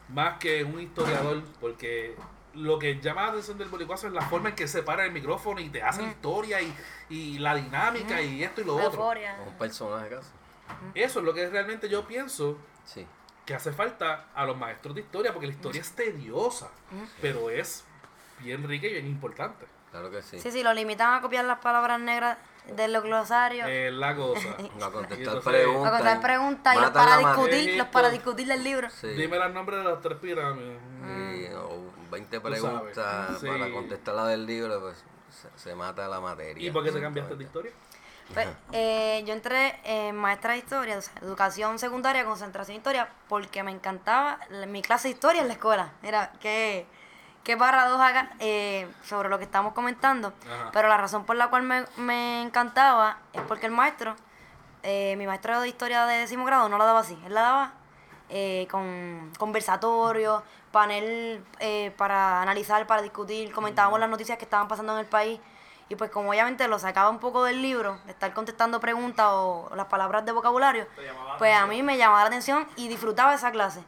más 0.09 0.39
que 0.39 0.61
en 0.61 0.75
un 0.75 0.81
historiador, 0.81 1.43
porque 1.61 2.15
lo 2.55 2.79
que 2.79 3.01
llama 3.01 3.23
la 3.23 3.29
atención 3.29 3.57
del 3.57 3.69
boricuazo 3.69 4.09
es 4.09 4.13
la 4.13 4.21
forma 4.23 4.51
en 4.51 4.55
que 4.55 4.69
se 4.69 4.83
para 4.83 5.07
el 5.07 5.13
micrófono 5.13 5.59
y 5.61 5.71
te 5.71 5.83
hace 5.83 6.03
historia 6.03 6.61
y, 6.61 6.75
y 7.09 7.39
la 7.39 7.55
dinámica 7.55 8.21
y 8.21 8.45
esto 8.45 8.61
y 8.61 8.65
lo 8.65 8.77
La 8.79 8.89
otro. 8.89 9.01
euforia. 9.01 9.39
Un 9.47 9.55
personaje 9.57 10.11
casi. 10.11 10.29
Eso 10.95 11.21
es 11.21 11.25
lo 11.25 11.33
que 11.33 11.49
realmente 11.49 11.89
yo 11.89 12.07
pienso 12.07 12.59
Sí. 12.85 13.07
Que 13.45 13.55
hace 13.55 13.73
falta 13.73 14.27
a 14.35 14.45
los 14.47 14.57
maestros 14.57 14.95
de 14.95 15.01
historia, 15.03 15.33
porque 15.33 15.47
la 15.49 15.53
historia 15.53 15.81
es 15.81 15.93
tediosa, 15.93 16.71
pero 17.21 17.51
es 17.51 17.85
bien 18.41 18.67
rica 18.69 18.87
y 18.87 18.93
bien 18.93 19.07
importante. 19.07 19.67
Claro 19.91 20.11
que 20.11 20.23
sí. 20.23 20.39
Sí, 20.41 20.51
sí, 20.51 20.63
lo 20.63 20.73
limitan 20.73 21.15
a 21.15 21.21
copiar 21.21 21.45
las 21.45 21.59
palabras 21.59 22.01
negras 22.01 22.39
de 22.75 22.89
los 22.89 23.03
glosarios. 23.03 23.69
Es 23.69 23.93
la 23.93 24.15
cosa. 24.17 24.49
A 24.83 24.91
contestar 24.91 25.41
preguntas. 25.41 25.93
a 25.93 25.97
contar 25.97 26.21
preguntas 26.21 26.77
y 26.77 26.81
los 26.81 26.91
para 26.93 27.21
la 27.21 27.29
discutir, 27.29 27.77
los 27.77 27.87
para 27.89 28.11
discutir 28.11 28.47
del 28.47 28.63
libro. 28.65 28.89
Sí. 28.91 29.09
Dime 29.09 29.37
los 29.39 29.53
nombres 29.53 29.85
de 29.85 29.91
las 29.91 30.01
tres 30.01 30.19
pirámides. 30.19 30.79
Y, 31.05 31.53
o 31.55 31.91
20 32.11 32.41
Tú 32.41 32.43
sabes. 32.43 32.61
preguntas 32.61 33.39
Sí. 33.41 33.47
para 33.49 33.71
contestar 33.71 34.15
la 34.15 34.27
del 34.29 34.47
libro, 34.47 34.81
pues 34.81 35.05
se, 35.31 35.49
se 35.57 35.75
mata 35.75 36.07
la 36.09 36.21
materia. 36.21 36.67
¿Y 36.67 36.71
por 36.71 36.85
qué 36.85 36.93
te 36.93 37.01
cambiaste 37.01 37.35
de 37.37 37.45
historia? 37.45 37.73
Pues, 38.35 38.49
eh, 38.73 39.23
yo 39.27 39.35
entré 39.35 39.79
en 39.85 40.17
maestra 40.17 40.53
de 40.53 40.59
historia, 40.59 40.97
o 40.99 41.03
sea, 41.03 41.13
educación 41.21 41.79
secundaria, 41.79 42.25
concentración 42.25 42.75
de 42.77 42.79
historia, 42.79 43.09
porque 43.29 43.63
me 43.63 43.71
encantaba 43.71 44.39
la- 44.49 44.67
mi 44.67 44.81
clase 44.81 45.09
de 45.09 45.15
historia 45.15 45.43
en 45.43 45.49
la 45.49 45.55
escuela. 45.55 45.91
Mira, 46.03 46.33
qué, 46.41 46.87
qué 47.45 47.57
paradoja 47.57 48.31
eh, 48.39 48.89
sobre 49.05 49.29
lo 49.29 49.37
que 49.39 49.45
estamos 49.45 49.75
comentando. 49.75 50.33
Ajá. 50.47 50.71
Pero 50.73 50.89
la 50.89 50.97
razón 50.97 51.25
por 51.27 51.37
la 51.37 51.49
cual 51.49 51.63
me, 51.63 51.85
me 51.97 52.43
encantaba 52.43 53.19
es 53.35 53.43
porque 53.43 53.67
el 53.67 53.73
maestro, 53.73 54.17
eh, 54.83 55.15
mi 55.19 55.27
maestro 55.27 55.61
de 55.61 55.69
historia 55.69 56.07
de 56.07 56.19
décimo 56.19 56.45
grado, 56.47 56.69
no 56.71 56.79
la 56.79 56.85
daba 56.87 57.01
así. 57.01 57.19
Él 57.27 57.35
la 57.35 57.43
daba 57.43 57.73
eh, 58.31 58.67
con 58.71 59.31
conversatorio, 59.39 60.43
panel 60.71 61.45
eh, 61.61 61.93
para 61.99 62.41
analizar, 62.41 62.87
para 62.87 63.03
discutir, 63.03 63.53
comentábamos 63.53 64.01
las 64.01 64.09
noticias 64.09 64.39
que 64.39 64.45
estaban 64.45 64.69
pasando 64.69 64.95
en 64.95 65.01
el 65.01 65.07
país. 65.07 65.39
Y 65.93 65.95
pues 65.95 66.11
como 66.11 66.31
obviamente 66.31 66.67
lo 66.69 66.79
sacaba 66.79 67.11
un 67.11 67.19
poco 67.19 67.45
del 67.45 67.61
libro, 67.61 67.99
de 68.07 68.13
estar 68.13 68.33
contestando 68.33 68.81
preguntas 68.81 69.27
o 69.29 69.71
las 69.77 69.89
palabras 69.89 70.25
de 70.25 70.33
vocabulario, 70.33 70.87
pues 71.37 71.55
a 71.55 71.67
mí 71.67 71.83
me 71.83 71.99
llamaba 71.99 72.21
la 72.23 72.29
atención 72.29 72.67
y 72.77 72.89
disfrutaba 72.89 73.35
esa 73.35 73.51
clase. 73.51 73.85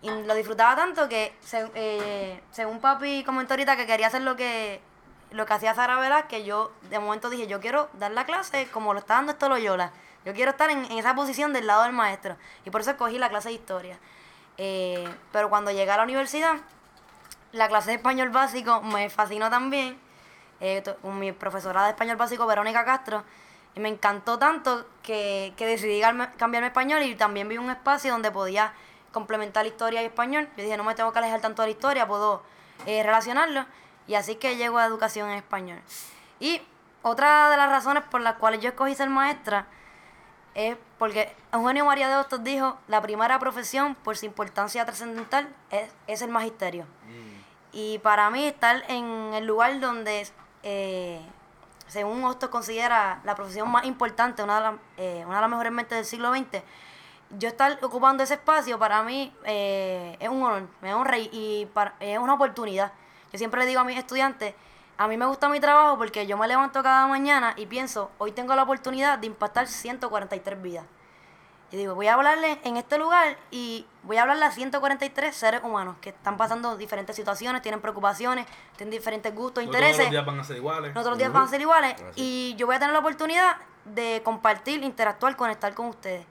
Y 0.00 0.08
lo 0.08 0.34
disfrutaba 0.34 0.74
tanto 0.74 1.06
que, 1.06 1.36
se- 1.44 1.70
eh, 1.74 2.42
según 2.50 2.80
papi 2.80 3.24
comentó 3.24 3.52
ahorita 3.52 3.76
que 3.76 3.84
quería 3.86 4.06
hacer 4.06 4.22
lo 4.22 4.36
que 4.36 4.80
lo 5.32 5.44
que 5.44 5.52
hacía 5.52 5.74
Sara 5.74 5.98
Velázquez, 6.00 6.46
yo 6.46 6.70
de 6.88 6.98
momento 6.98 7.28
dije, 7.28 7.46
yo 7.46 7.60
quiero 7.60 7.90
dar 7.92 8.10
la 8.12 8.24
clase 8.24 8.66
como 8.72 8.94
lo 8.94 9.00
está 9.00 9.16
dando 9.16 9.32
esto 9.32 9.50
Loyola. 9.50 9.90
Yo 10.24 10.32
quiero 10.32 10.52
estar 10.52 10.70
en, 10.70 10.86
en 10.86 10.96
esa 10.98 11.14
posición 11.14 11.52
del 11.52 11.66
lado 11.66 11.82
del 11.82 11.92
maestro. 11.92 12.38
Y 12.64 12.70
por 12.70 12.80
eso 12.80 12.92
escogí 12.92 13.18
la 13.18 13.28
clase 13.28 13.50
de 13.50 13.54
historia. 13.56 13.98
Eh, 14.56 15.06
pero 15.30 15.50
cuando 15.50 15.70
llegué 15.72 15.90
a 15.90 15.98
la 15.98 16.04
universidad, 16.04 16.54
la 17.52 17.68
clase 17.68 17.90
de 17.90 17.96
español 17.96 18.30
básico 18.30 18.80
me 18.80 19.10
fascinó 19.10 19.50
también. 19.50 20.00
Eh, 20.60 20.82
con 21.02 21.18
mi 21.18 21.32
profesora 21.32 21.84
de 21.84 21.90
español 21.90 22.16
básico, 22.16 22.46
Verónica 22.46 22.84
Castro. 22.84 23.24
Y 23.74 23.80
me 23.80 23.88
encantó 23.88 24.38
tanto 24.38 24.86
que, 25.02 25.52
que 25.56 25.66
decidí 25.66 26.00
cambiarme 26.36 26.68
español 26.68 27.02
y 27.02 27.14
también 27.14 27.48
vi 27.48 27.58
un 27.58 27.70
espacio 27.70 28.12
donde 28.12 28.30
podía 28.30 28.72
complementar 29.12 29.66
historia 29.66 30.02
y 30.02 30.06
español. 30.06 30.48
Yo 30.56 30.64
dije, 30.64 30.76
no 30.76 30.84
me 30.84 30.94
tengo 30.94 31.12
que 31.12 31.18
alejar 31.18 31.40
tanto 31.40 31.62
de 31.62 31.68
la 31.68 31.72
historia, 31.72 32.08
puedo 32.08 32.42
eh, 32.86 33.02
relacionarlo. 33.02 33.66
Y 34.06 34.14
así 34.14 34.36
que 34.36 34.56
llego 34.56 34.78
a 34.78 34.86
educación 34.86 35.28
en 35.30 35.36
español. 35.36 35.80
Y 36.40 36.62
otra 37.02 37.50
de 37.50 37.56
las 37.56 37.68
razones 37.68 38.02
por 38.10 38.20
las 38.20 38.34
cuales 38.34 38.60
yo 38.60 38.70
escogí 38.70 38.94
ser 38.94 39.10
maestra 39.10 39.66
es 40.54 40.76
porque 40.98 41.32
Eugenio 41.52 41.84
María 41.84 42.08
de 42.08 42.16
Hostos 42.16 42.42
dijo, 42.42 42.78
la 42.88 43.00
primera 43.00 43.38
profesión 43.38 43.94
por 43.94 44.16
su 44.16 44.26
importancia 44.26 44.84
trascendental 44.84 45.48
es, 45.70 45.90
es 46.06 46.22
el 46.22 46.30
magisterio. 46.30 46.86
Y 47.70 47.98
para 47.98 48.28
mí 48.30 48.46
estar 48.46 48.82
en 48.88 49.34
el 49.34 49.46
lugar 49.46 49.78
donde, 49.78 50.26
eh, 50.70 51.18
según 51.86 52.22
Hostos 52.24 52.50
considera 52.50 53.22
la 53.24 53.34
profesión 53.34 53.70
más 53.70 53.86
importante, 53.86 54.42
una 54.42 54.56
de, 54.56 54.60
las, 54.60 54.74
eh, 54.98 55.22
una 55.24 55.36
de 55.36 55.40
las 55.40 55.50
mejores 55.50 55.72
mentes 55.72 55.96
del 55.96 56.04
siglo 56.04 56.30
XX, 56.30 56.62
yo 57.38 57.48
estar 57.48 57.78
ocupando 57.82 58.22
ese 58.22 58.34
espacio 58.34 58.78
para 58.78 59.02
mí 59.02 59.32
eh, 59.44 60.18
es 60.20 60.28
un 60.28 60.42
honor, 60.42 60.68
me 60.82 60.92
honra 60.92 61.16
y, 61.16 61.66
es 62.00 62.18
una 62.18 62.34
oportunidad. 62.34 62.92
Yo 63.32 63.38
siempre 63.38 63.60
le 63.60 63.66
digo 63.66 63.80
a 63.80 63.84
mis 63.84 63.96
estudiantes, 63.96 64.54
a 64.98 65.08
mí 65.08 65.16
me 65.16 65.24
gusta 65.24 65.48
mi 65.48 65.58
trabajo 65.58 65.96
porque 65.96 66.26
yo 66.26 66.36
me 66.36 66.46
levanto 66.46 66.82
cada 66.82 67.06
mañana 67.06 67.54
y 67.56 67.64
pienso, 67.64 68.10
hoy 68.18 68.32
tengo 68.32 68.54
la 68.54 68.64
oportunidad 68.64 69.18
de 69.18 69.26
impactar 69.26 69.68
143 69.68 70.60
vidas. 70.60 70.84
Y 71.70 71.76
digo, 71.76 71.94
voy 71.94 72.06
a 72.06 72.14
hablarle 72.14 72.58
en 72.64 72.78
este 72.78 72.96
lugar 72.96 73.36
y 73.50 73.84
voy 74.04 74.16
a 74.16 74.22
hablarle 74.22 74.46
a 74.46 74.50
143 74.50 75.36
seres 75.36 75.62
humanos 75.62 75.96
que 76.00 76.10
están 76.10 76.38
pasando 76.38 76.76
diferentes 76.78 77.14
situaciones, 77.14 77.60
tienen 77.60 77.80
preocupaciones, 77.82 78.46
tienen 78.76 78.90
diferentes 78.90 79.34
gustos, 79.34 79.62
No 79.64 79.70
todos 79.70 79.80
los 79.82 79.90
intereses. 79.90 80.10
días 80.10 80.24
van 80.24 80.40
a 80.40 80.44
ser 80.44 80.56
iguales. 80.56 80.94
No 80.94 81.00
todos 81.00 81.10
los 81.10 81.18
días 81.18 81.30
van 81.32 81.42
a 81.42 81.48
ser 81.48 81.60
iguales. 81.60 81.92
Así. 81.94 82.12
Y 82.16 82.54
yo 82.56 82.66
voy 82.66 82.76
a 82.76 82.78
tener 82.78 82.94
la 82.94 83.00
oportunidad 83.00 83.56
de 83.84 84.22
compartir, 84.24 84.82
interactuar, 84.82 85.36
conectar 85.36 85.74
con 85.74 85.86
ustedes. 85.86 86.24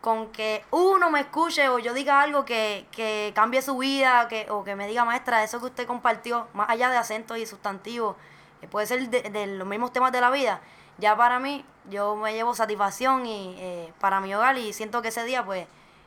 Con 0.00 0.28
que 0.28 0.64
uno 0.70 1.10
me 1.10 1.20
escuche 1.20 1.68
o 1.68 1.78
yo 1.78 1.92
diga 1.92 2.22
algo 2.22 2.44
que, 2.46 2.86
que 2.90 3.32
cambie 3.34 3.60
su 3.60 3.76
vida 3.76 4.28
que, 4.28 4.46
o 4.50 4.64
que 4.64 4.74
me 4.76 4.86
diga, 4.86 5.04
maestra, 5.04 5.42
eso 5.44 5.58
que 5.58 5.66
usted 5.66 5.86
compartió, 5.86 6.46
más 6.54 6.70
allá 6.70 6.88
de 6.90 6.96
acentos 6.96 7.36
y 7.36 7.44
sustantivos, 7.44 8.16
que 8.62 8.68
puede 8.68 8.86
ser 8.86 9.10
de, 9.10 9.22
de 9.22 9.46
los 9.46 9.68
mismos 9.68 9.92
temas 9.92 10.10
de 10.12 10.20
la 10.22 10.30
vida, 10.30 10.60
ya 11.00 11.16
para 11.16 11.38
mí 11.38 11.64
yo 11.88 12.14
me 12.16 12.32
llevo 12.32 12.54
satisfacción 12.54 13.26
y 13.26 13.56
eh, 13.58 13.92
para 14.00 14.20
mi 14.20 14.34
hogar 14.34 14.56
y 14.58 14.72
siento 14.72 15.02
que 15.02 15.08
ese 15.08 15.24
día 15.24 15.44
pues 15.44 15.66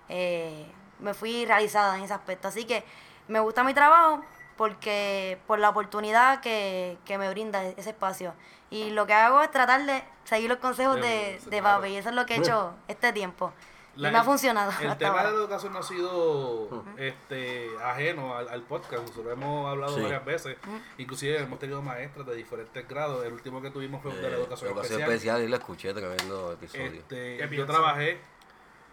eh, 0.09 0.65
me 0.99 1.13
fui 1.13 1.45
realizada 1.45 1.97
en 1.97 2.03
ese 2.03 2.13
aspecto. 2.13 2.47
Así 2.47 2.65
que 2.65 2.83
me 3.27 3.39
gusta 3.39 3.63
mi 3.63 3.73
trabajo 3.73 4.21
porque 4.55 5.39
por 5.47 5.59
la 5.59 5.69
oportunidad 5.69 6.39
que, 6.41 6.97
que 7.05 7.17
me 7.17 7.29
brinda 7.29 7.63
ese 7.63 7.89
espacio. 7.89 8.33
Y 8.69 8.91
lo 8.91 9.05
que 9.05 9.13
hago 9.13 9.41
es 9.41 9.51
tratar 9.51 9.85
de 9.85 10.03
seguir 10.23 10.49
los 10.49 10.59
consejos 10.59 10.95
de, 10.95 11.39
de 11.45 11.59
claro. 11.59 11.81
papi 11.81 11.89
y 11.89 11.97
eso 11.97 12.09
es 12.09 12.15
lo 12.15 12.25
que 12.25 12.35
he 12.35 12.37
hecho 12.37 12.73
este 12.87 13.11
tiempo. 13.13 13.51
La- 13.95 14.09
y 14.09 14.11
me 14.11 14.17
ha 14.17 14.21
el- 14.21 14.25
funcionado. 14.25 14.71
El 14.81 14.97
tema 14.97 15.11
ahora. 15.11 15.23
de 15.25 15.31
la 15.31 15.37
educación 15.43 15.73
no 15.73 15.79
ha 15.79 15.83
sido 15.83 16.83
este, 16.97 17.69
ajeno 17.83 18.35
al, 18.35 18.49
al 18.49 18.61
podcast. 18.63 19.03
Nosotros 19.07 19.33
hemos 19.33 19.69
hablado 19.69 19.95
Sí. 19.95 20.01
varias 20.01 20.25
veces. 20.25 20.57
Inclusive 20.97 21.39
hemos 21.39 21.59
tenido 21.59 21.81
maestras 21.81 22.25
de 22.25 22.35
diferentes 22.35 22.87
grados. 22.87 23.23
El 23.25 23.33
último 23.33 23.61
que 23.61 23.69
tuvimos 23.69 24.01
fue 24.01 24.13
de 24.15 24.21
la 24.23 24.29
Eh, 24.29 24.33
educación, 24.41 24.71
educación 24.71 24.99
especial. 25.01 25.11
especial 25.11 25.41
y 25.43 25.47
lo 25.47 25.55
escuché, 25.57 25.93
tremendo 25.93 26.51
episodio. 26.53 26.85
Este, 26.85 27.37
¿Qué 27.37 27.55
yo 27.55 27.65
trabajé, 27.65 28.19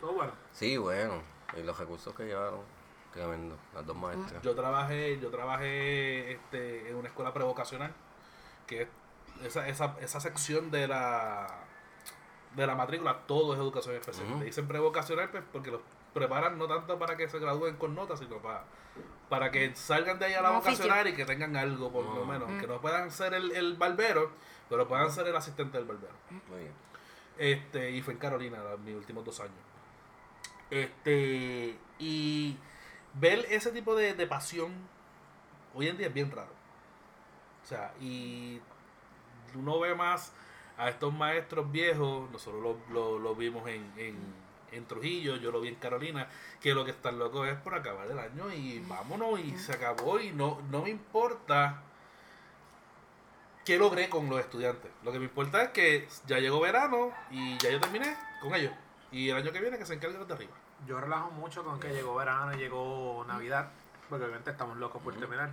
Todo 0.00 0.12
bueno. 0.12 0.32
Sí, 0.52 0.76
bueno. 0.76 1.22
Y 1.58 1.62
los 1.62 1.78
recursos 1.78 2.14
que 2.14 2.24
llevaron, 2.24 2.60
tremendo. 3.12 3.56
Las 3.74 3.84
dos 3.86 3.96
maestras. 3.96 4.42
yo 4.42 4.54
trabajé, 4.54 5.18
yo 5.20 5.30
trabajé 5.30 6.32
este, 6.32 6.88
en 6.90 6.96
una 6.96 7.08
escuela 7.08 7.32
prevocacional, 7.34 7.92
que 8.66 8.82
es 8.82 8.88
esa, 9.44 9.66
esa, 9.68 9.96
esa 10.00 10.20
sección 10.20 10.70
de 10.70 10.88
la 10.88 11.46
de 12.56 12.66
la 12.66 12.74
matrícula, 12.74 13.18
todo 13.26 13.54
es 13.54 13.60
educación 13.60 13.94
especial. 13.94 14.38
Le 14.38 14.46
dicen 14.46 14.66
prevocacional 14.66 15.30
pues, 15.30 15.44
porque 15.52 15.70
los 15.70 15.80
preparan 16.12 16.58
no 16.58 16.66
tanto 16.66 16.98
para 16.98 17.16
que 17.16 17.28
se 17.28 17.38
gradúen 17.38 17.76
con 17.76 17.94
notas, 17.94 18.18
sino 18.18 18.38
para, 18.38 18.64
para 19.28 19.50
que 19.50 19.74
salgan 19.74 20.18
de 20.18 20.26
ahí 20.26 20.34
a 20.34 20.42
la 20.42 20.50
oficio. 20.52 20.84
vocacional 20.84 21.08
y 21.08 21.14
que 21.14 21.24
tengan 21.24 21.56
algo 21.56 21.90
por 21.90 22.04
lo 22.04 22.24
menos. 22.24 22.50
Que 22.60 22.66
no 22.66 22.80
puedan 22.80 23.10
ser 23.10 23.34
el, 23.34 23.52
el 23.52 23.76
barbero, 23.76 24.32
pero 24.68 24.88
puedan 24.88 25.10
ser 25.10 25.28
el 25.28 25.36
asistente 25.36 25.78
del 25.78 25.86
barbero. 25.86 26.14
Muy 26.48 26.60
bien. 26.60 26.72
Este, 27.38 27.90
y 27.92 28.02
fue 28.02 28.14
en 28.14 28.18
Carolina 28.18 28.58
mis 28.84 28.96
últimos 28.96 29.24
dos 29.24 29.40
años. 29.40 29.54
Este, 30.70 31.78
y 31.98 32.56
ver 33.14 33.46
ese 33.50 33.72
tipo 33.72 33.94
de, 33.94 34.14
de 34.14 34.26
pasión 34.26 34.72
hoy 35.74 35.88
en 35.88 35.96
día 35.96 36.08
es 36.08 36.14
bien 36.14 36.30
raro. 36.30 36.52
O 37.62 37.66
sea, 37.66 37.92
y 38.00 38.60
uno 39.54 39.78
ve 39.80 39.94
más 39.94 40.32
a 40.80 40.88
estos 40.88 41.12
maestros 41.12 41.70
viejos, 41.70 42.30
nosotros 42.30 42.62
lo, 42.62 42.76
lo- 42.94 43.18
lo 43.18 43.34
vimos 43.34 43.68
en, 43.68 43.92
en, 43.96 44.16
en 44.72 44.86
Trujillo, 44.86 45.36
yo 45.36 45.50
lo 45.52 45.60
vi 45.60 45.68
en 45.68 45.74
Carolina, 45.76 46.28
que 46.60 46.74
lo 46.74 46.84
que 46.84 46.90
están 46.92 47.18
locos 47.18 47.46
es 47.48 47.56
por 47.56 47.74
acabar 47.74 48.06
el 48.10 48.18
año 48.18 48.52
y 48.52 48.78
vámonos 48.88 49.40
y 49.40 49.56
se 49.58 49.72
acabó 49.72 50.18
y 50.20 50.30
no, 50.32 50.60
no 50.70 50.82
me 50.82 50.90
importa 50.90 51.82
qué 53.64 53.78
logré 53.78 54.08
con 54.08 54.28
los 54.30 54.40
estudiantes. 54.40 54.90
Lo 55.04 55.12
que 55.12 55.18
me 55.18 55.24
importa 55.26 55.62
es 55.62 55.68
que 55.70 56.08
ya 56.26 56.38
llegó 56.38 56.60
verano 56.60 57.12
y 57.30 57.58
ya 57.58 57.70
yo 57.70 57.80
terminé 57.80 58.16
con 58.40 58.54
ellos. 58.54 58.72
Y 59.12 59.28
el 59.28 59.36
año 59.36 59.52
que 59.52 59.60
viene 59.60 59.76
que 59.78 59.86
se 59.86 59.94
encarguen 59.94 60.18
los 60.18 60.28
de 60.28 60.34
arriba. 60.34 60.52
Yo 60.86 60.98
relajo 61.00 61.30
mucho 61.32 61.62
con 61.62 61.78
que 61.78 61.88
llegó 61.92 62.14
verano 62.14 62.54
y 62.54 62.56
llegó 62.56 63.24
Navidad, 63.28 63.68
porque 64.08 64.24
obviamente 64.24 64.50
estamos 64.50 64.76
locos 64.78 65.02
por 65.02 65.14
terminar. 65.14 65.50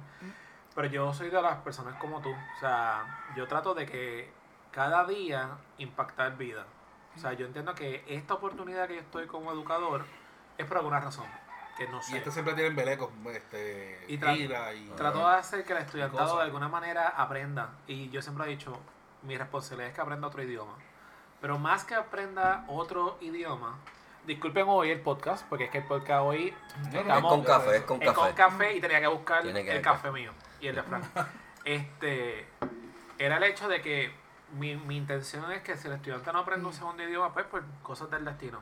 Pero 0.73 0.87
yo 0.89 1.13
soy 1.13 1.29
de 1.29 1.41
las 1.41 1.57
personas 1.57 1.95
como 1.95 2.21
tú. 2.21 2.29
O 2.29 2.59
sea, 2.59 3.33
yo 3.35 3.47
trato 3.47 3.73
de 3.73 3.85
que 3.85 4.29
cada 4.77 5.05
día 5.05 5.57
impactar 5.79 6.37
vida. 6.37 6.67
O 7.15 7.19
sea, 7.19 7.33
yo 7.33 7.47
entiendo 7.47 7.73
que 7.73 8.03
esta 8.07 8.35
oportunidad 8.35 8.87
que 8.87 8.93
yo 8.93 9.01
estoy 9.01 9.25
como 9.25 9.51
educador 9.51 10.05
es 10.55 10.67
por 10.67 10.77
alguna 10.77 10.99
razón. 10.99 11.25
Que 11.75 11.87
no 11.87 11.97
Y 11.97 12.03
sé. 12.03 12.17
estos 12.19 12.31
siempre 12.35 12.53
tienen 12.53 12.75
belecos, 12.75 13.09
este, 13.33 14.05
Y 14.07 14.19
tra- 14.19 14.37
ira 14.37 14.71
y... 14.75 14.87
Trato 14.95 15.27
de 15.27 15.33
hacer 15.35 15.65
que 15.65 15.73
el 15.73 15.79
estudiantado 15.79 16.37
de 16.37 16.43
alguna 16.43 16.67
manera 16.69 17.07
aprenda. 17.09 17.71
Y 17.87 18.11
yo 18.11 18.21
siempre 18.21 18.45
he 18.45 18.49
dicho, 18.49 18.79
mi 19.23 19.35
responsabilidad 19.35 19.89
es 19.89 19.95
que 19.95 20.01
aprenda 20.01 20.27
otro 20.27 20.43
idioma. 20.43 20.75
Pero 21.41 21.57
más 21.57 21.83
que 21.83 21.95
aprenda 21.95 22.63
otro 22.67 23.17
idioma, 23.21 23.79
disculpen 24.27 24.65
hoy 24.67 24.91
el 24.91 25.01
podcast, 25.01 25.43
porque 25.49 25.63
es 25.65 25.71
que 25.71 25.79
el 25.79 25.85
podcast 25.85 26.21
hoy 26.23 26.53
No, 26.75 26.83
no, 26.83 26.99
Es 26.99 27.01
estamos- 27.01 27.31
con 27.33 27.43
café, 27.43 27.77
es 27.77 27.81
con 27.83 27.99
es 28.03 28.11
con 28.11 28.25
café. 28.25 28.35
café 28.35 28.75
y 28.75 28.79
tenía 28.81 29.01
que 29.01 29.07
buscar 29.07 29.41
que 29.41 29.71
el 29.75 29.81
café 29.81 30.11
mío 30.11 30.33
y 30.61 30.67
el 30.67 30.75
de 30.75 30.83
Frank. 30.83 31.03
este, 31.65 32.45
era 33.17 33.37
el 33.37 33.43
hecho 33.43 33.67
de 33.67 33.81
que 33.81 34.26
mi, 34.53 34.75
mi 34.75 34.97
intención 34.97 35.51
es 35.51 35.61
que 35.61 35.77
si 35.77 35.87
el 35.87 35.93
estudiante 35.93 36.31
no 36.31 36.39
aprende 36.39 36.65
un 36.65 36.73
segundo 36.73 37.03
idioma, 37.03 37.33
pues 37.33 37.45
por 37.45 37.63
cosas 37.83 38.09
del 38.09 38.25
destino, 38.25 38.61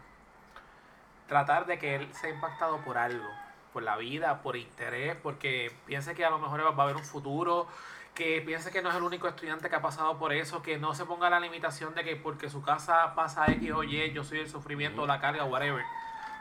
tratar 1.28 1.66
de 1.66 1.80
que 1.80 1.96
él 1.96 2.14
sea 2.14 2.30
impactado 2.30 2.78
por 2.80 2.98
algo, 2.98 3.28
por 3.74 3.84
la 3.84 3.98
vida, 3.98 4.42
por 4.42 4.56
interés, 4.56 5.16
porque 5.22 5.76
piense 5.86 6.16
que 6.16 6.26
a 6.26 6.30
lo 6.30 6.40
mejor 6.40 6.64
va 6.64 6.82
a 6.82 6.84
haber 6.84 6.96
un 6.96 7.04
futuro, 7.04 7.68
que 8.14 8.42
piense 8.42 8.72
que 8.72 8.82
no 8.82 8.90
es 8.90 8.96
el 8.96 9.04
único 9.04 9.28
estudiante 9.28 9.70
que 9.70 9.76
ha 9.76 9.82
pasado 9.82 10.18
por 10.18 10.32
eso, 10.32 10.62
que 10.62 10.78
no 10.78 10.96
se 10.96 11.06
ponga 11.06 11.30
la 11.30 11.40
limitación 11.40 11.94
de 11.94 12.04
que 12.04 12.16
porque 12.16 12.50
su 12.50 12.64
casa 12.64 13.14
pasa 13.14 13.52
X 13.52 13.72
o 13.74 13.84
Y, 13.84 14.12
yo 14.14 14.24
soy 14.24 14.40
el 14.40 14.50
sufrimiento, 14.50 15.06
la 15.06 15.20
carga, 15.20 15.44
whatever. 15.44 15.84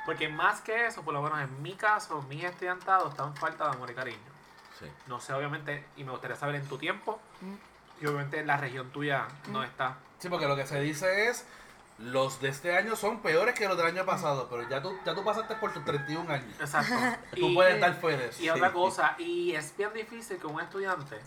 Porque 0.07 0.29
más 0.29 0.61
que 0.61 0.87
eso, 0.87 1.03
por 1.03 1.15
lo 1.15 1.23
menos 1.23 1.41
en 1.41 1.63
mi 1.63 1.73
caso, 1.73 2.23
mis 2.29 2.45
estudiantados 2.45 3.11
están 3.11 3.35
falta 3.37 3.65
de 3.65 3.75
amor 3.75 3.91
y 3.91 3.95
cariño. 3.95 4.19
Sí. 4.79 4.87
No 5.09 5.19
sé, 5.19 5.33
obviamente, 5.33 5.85
y 5.97 6.05
me 6.05 6.13
gustaría 6.13 6.37
saber 6.37 6.57
en 6.57 6.69
tu 6.69 6.79
tiempo, 6.79 7.19
y 8.01 8.07
obviamente 8.07 8.41
en 8.41 8.47
la 8.47 8.57
región 8.57 8.91
tuya 8.91 9.27
no 9.49 9.63
está. 9.63 9.97
Sí, 10.19 10.29
porque 10.29 10.47
lo 10.47 10.57
que 10.57 10.67
se 10.67 10.81
dice 10.81 11.29
es, 11.29 11.47
los 11.99 12.41
de 12.41 12.49
este 12.49 12.77
año 12.77 12.97
son 12.97 13.21
peores 13.21 13.55
que 13.55 13.69
los 13.69 13.77
del 13.77 13.87
año 13.87 14.05
pasado, 14.05 14.49
pero 14.51 14.69
ya 14.69 14.83
tú, 14.83 14.97
ya 15.05 15.15
tú 15.15 15.23
pasaste 15.25 15.55
por 15.57 15.73
tus 15.73 15.85
31 15.85 16.33
años. 16.33 16.55
Exacto. 16.61 16.95
Tú 17.37 17.49
Y- 17.51 17.55
puedes 17.55 17.81
de 17.81 18.27
eso. 18.29 18.43
Y 18.43 18.49
otra 18.51 18.73
cosa, 18.73 19.15
y 19.19 19.55
es 19.55 19.77
bien 19.77 19.93
difícil 19.93 20.39
que 20.39 20.47
un 20.47 20.61
estudiante 20.61 21.21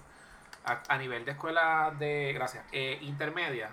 a, 0.65 0.81
a 0.89 0.97
nivel 0.97 1.23
de 1.25 1.31
escuela 1.31 1.93
de, 1.97 2.33
gracias, 2.33 2.65
eh, 2.71 2.97
intermedia, 3.01 3.69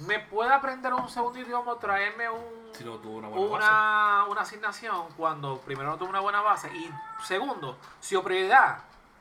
me 0.00 0.18
pueda 0.20 0.56
aprender 0.56 0.92
un 0.94 1.08
segundo 1.08 1.38
idioma 1.40 1.72
o 1.72 1.76
traerme 1.76 2.28
un, 2.28 2.68
Si 2.72 2.84
no 2.84 2.96
tuvo 2.98 3.16
una 3.18 3.28
buena 3.28 3.48
base. 3.50 3.66
una, 3.66 4.24
una 4.28 4.40
asignación 4.42 5.08
cuando 5.16 5.58
primero 5.62 5.88
no 5.88 5.96
tuvo 5.96 6.10
una 6.10 6.20
buena 6.20 6.40
base 6.42 6.68
y 6.76 6.90
segundo, 7.24 7.78
su 8.00 8.22
prioridad 8.22 8.78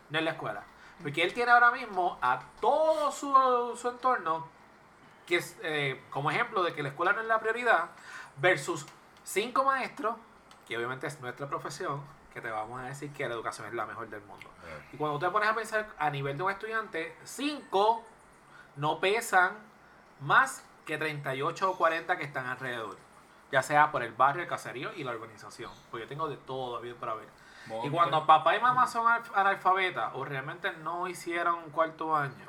no 0.09 0.19
es 0.19 0.25
la 0.25 0.31
escuela. 0.31 0.63
Porque 1.01 1.23
él 1.23 1.33
tiene 1.33 1.51
ahora 1.51 1.71
mismo 1.71 2.17
a 2.21 2.39
todo 2.59 3.11
su, 3.11 3.77
su 3.79 3.89
entorno, 3.89 4.47
que 5.25 5.37
es 5.37 5.57
eh, 5.61 6.03
como 6.09 6.31
ejemplo 6.31 6.63
de 6.63 6.73
que 6.73 6.81
la 6.81 6.89
escuela 6.89 7.13
no 7.13 7.21
es 7.21 7.27
la 7.27 7.39
prioridad, 7.39 7.91
versus 8.37 8.85
cinco 9.23 9.63
maestros, 9.63 10.15
que 10.67 10.77
obviamente 10.77 11.07
es 11.07 11.19
nuestra 11.21 11.47
profesión, 11.47 12.01
que 12.33 12.41
te 12.41 12.49
vamos 12.49 12.79
a 12.79 12.83
decir 12.83 13.11
que 13.13 13.27
la 13.27 13.35
educación 13.35 13.67
es 13.67 13.73
la 13.73 13.85
mejor 13.85 14.09
del 14.09 14.21
mundo. 14.21 14.47
Y 14.91 14.97
cuando 14.97 15.19
te 15.19 15.29
pones 15.29 15.49
a 15.49 15.55
pensar 15.55 15.87
a 15.97 16.09
nivel 16.09 16.37
de 16.37 16.43
un 16.43 16.51
estudiante, 16.51 17.15
5 17.23 18.05
no 18.75 18.99
pesan 18.99 19.57
más 20.21 20.63
que 20.85 20.97
38 20.97 21.71
o 21.71 21.77
40 21.77 22.17
que 22.17 22.23
están 22.23 22.45
alrededor. 22.45 22.97
Ya 23.51 23.61
sea 23.63 23.91
por 23.91 24.03
el 24.03 24.13
barrio, 24.13 24.43
el 24.43 24.49
caserío 24.49 24.93
y 24.93 25.03
la 25.03 25.11
urbanización. 25.11 25.71
Porque 25.89 26.05
yo 26.05 26.09
tengo 26.09 26.27
de 26.27 26.37
todo 26.37 26.79
bien 26.81 26.95
para 26.95 27.13
ver. 27.15 27.27
Y 27.83 27.89
cuando 27.89 28.25
papá 28.25 28.55
y 28.55 28.61
mamá 28.61 28.87
son 28.87 29.07
al- 29.11 29.21
analfabetas 29.35 30.11
o 30.15 30.23
realmente 30.25 30.71
no 30.83 31.07
hicieron 31.07 31.55
un 31.55 31.69
cuarto 31.71 32.15
año, 32.15 32.45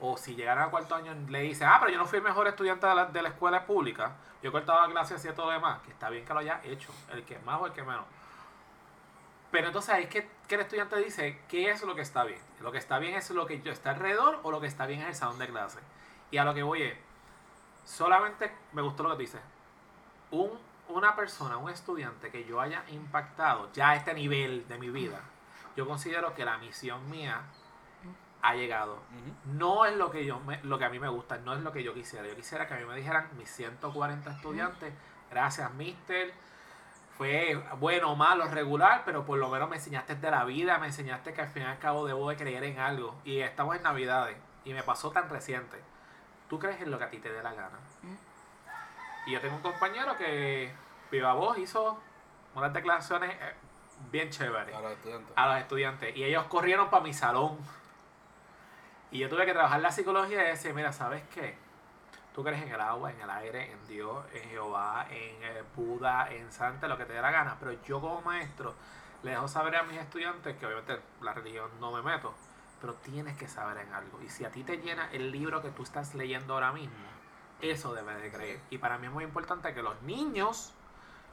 o 0.00 0.16
si 0.16 0.34
llegaran 0.34 0.68
a 0.68 0.70
cuarto 0.70 0.94
año 0.94 1.14
le 1.28 1.40
dicen, 1.42 1.68
ah, 1.68 1.76
pero 1.80 1.92
yo 1.92 1.98
no 1.98 2.06
fui 2.06 2.18
el 2.18 2.24
mejor 2.24 2.46
estudiante 2.48 2.86
de 2.86 2.94
la, 2.94 3.04
de 3.06 3.22
la 3.22 3.28
escuela 3.28 3.64
pública, 3.66 4.12
yo 4.42 4.50
cortaba 4.50 4.88
clases 4.88 5.24
y 5.24 5.28
todo 5.32 5.46
lo 5.46 5.52
demás, 5.52 5.80
que 5.82 5.90
está 5.92 6.08
bien 6.10 6.24
que 6.24 6.32
lo 6.32 6.40
haya 6.40 6.60
hecho, 6.64 6.92
el 7.12 7.24
que 7.24 7.38
más 7.40 7.60
o 7.60 7.66
el 7.66 7.72
que 7.72 7.82
menos. 7.82 8.04
Pero 9.50 9.66
entonces 9.66 9.94
ahí 9.94 10.04
es 10.04 10.08
que, 10.08 10.28
que 10.48 10.54
el 10.54 10.62
estudiante 10.62 10.96
dice, 10.96 11.42
¿qué 11.48 11.70
es 11.70 11.82
lo 11.82 11.94
que 11.94 12.00
está 12.00 12.24
bien? 12.24 12.40
Lo 12.60 12.72
que 12.72 12.78
está 12.78 12.98
bien 12.98 13.14
es 13.14 13.30
lo 13.30 13.46
que 13.46 13.60
yo 13.60 13.70
está 13.70 13.90
alrededor 13.90 14.40
o 14.42 14.50
lo 14.50 14.60
que 14.60 14.66
está 14.66 14.86
bien 14.86 15.02
es 15.02 15.08
el 15.08 15.14
salón 15.14 15.38
de 15.38 15.46
clase. 15.48 15.78
Y 16.30 16.38
a 16.38 16.44
lo 16.44 16.54
que 16.54 16.62
voy 16.62 16.82
es, 16.82 16.96
solamente 17.84 18.50
me 18.72 18.80
gustó 18.82 19.02
lo 19.02 19.10
que 19.10 19.14
tú 19.16 19.20
dices. 19.20 19.42
Un, 20.30 20.50
una 20.88 21.14
persona, 21.16 21.56
un 21.56 21.70
estudiante 21.70 22.30
que 22.30 22.44
yo 22.44 22.60
haya 22.60 22.84
impactado 22.88 23.70
ya 23.72 23.90
a 23.90 23.96
este 23.96 24.14
nivel 24.14 24.66
de 24.68 24.78
mi 24.78 24.90
vida, 24.90 25.20
yo 25.76 25.86
considero 25.86 26.34
que 26.34 26.44
la 26.44 26.58
misión 26.58 27.08
mía 27.10 27.40
ha 28.42 28.54
llegado. 28.54 28.98
No 29.44 29.84
es 29.86 29.96
lo 29.96 30.10
que 30.10 30.24
yo 30.26 30.40
me- 30.40 30.60
lo 30.64 30.78
que 30.78 30.84
a 30.84 30.88
mí 30.90 30.98
me 30.98 31.08
gusta, 31.08 31.38
no 31.38 31.54
es 31.54 31.60
lo 31.60 31.72
que 31.72 31.82
yo 31.82 31.94
quisiera. 31.94 32.26
Yo 32.26 32.34
quisiera 32.34 32.66
que 32.66 32.74
a 32.74 32.76
mí 32.78 32.84
me 32.84 32.96
dijeran 32.96 33.28
mis 33.38 33.48
140 33.50 34.30
estudiantes, 34.32 34.92
gracias 35.30 35.72
mister, 35.74 36.34
fue 37.16 37.54
bueno 37.78 38.12
o 38.12 38.16
malo, 38.16 38.46
regular, 38.48 39.02
pero 39.04 39.24
por 39.24 39.38
lo 39.38 39.48
menos 39.48 39.68
me 39.70 39.76
enseñaste 39.76 40.16
de 40.16 40.30
la 40.30 40.44
vida, 40.44 40.78
me 40.78 40.86
enseñaste 40.88 41.32
que 41.32 41.40
al 41.42 41.48
fin 41.48 41.62
y 41.62 41.66
al 41.66 41.78
cabo 41.78 42.04
debo 42.06 42.28
de 42.28 42.36
creer 42.36 42.64
en 42.64 42.78
algo. 42.80 43.14
Y 43.24 43.38
estamos 43.40 43.76
en 43.76 43.82
Navidades 43.82 44.36
y 44.64 44.72
me 44.72 44.82
pasó 44.82 45.10
tan 45.12 45.28
reciente. 45.30 45.78
Tú 46.48 46.58
crees 46.58 46.80
en 46.82 46.90
lo 46.90 46.98
que 46.98 47.04
a 47.04 47.10
ti 47.10 47.18
te 47.18 47.32
dé 47.32 47.42
la 47.42 47.52
gana. 47.54 47.78
Y 49.26 49.32
yo 49.32 49.40
tengo 49.40 49.56
un 49.56 49.62
compañero 49.62 50.16
que, 50.16 50.72
viva 51.10 51.32
voz, 51.34 51.58
hizo 51.58 51.98
unas 52.54 52.72
declaraciones 52.72 53.30
eh, 53.30 53.54
bien 54.10 54.30
chéveres 54.30 54.74
A 54.74 54.80
los 54.80 54.92
estudiantes. 54.92 55.32
a 55.36 55.46
los 55.46 55.56
estudiantes 55.58 56.16
y 56.16 56.24
ellos 56.24 56.44
corrieron 56.44 56.90
para 56.90 57.02
mi 57.02 57.12
salón. 57.12 57.58
Y 59.10 59.18
yo 59.18 59.28
tuve 59.28 59.44
que 59.44 59.52
trabajar 59.52 59.80
la 59.80 59.92
psicología 59.92 60.42
y 60.42 60.46
decir, 60.48 60.74
mira, 60.74 60.92
¿sabes 60.92 61.22
qué? 61.34 61.56
Tú 62.34 62.42
crees 62.42 62.62
en 62.62 62.68
el 62.70 62.80
agua, 62.80 63.12
en 63.12 63.20
el 63.20 63.28
aire, 63.28 63.70
en 63.70 63.86
Dios, 63.86 64.24
en 64.32 64.48
Jehová, 64.48 65.06
en 65.10 65.42
eh, 65.42 65.62
Buda, 65.76 66.32
en 66.32 66.50
Santa, 66.50 66.88
lo 66.88 66.96
que 66.96 67.04
te 67.04 67.12
dé 67.12 67.20
la 67.20 67.30
gana. 67.30 67.56
Pero 67.60 67.72
yo 67.84 68.00
como 68.00 68.22
maestro 68.22 68.74
le 69.22 69.32
dejo 69.32 69.46
saber 69.48 69.76
a 69.76 69.82
mis 69.82 69.98
estudiantes 69.98 70.56
que 70.56 70.64
obviamente 70.64 70.98
la 71.20 71.34
religión 71.34 71.70
no 71.78 71.92
me 71.92 72.00
meto, 72.00 72.34
pero 72.80 72.94
tienes 72.94 73.36
que 73.36 73.48
saber 73.48 73.86
en 73.86 73.92
algo. 73.92 74.18
Y 74.22 74.30
si 74.30 74.46
a 74.46 74.50
ti 74.50 74.64
te 74.64 74.78
llena 74.78 75.10
el 75.12 75.30
libro 75.30 75.60
que 75.60 75.68
tú 75.70 75.82
estás 75.82 76.14
leyendo 76.14 76.54
ahora 76.54 76.72
mismo, 76.72 76.96
eso 77.62 77.94
debe 77.94 78.14
de 78.16 78.30
creer. 78.30 78.60
Y 78.70 78.78
para 78.78 78.98
mí 78.98 79.06
es 79.06 79.12
muy 79.12 79.24
importante 79.24 79.72
que 79.72 79.82
los 79.82 80.00
niños 80.02 80.74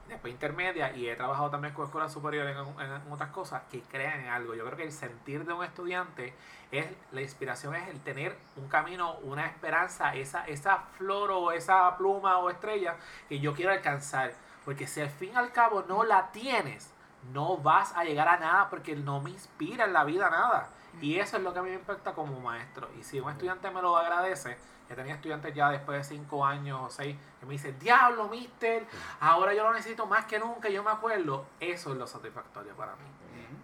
después 0.09 0.33
intermedia 0.33 0.95
y 0.95 1.07
he 1.07 1.15
trabajado 1.15 1.51
también 1.51 1.73
con 1.73 1.85
escuelas 1.85 2.11
superiores 2.11 2.55
en, 2.55 2.81
en 2.81 3.11
otras 3.11 3.29
cosas 3.29 3.63
que 3.71 3.81
crean 3.81 4.21
en 4.21 4.27
algo. 4.29 4.55
Yo 4.55 4.65
creo 4.65 4.77
que 4.77 4.83
el 4.83 4.91
sentir 4.91 5.45
de 5.45 5.53
un 5.53 5.63
estudiante 5.63 6.33
es 6.71 6.87
la 7.11 7.21
inspiración 7.21 7.75
es 7.75 7.87
el 7.89 7.99
tener 8.01 8.35
un 8.57 8.67
camino, 8.67 9.15
una 9.19 9.45
esperanza, 9.45 10.15
esa 10.15 10.45
esa 10.45 10.79
flor 10.97 11.31
o 11.31 11.51
esa 11.51 11.95
pluma 11.97 12.39
o 12.39 12.49
estrella 12.49 12.95
que 13.27 13.39
yo 13.39 13.53
quiero 13.53 13.71
alcanzar. 13.71 14.33
Porque 14.65 14.87
si 14.87 15.01
al 15.01 15.09
fin 15.09 15.31
y 15.33 15.37
al 15.37 15.51
cabo 15.51 15.85
no 15.87 16.03
la 16.03 16.31
tienes, 16.31 16.91
no 17.33 17.57
vas 17.57 17.95
a 17.95 18.03
llegar 18.03 18.27
a 18.27 18.37
nada 18.37 18.69
porque 18.69 18.95
no 18.95 19.21
me 19.21 19.31
inspira 19.31 19.85
en 19.85 19.93
la 19.93 20.03
vida 20.03 20.29
nada. 20.29 20.69
Y 21.01 21.17
eso 21.17 21.37
es 21.37 21.43
lo 21.43 21.53
que 21.53 21.59
a 21.59 21.61
mí 21.61 21.69
me 21.69 21.75
impacta 21.75 22.13
como 22.13 22.39
maestro. 22.39 22.89
Y 22.99 23.03
si 23.03 23.19
un 23.19 23.29
estudiante 23.29 23.69
me 23.71 23.81
lo 23.81 23.95
agradece, 23.95 24.57
ya 24.89 24.95
tenía 24.95 25.13
estudiantes 25.13 25.53
ya 25.53 25.69
después 25.69 25.99
de 25.99 26.15
cinco 26.15 26.43
años 26.43 26.79
o 26.81 26.89
seis, 26.89 27.15
que 27.39 27.45
me 27.45 27.53
dicen, 27.53 27.77
diablo, 27.79 28.27
mister, 28.27 28.87
ahora 29.19 29.53
yo 29.53 29.63
lo 29.63 29.73
necesito 29.73 30.07
más 30.07 30.25
que 30.25 30.39
nunca, 30.39 30.67
yo 30.67 30.83
me 30.83 30.89
acuerdo. 30.89 31.45
Eso 31.59 31.91
es 31.91 31.97
lo 31.97 32.07
satisfactorio 32.07 32.73
para 32.75 32.93
mí. 32.95 33.05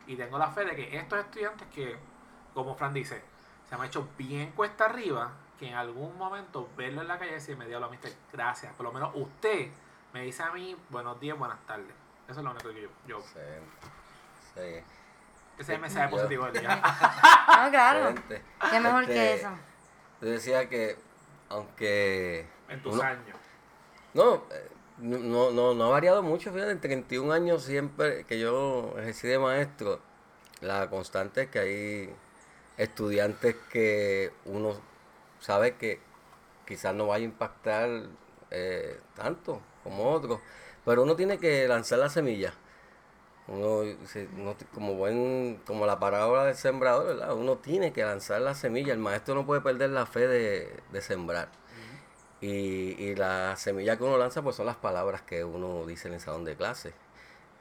Y 0.08 0.16
tengo 0.16 0.38
la 0.38 0.52
fe 0.52 0.66
de 0.66 0.76
que 0.76 0.98
estos 0.98 1.18
estudiantes 1.20 1.68
que, 1.74 1.98
como 2.54 2.76
Fran 2.76 2.94
dice, 2.94 3.24
se 3.68 3.76
me 3.76 3.84
ha 3.84 3.88
hecho 3.88 4.08
bien 4.18 4.52
cuesta 4.52 4.86
arriba, 4.86 5.32
que 5.58 5.68
en 5.70 5.74
algún 5.74 6.16
momento 6.16 6.70
verlo 6.78 7.02
en 7.02 7.08
la 7.08 7.18
calle 7.18 7.32
y 7.32 7.34
decirme, 7.36 7.66
diablo, 7.66 7.90
mister, 7.90 8.14
gracias. 8.32 8.72
Por 8.74 8.86
lo 8.86 8.92
menos 8.92 9.12
usted 9.16 9.70
me 10.14 10.22
dice 10.22 10.44
a 10.44 10.52
mí, 10.52 10.78
buenos 10.90 11.20
días, 11.20 11.38
buenas 11.38 11.60
tardes. 11.66 11.94
Eso 12.28 12.40
es 12.40 12.44
lo 12.44 12.52
único 12.52 12.70
que 12.70 12.84
yo... 12.84 12.90
yo 13.08 13.22
Sí. 13.22 13.40
Sí. 14.54 14.62
ese 14.62 14.84
es 15.58 15.70
el 15.70 15.80
mensaje 15.80 16.10
positivo 16.10 16.46
del 16.46 16.62
día. 16.62 16.76
No, 16.76 16.82
claro. 17.72 18.10
Excelente. 18.10 18.42
Qué 18.70 18.80
mejor 18.80 19.04
Este, 19.04 19.14
que 19.14 19.34
eso. 19.34 19.50
Yo 20.22 20.30
decía 20.30 20.70
que, 20.70 20.98
aunque. 21.50 22.46
en 22.70 22.82
tus 22.82 22.94
uno- 22.94 23.04
años. 23.04 23.38
No, 24.14 24.36
eh, 24.36 24.70
no, 25.00 25.18
no, 25.20 25.52
no, 25.52 25.74
no 25.74 25.84
ha 25.86 25.90
variado 25.90 26.24
mucho, 26.24 26.52
fíjate, 26.54 26.72
en 26.72 26.80
31 26.82 27.32
años 27.32 27.64
siempre 27.64 28.24
que 28.26 28.40
yo 28.40 28.94
ejercí 28.98 29.28
de 29.28 29.40
maestro, 29.40 30.00
la 30.62 30.90
constante 30.90 31.44
es 31.44 31.50
que 31.50 31.60
hay 31.60 32.16
estudiantes 32.78 33.56
que 33.72 34.32
uno 34.46 34.76
sabe 35.40 35.76
que 35.76 36.00
quizás 36.66 36.96
no 36.96 37.08
vaya 37.08 37.24
a 37.24 37.26
impactar 37.30 37.90
eh, 38.52 39.00
tanto 39.16 39.62
como 39.84 40.12
otros, 40.12 40.40
pero 40.86 41.04
uno 41.04 41.16
tiene 41.16 41.38
que 41.40 41.68
lanzar 41.68 42.00
la 42.00 42.10
semilla. 42.10 42.54
Uno, 43.48 43.82
uno 44.38 44.56
como 44.74 44.96
buen, 44.96 45.62
como 45.68 45.86
la 45.86 46.00
parábola 46.00 46.46
del 46.46 46.56
sembrador, 46.56 47.06
¿verdad? 47.08 47.36
Uno 47.36 47.58
tiene 47.58 47.94
que 47.94 48.04
lanzar 48.04 48.42
la 48.42 48.56
semilla. 48.56 48.94
El 48.94 49.00
maestro 49.00 49.36
no 49.36 49.46
puede 49.46 49.62
perder 49.62 49.92
la 49.92 50.06
fe 50.08 50.28
de, 50.28 50.80
de 50.92 51.02
sembrar. 51.02 51.50
Y, 52.42 52.96
y 53.02 53.16
la 53.16 53.56
semilla 53.56 53.98
que 53.98 54.04
uno 54.04 54.18
lanza 54.18 54.42
pues 54.42 54.56
son 54.56 54.66
las 54.66 54.76
palabras 54.76 55.22
que 55.22 55.44
uno 55.44 55.86
dice 55.86 56.08
en 56.10 56.16
el 56.16 56.20
salón 56.20 56.44
de 56.46 56.56
clase 56.56 56.94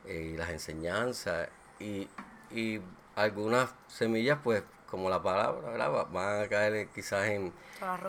eh, 0.07 0.32
y 0.35 0.37
las 0.37 0.51
enseñanzas 0.51 1.49
y, 1.78 2.09
y 2.51 2.80
algunas 3.14 3.74
semillas 3.89 4.39
pues 4.43 4.62
como 4.91 5.09
la 5.11 5.22
palabra 5.22 5.70
¿verdad? 5.70 5.93
Va- 5.93 6.05
van 6.05 6.43
a 6.43 6.49
caer 6.49 6.74
eh, 6.74 6.89
quizás 6.95 7.28
en, 7.28 7.53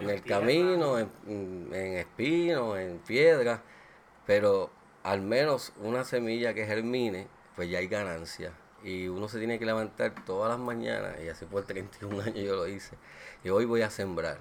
en 0.02 0.10
el 0.10 0.22
camino, 0.40 1.00
en, 1.00 1.10
en- 1.28 1.70
en 1.74 1.94
espinos, 1.98 2.78
en 2.80 3.00
piedras, 3.00 3.60
pero 4.26 4.70
al 5.04 5.22
menos 5.22 5.72
una 5.82 6.04
semilla 6.04 6.54
que 6.54 6.66
germine 6.66 7.28
pues 7.56 7.70
ya 7.70 7.80
hay 7.80 7.88
ganancia 7.88 8.52
y 8.84 9.08
uno 9.08 9.28
se 9.28 9.40
tiene 9.40 9.60
que 9.60 9.66
levantar 9.66 10.14
todas 10.26 10.50
las 10.50 10.60
mañanas 10.60 11.16
y 11.24 11.30
así 11.30 11.46
por 11.46 11.64
31 11.68 12.22
años 12.22 12.40
yo 12.46 12.56
lo 12.56 12.68
hice 12.68 12.96
y 13.44 13.50
hoy 13.50 13.66
voy 13.66 13.82
a 13.82 13.90
sembrar 13.90 14.40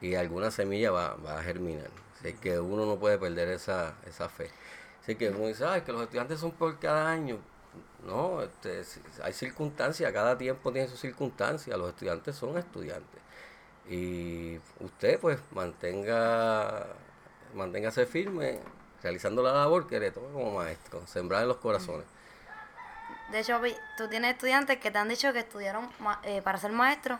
y 0.00 0.14
alguna 0.14 0.50
semilla 0.50 0.90
va, 0.90 1.14
va 1.16 1.38
a 1.38 1.42
germinar. 1.42 1.90
Así 2.18 2.34
que 2.34 2.58
uno 2.60 2.86
no 2.86 2.98
puede 2.98 3.18
perder 3.18 3.48
esa, 3.48 3.94
esa 4.06 4.28
fe. 4.28 4.50
Así 5.02 5.14
que 5.16 5.30
uno 5.30 5.46
dice, 5.48 5.64
"Ay, 5.64 5.82
que 5.82 5.92
los 5.92 6.02
estudiantes 6.02 6.40
son 6.40 6.52
por 6.52 6.78
cada 6.78 7.10
año. 7.10 7.38
No, 8.06 8.42
este, 8.42 8.82
hay 9.22 9.32
circunstancias, 9.32 10.12
cada 10.12 10.36
tiempo 10.38 10.72
tiene 10.72 10.88
sus 10.88 11.00
circunstancias, 11.00 11.78
los 11.78 11.90
estudiantes 11.90 12.36
son 12.36 12.58
estudiantes. 12.58 13.20
Y 13.88 14.58
usted 14.80 15.18
pues 15.20 15.38
mantenga, 15.52 16.86
manténgase 17.54 18.06
firme, 18.06 18.60
realizando 19.02 19.42
la 19.42 19.52
labor 19.52 19.86
que 19.88 20.00
le 20.00 20.10
toca 20.10 20.32
como 20.32 20.52
maestro, 20.52 21.06
sembrar 21.06 21.42
en 21.42 21.48
los 21.48 21.58
corazones. 21.58 22.06
De 23.32 23.40
hecho, 23.40 23.54
papi, 23.54 23.74
tú 23.96 24.08
tienes 24.08 24.32
estudiantes 24.34 24.78
que 24.78 24.90
te 24.90 24.98
han 24.98 25.08
dicho 25.08 25.32
que 25.32 25.40
estudiaron 25.40 25.88
ma- 25.98 26.20
eh, 26.22 26.42
para 26.42 26.58
ser 26.58 26.70
maestros 26.72 27.18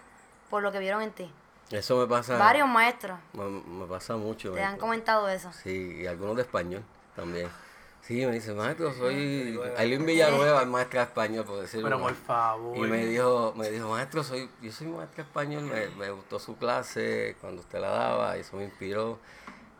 por 0.50 0.62
lo 0.62 0.70
que 0.70 0.78
vieron 0.78 1.02
en 1.02 1.10
ti. 1.10 1.30
Eso 1.70 1.96
me 1.96 2.06
pasa, 2.06 2.36
Varios 2.36 2.68
maestros 2.68 3.18
me, 3.32 3.44
me 3.44 3.86
pasa 3.86 4.16
mucho. 4.16 4.52
te 4.52 4.62
han 4.62 4.76
comentado 4.76 5.28
eso. 5.30 5.50
Sí, 5.52 6.00
y 6.02 6.06
algunos 6.06 6.36
de 6.36 6.42
español 6.42 6.84
también. 7.16 7.48
Sí, 8.02 8.26
me 8.26 8.32
dice, 8.32 8.52
maestro, 8.52 8.92
soy 8.92 9.58
Aileen 9.76 10.04
Villanueva, 10.04 10.60
es 10.62 10.66
maestra 10.66 11.00
de 11.00 11.06
español, 11.06 11.44
por 11.44 11.60
decirlo. 11.60 11.86
Pero 11.86 11.98
más". 12.00 12.12
por 12.12 12.24
favor. 12.26 12.76
Y 12.76 12.80
me 12.90 13.06
dijo, 13.06 13.54
me 13.56 13.70
dijo, 13.70 13.88
maestro, 13.88 14.22
soy, 14.24 14.50
yo 14.60 14.72
soy 14.72 14.88
maestra 14.88 15.22
de 15.24 15.28
español, 15.30 15.62
me, 15.62 15.86
me 15.96 16.10
gustó 16.10 16.38
su 16.40 16.56
clase 16.58 17.36
cuando 17.40 17.62
usted 17.62 17.80
la 17.80 17.88
daba, 17.88 18.36
y 18.36 18.40
eso 18.40 18.56
me 18.56 18.64
inspiró. 18.64 19.18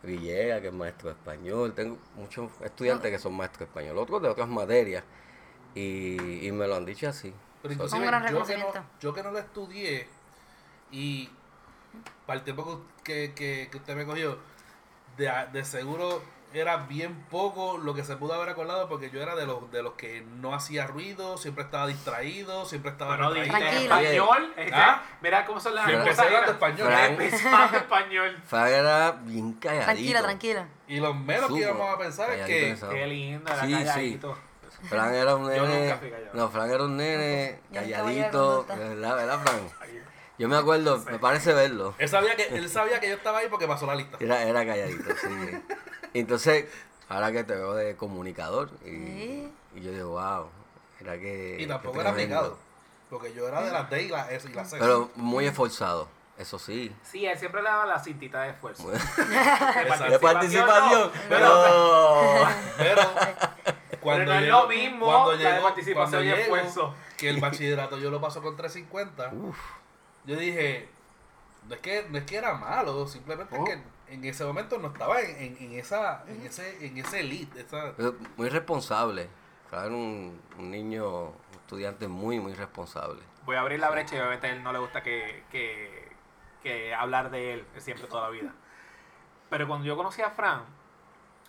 Villegas, 0.01 0.59
que 0.61 0.67
es 0.67 0.73
maestro 0.73 1.09
de 1.09 1.15
español, 1.15 1.73
tengo 1.73 1.97
muchos 2.15 2.49
estudiantes 2.61 3.09
que 3.11 3.19
son 3.19 3.33
maestros 3.35 3.59
de 3.59 3.65
español, 3.65 3.97
otros 3.97 4.21
de 4.21 4.27
otras 4.29 4.49
materias, 4.49 5.01
y, 5.75 6.47
y 6.47 6.51
me 6.51 6.67
lo 6.67 6.75
han 6.75 6.85
dicho 6.85 7.07
así. 7.09 7.33
Pero 7.61 7.73
Un 7.73 7.79
inclusive 7.79 8.05
gran 8.05 8.23
yo 8.31 8.43
que, 8.45 8.57
no, 8.57 8.65
yo 8.99 9.13
que 9.13 9.23
no 9.23 9.31
lo 9.31 9.39
estudié 9.39 10.07
y 10.91 11.29
para 12.25 12.39
el 12.39 12.43
tiempo 12.45 12.81
que, 13.03 13.33
que, 13.35 13.69
que 13.71 13.77
usted 13.77 13.95
me 13.95 14.05
cogió, 14.05 14.37
de, 15.17 15.31
de 15.51 15.63
seguro 15.65 16.21
era 16.55 16.77
bien 16.77 17.15
poco 17.31 17.79
lo 17.79 17.95
que 17.95 18.03
se 18.03 18.15
pudo 18.15 18.33
haber 18.35 18.49
acordado 18.49 18.87
porque 18.87 19.09
yo 19.09 19.21
era 19.23 19.35
de 19.35 19.47
los 19.47 19.71
de 19.71 19.81
los 19.81 19.93
que 19.93 20.21
no 20.21 20.53
hacía 20.53 20.85
ruido, 20.85 21.37
siempre 21.37 21.63
estaba 21.63 21.87
distraído, 21.87 22.65
siempre 22.65 22.91
estaba 22.91 23.17
Tranquilo. 23.17 23.43
español. 23.97 24.53
este, 24.55 24.71
¿Ah? 24.75 25.01
Mira 25.21 25.45
cómo 25.45 25.59
son 25.59 25.73
las 25.73 25.87
Yo 25.87 25.93
empecé 25.93 26.09
cosas. 26.11 26.25
hablando 26.27 26.51
eran- 26.51 26.55
español. 26.55 26.87
Fran- 26.93 27.11
Empezaba 27.11 27.77
español. 27.77 28.41
Fran 28.45 28.67
era 28.67 29.11
bien 29.11 29.53
calladito. 29.53 29.85
Tranquila, 29.85 30.21
tranquila. 30.21 30.67
Y 30.87 30.99
lo 30.99 31.13
menos 31.15 31.47
que 31.51 31.59
íbamos 31.59 31.91
a 31.91 31.97
pensar 31.97 32.29
es 32.31 32.41
calladito 32.41 32.89
que 32.89 32.95
Qué 32.97 33.07
lindo, 33.07 33.51
era 33.51 33.65
Sí, 33.95 34.11
sí. 34.11 34.19
Fran 34.89 35.13
era 35.13 35.35
un 35.35 35.43
Yo 35.53 35.65
nene. 35.65 35.83
nunca 35.85 35.97
fui 35.97 36.09
callado. 36.09 36.31
No, 36.33 36.49
Fran 36.49 36.69
era 36.71 36.83
un 36.83 36.97
nene 36.97 37.59
calladito. 37.73 38.65
¿Verdad, 38.67 39.15
verdad, 39.15 39.39
Fran? 39.43 39.59
Yo 40.39 40.49
me 40.49 40.55
acuerdo, 40.57 40.97
me 41.09 41.19
parece 41.19 41.53
verlo. 41.53 41.93
él 41.99 42.09
sabía 42.09 42.35
que 42.35 42.47
él 42.47 42.67
sabía 42.69 42.99
que 42.99 43.07
yo 43.07 43.15
estaba 43.15 43.39
ahí 43.39 43.47
porque 43.49 43.67
pasó 43.67 43.85
la 43.85 43.95
lista. 43.95 44.17
Era, 44.19 44.43
era 44.43 44.65
calladito, 44.65 45.11
sí. 45.21 45.61
Entonces, 46.15 46.65
ahora 47.09 47.31
que 47.31 47.43
te 47.43 47.53
veo 47.55 47.73
de 47.75 47.95
comunicador, 47.95 48.69
y, 48.83 48.87
Sí. 48.89 49.53
y 49.75 49.81
yo 49.81 49.91
digo, 49.91 50.09
wow, 50.11 50.47
era 50.99 51.17
que. 51.19 51.57
Y 51.59 51.67
tampoco 51.67 51.93
que 51.95 51.99
era 52.01 52.09
aplicado. 52.09 52.57
Porque 53.09 53.33
yo 53.33 53.47
era 53.47 53.61
de 53.63 53.71
las 53.71 53.89
D 53.91 54.03
y 54.03 54.07
las 54.09 54.31
S 54.31 54.49
y 54.49 54.53
las 54.53 54.69
C. 54.71 54.77
Pero 54.79 55.11
muy 55.15 55.45
esforzado, 55.45 56.07
eso 56.43 56.59
sí. 56.59 56.95
Sí, 57.03 57.25
él 57.25 57.37
siempre 57.37 57.61
le 57.61 57.69
daba 57.69 57.85
la 57.85 57.99
cintita 57.99 58.41
de 58.43 58.51
esfuerzo. 58.51 58.87
De 58.91 60.09
De 60.09 60.19
participación. 60.19 61.01
no, 61.01 61.11
pero, 61.27 61.47
No. 61.47 62.47
Pero 62.77 63.01
pero 64.03 64.25
no 64.25 64.33
es 64.33 64.47
lo 64.47 64.67
mismo 64.67 65.05
cuando 65.05 65.31
la 65.33 65.37
de 65.37 65.43
llegó- 65.55 65.63
participación 65.63 66.09
cuando 66.11 66.23
y 66.23 66.27
llego, 66.27 66.55
esfuerzo. 66.57 66.95
Que 67.17 67.29
el 67.29 67.39
bachillerato 67.39 67.97
yo 67.97 68.09
lo 68.11 68.19
paso 68.21 68.41
con 68.41 68.55
350. 68.55 69.31
Yo 70.25 70.35
dije, 70.37 70.89
no 71.67 71.75
es 71.75 71.81
que, 71.81 72.05
no 72.09 72.17
es 72.17 72.23
que 72.25 72.35
era 72.37 72.53
malo, 72.53 73.07
simplemente 73.07 73.55
Oh. 73.57 73.65
es 73.67 73.75
que 73.75 74.13
en 74.13 74.23
ese 74.25 74.43
momento 74.45 74.77
no 74.77 74.89
estaba 74.89 75.21
en, 75.21 75.35
en, 75.37 75.57
en 75.59 75.79
esa, 75.79 76.23
en 76.27 76.45
ese, 76.45 76.85
en 76.85 76.97
ese 76.97 77.21
elite, 77.21 77.61
esa- 77.61 77.93
Muy 78.37 78.49
responsable. 78.49 79.29
Era 79.71 79.87
un, 79.87 80.39
un 80.59 80.69
niño, 80.69 81.29
un 81.29 81.33
estudiante 81.61 82.07
muy, 82.07 82.39
muy 82.39 82.53
responsable. 82.53 83.21
Voy 83.45 83.55
a 83.55 83.61
abrir 83.61 83.79
la 83.79 83.89
brecha 83.89 84.15
y 84.15 84.19
obviamente 84.19 84.45
a 84.47 84.51
él 84.51 84.61
no 84.63 84.71
le 84.71 84.77
gusta 84.79 85.01
que, 85.01 85.43
que, 85.51 85.92
que 86.63 86.95
hablar 86.95 87.29
de 87.29 87.53
él 87.53 87.65
siempre 87.77 88.07
toda 88.07 88.23
la 88.23 88.29
vida. 88.29 88.51
Pero 89.49 89.67
cuando 89.67 89.85
yo 89.85 89.95
conocí 89.95 90.21
a 90.21 90.31
Fran, 90.31 90.63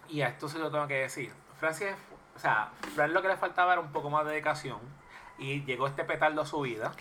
y 0.08 0.20
a 0.20 0.28
esto 0.28 0.48
se 0.48 0.58
lo 0.58 0.70
tengo 0.70 0.86
que 0.86 0.94
decir, 0.94 1.32
Fran 1.58 1.74
sí 1.74 1.84
es- 1.84 1.96
o 2.36 2.38
sea, 2.38 2.70
Fran 2.94 3.14
lo 3.14 3.22
que 3.22 3.28
le 3.28 3.36
faltaba 3.36 3.72
era 3.72 3.80
un 3.80 3.92
poco 3.92 4.10
más 4.10 4.24
de 4.26 4.32
dedicación 4.32 4.78
y 5.38 5.64
llegó 5.64 5.86
este 5.86 6.04
petardo 6.04 6.42
a 6.42 6.46
su 6.46 6.60
vida 6.60 6.92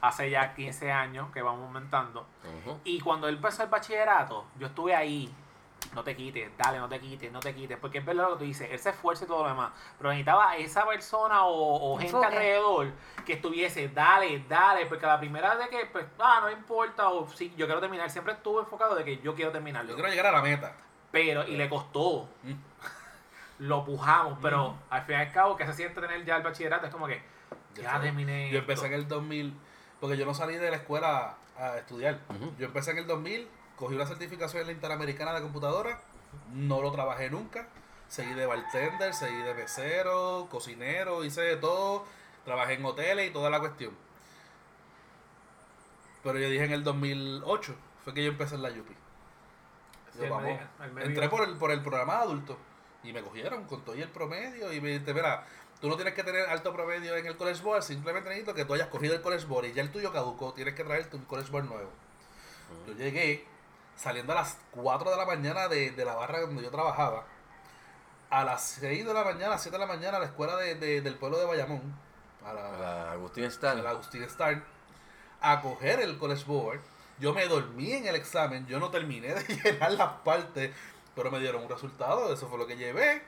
hace 0.00 0.30
ya 0.30 0.54
15 0.54 0.90
años 0.90 1.30
que 1.32 1.42
vamos 1.42 1.64
aumentando. 1.66 2.26
Ujú. 2.64 2.80
Y 2.84 3.00
cuando 3.00 3.28
él 3.28 3.36
empezó 3.36 3.62
el 3.62 3.68
bachillerato, 3.68 4.46
yo 4.58 4.66
estuve 4.68 4.94
ahí. 4.94 5.32
No 5.94 6.04
te 6.04 6.14
quites, 6.16 6.50
dale, 6.58 6.78
no 6.78 6.88
te 6.88 7.00
quites, 7.00 7.32
no 7.32 7.40
te 7.40 7.54
quites. 7.54 7.78
Porque 7.78 7.98
es 7.98 8.04
verdad 8.04 8.24
lo 8.24 8.32
que 8.34 8.38
tú 8.38 8.44
dices, 8.44 8.68
él 8.70 8.78
se 8.78 8.90
esfuerza 8.90 9.24
y 9.24 9.28
todo 9.28 9.42
lo 9.42 9.48
demás. 9.48 9.72
Pero 9.98 10.10
necesitaba 10.10 10.56
esa 10.56 10.86
persona 10.86 11.44
o, 11.44 11.92
o 11.92 11.96
gente 11.98 12.08
Enfoque. 12.16 12.26
alrededor 12.26 12.86
que 13.24 13.32
estuviese, 13.34 13.88
dale, 13.88 14.44
dale. 14.48 14.86
Porque 14.86 15.06
la 15.06 15.18
primera 15.18 15.56
de 15.56 15.68
que, 15.68 15.86
pues, 15.86 16.04
ah, 16.18 16.40
no 16.42 16.50
importa, 16.50 17.08
o 17.08 17.28
sí, 17.28 17.52
yo 17.56 17.66
quiero 17.66 17.80
terminar. 17.80 18.10
Siempre 18.10 18.34
estuvo 18.34 18.60
enfocado 18.60 18.94
de 18.94 19.04
que 19.04 19.18
yo 19.18 19.34
quiero 19.34 19.50
terminarlo. 19.52 19.90
yo 19.90 19.94
quiero 19.94 20.10
llegar 20.10 20.26
a 20.26 20.32
la 20.32 20.42
meta. 20.42 20.74
Pero, 21.10 21.46
y 21.46 21.56
le 21.56 21.68
costó. 21.68 22.28
Mm. 22.42 22.52
Lo 23.58 23.86
pujamos, 23.86 24.38
pero 24.42 24.76
al 24.90 25.02
fin 25.04 25.14
y 25.16 25.18
al 25.18 25.32
cabo, 25.32 25.56
que 25.56 25.64
se 25.64 25.72
siente 25.72 25.98
tener 25.98 26.22
ya 26.26 26.36
el 26.36 26.42
bachillerato, 26.42 26.86
es 26.86 26.92
como 26.92 27.06
que 27.06 27.22
Yo 27.74 27.82
ya 27.84 27.98
terminé. 27.98 28.50
Yo 28.50 28.58
empecé 28.58 28.86
en 28.86 28.92
el 28.92 29.08
2000, 29.08 29.54
porque 29.98 30.18
yo 30.18 30.26
no 30.26 30.34
salí 30.34 30.56
de 30.56 30.70
la 30.70 30.76
escuela 30.76 31.36
a 31.58 31.78
estudiar. 31.78 32.18
Yo 32.58 32.66
empecé 32.66 32.90
en 32.90 32.98
el 32.98 33.06
2000, 33.06 33.48
cogí 33.76 33.94
una 33.94 34.06
certificación 34.06 34.62
en 34.62 34.66
la 34.68 34.72
Interamericana 34.72 35.34
de 35.34 35.42
Computadora, 35.42 36.00
no 36.52 36.82
lo 36.82 36.92
trabajé 36.92 37.30
nunca. 37.30 37.68
Seguí 38.08 38.34
de 38.34 38.46
bartender, 38.46 39.14
seguí 39.14 39.36
de 39.38 39.54
mesero, 39.54 40.46
cocinero, 40.50 41.24
hice 41.24 41.42
de 41.42 41.56
todo. 41.56 42.04
Trabajé 42.44 42.74
en 42.74 42.84
hoteles 42.84 43.28
y 43.28 43.32
toda 43.32 43.50
la 43.50 43.58
cuestión. 43.58 43.92
Pero 46.22 46.38
yo 46.38 46.48
dije 46.48 46.64
en 46.64 46.72
el 46.72 46.84
2008, 46.84 47.74
fue 48.04 48.14
que 48.14 48.24
yo 48.24 48.30
empecé 48.30 48.54
en 48.54 48.62
la 48.62 48.70
Yupi. 48.70 48.94
Sí, 50.12 50.20
Yo, 50.22 50.30
vamos, 50.30 50.58
entré 51.02 51.28
por 51.28 51.48
el, 51.48 51.56
por 51.56 51.70
el 51.70 51.82
programa 51.82 52.16
de 52.16 52.22
adulto. 52.22 52.58
Y 53.02 53.12
me 53.12 53.22
cogieron 53.22 53.64
con 53.64 53.84
todo 53.84 53.94
y 53.94 54.02
el 54.02 54.08
promedio 54.08 54.72
y 54.72 54.80
me 54.80 54.88
dijiste, 54.88 55.14
mira, 55.14 55.46
tú 55.80 55.88
no 55.88 55.96
tienes 55.96 56.14
que 56.14 56.24
tener 56.24 56.48
alto 56.48 56.72
promedio 56.72 57.16
en 57.16 57.26
el 57.26 57.36
College 57.36 57.62
Board, 57.62 57.82
simplemente 57.82 58.28
necesito 58.28 58.54
que 58.54 58.64
tú 58.64 58.74
hayas 58.74 58.88
cogido 58.88 59.14
el 59.14 59.22
College 59.22 59.46
Board 59.46 59.66
y 59.66 59.72
ya 59.72 59.82
el 59.82 59.92
tuyo 59.92 60.12
caducó, 60.12 60.52
tienes 60.54 60.74
que 60.74 60.82
traerte 60.82 61.16
un 61.16 61.24
College 61.24 61.50
Board 61.50 61.66
nuevo. 61.66 61.90
Yo 62.86 62.94
llegué 62.94 63.46
saliendo 63.96 64.32
a 64.32 64.36
las 64.36 64.58
4 64.72 65.10
de 65.10 65.16
la 65.16 65.24
mañana 65.26 65.68
de, 65.68 65.90
de 65.90 66.04
la 66.04 66.14
barra 66.14 66.40
donde 66.40 66.62
yo 66.62 66.70
trabajaba, 66.70 67.24
a 68.30 68.44
las 68.44 68.62
6 68.80 69.06
de 69.06 69.14
la 69.14 69.24
mañana, 69.24 69.56
7 69.58 69.76
de 69.78 69.86
la 69.86 69.92
mañana 69.92 70.16
a 70.18 70.20
la 70.20 70.26
escuela 70.26 70.56
de, 70.56 70.74
de- 70.74 71.00
del 71.00 71.16
pueblo 71.16 71.38
de 71.38 71.46
Bayamón, 71.46 71.82
a 72.44 72.52
la, 72.52 72.70
La 72.78 73.12
Agustín 73.12 73.44
a 73.44 73.48
Stan. 73.48 73.82
la 73.82 73.90
Agustín 73.90 74.22
Star, 74.24 74.62
a 75.40 75.60
coger 75.60 76.00
el 76.00 76.18
College 76.18 76.44
Board. 76.46 76.80
Yo 77.18 77.32
me 77.32 77.46
dormí 77.46 77.92
en 77.92 78.06
el 78.06 78.14
examen, 78.14 78.66
yo 78.66 78.78
no 78.78 78.90
terminé 78.90 79.34
de 79.34 79.42
llenar 79.64 79.92
las 79.92 80.12
partes, 80.24 80.74
pero 81.14 81.30
me 81.30 81.40
dieron 81.40 81.62
un 81.62 81.68
resultado, 81.70 82.32
eso 82.32 82.48
fue 82.48 82.58
lo 82.58 82.66
que 82.66 82.76
llevé. 82.76 83.22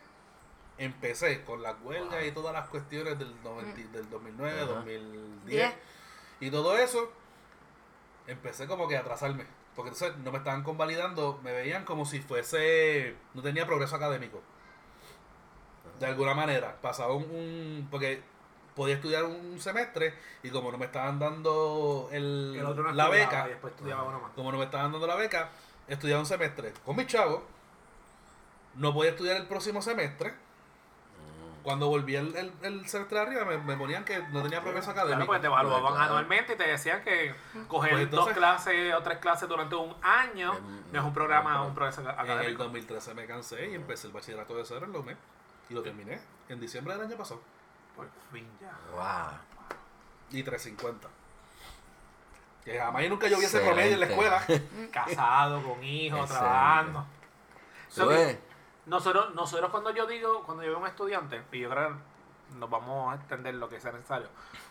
Empecé 0.77 1.43
con 1.45 1.62
las 1.62 1.75
huelgas 1.83 2.25
y 2.25 2.31
todas 2.33 2.53
las 2.53 2.69
cuestiones 2.69 3.19
del, 3.19 3.35
90 3.43 3.91
del 3.97 4.11
2009, 4.11 4.61
Ajá. 4.61 4.66
2010 4.75 5.45
Diez. 5.47 5.75
y 6.41 6.51
todo 6.51 6.77
eso. 6.79 7.11
Empecé 8.27 8.66
como 8.66 8.87
que 8.87 8.97
a 8.97 9.01
atrasarme, 9.01 9.45
porque 9.79 9.91
entonces 9.93 10.18
no 10.24 10.33
me 10.33 10.39
estaban 10.39 10.64
convalidando, 10.64 11.39
me 11.45 11.53
veían 11.53 11.85
como 11.85 12.05
si 12.05 12.18
fuese, 12.18 13.14
no 13.33 13.43
tenía 13.43 13.64
progreso 13.64 13.95
académico. 13.95 14.43
De 16.01 16.07
alguna 16.07 16.35
manera, 16.35 16.76
pasaba 16.83 17.14
un, 17.14 17.22
un- 17.31 17.89
porque 17.89 18.20
podía 18.74 18.97
estudiar 18.97 19.22
un 19.22 19.61
semestre 19.61 20.14
y 20.43 20.51
como 20.51 20.72
no 20.72 20.79
me 20.79 20.87
estaban 20.87 21.20
dando 21.20 22.09
el, 22.11 22.57
El 22.59 22.66
otro 22.66 22.83
no 22.83 22.91
la 22.93 23.09
beca, 23.09 23.45
Y 23.47 23.51
después 23.51 23.72
estudiaba 23.72 24.03
uno 24.03 24.18
más. 24.18 24.33
como 24.33 24.51
no 24.51 24.59
me 24.59 24.64
estaban 24.64 24.91
dando 24.91 25.07
la 25.07 25.14
beca, 25.14 25.49
estudiaba 25.87 26.18
un 26.22 26.26
semestre 26.26 26.72
con 26.85 26.97
mis 26.97 27.07
chavos, 27.07 27.43
no 28.74 28.93
podía 28.93 29.12
estudiar 29.12 29.37
el 29.37 29.47
próximo 29.47 29.81
semestre. 29.81 30.35
Cuando 31.63 31.89
volví 31.89 32.17
el, 32.17 32.35
el, 32.37 32.53
el 32.63 32.89
semestre 32.89 33.19
de 33.19 33.25
arriba 33.27 33.45
me, 33.45 33.59
me 33.59 33.77
ponían 33.77 34.05
que 34.05 34.19
no 34.31 34.43
tenía 34.43 34.61
progreso 34.63 34.93
Claro, 34.93 35.01
académico. 35.09 35.27
porque 35.27 35.41
te 35.41 35.47
evaluaban 35.47 35.93
Claro. 35.95 36.05
anualmente 36.05 36.55
y 36.55 36.57
te 36.57 36.65
decían 36.69 37.03
que 37.03 37.35
coger 37.69 37.91
Pues 37.93 38.03
entonces- 38.05 38.35
dos 38.35 38.39
clases 38.39 38.95
o 38.95 39.03
tres 39.03 39.19
clases 39.19 39.49
durante 39.49 39.75
un 39.75 39.95
año 40.03 40.55
Mm, 40.55 40.93
no 40.93 40.99
es 41.01 41.05
un 41.05 41.13
programa, 41.15 41.63
un 41.65 41.75
progreso 41.75 42.01
En 42.01 42.07
el 42.09 42.13
académico. 42.19 42.63
2013 42.65 43.15
me 43.15 43.27
cansé 43.27 43.71
y 43.71 43.75
empecé 43.75 44.07
el 44.07 44.13
bachillerato 44.13 44.55
de 44.57 44.65
cero 44.65 44.87
en 44.87 44.93
la 44.93 44.99
UME. 45.01 45.17
Y 45.71 45.75
lo 45.75 45.83
terminé 45.83 46.19
en 46.49 46.61
diciembre 46.61 46.95
del 46.95 47.07
año 47.07 47.17
pasado. 47.17 47.41
Por 47.95 48.09
fin 48.33 48.47
ya. 48.61 48.73
Wow. 48.95 49.39
Y 50.31 50.43
350. 50.43 51.09
Que 52.65 52.79
jamás 52.79 53.03
y 53.03 53.09
nunca 53.09 53.29
yo 53.29 53.39
vi 53.39 53.45
ese 53.45 53.61
promedio 53.61 53.95
en 53.95 54.01
la 54.01 54.07
escuela. 54.07 54.43
Casado, 54.93 55.63
con 55.63 55.83
hijos, 55.83 56.29
trabajando. 56.29 57.07
So. 57.89 58.11
Nosotros, 58.89 59.34
nosotros 59.34 59.70
cuando 59.70 59.91
yo 59.91 60.07
digo, 60.07 60.43
cuando 60.45 60.62
yo 60.62 60.70
veo 60.70 60.78
un 60.78 60.86
estudiante, 60.86 61.43
y 61.53 61.61
yo 61.61 61.68
creo 61.68 61.89
que 61.89 62.57
nos 62.57 62.70
vamos 62.70 63.12
a 63.12 63.16
extender 63.16 63.55
lo 63.55 63.68
que 63.68 63.78
sea 63.78 63.93
necesario, 63.93 64.28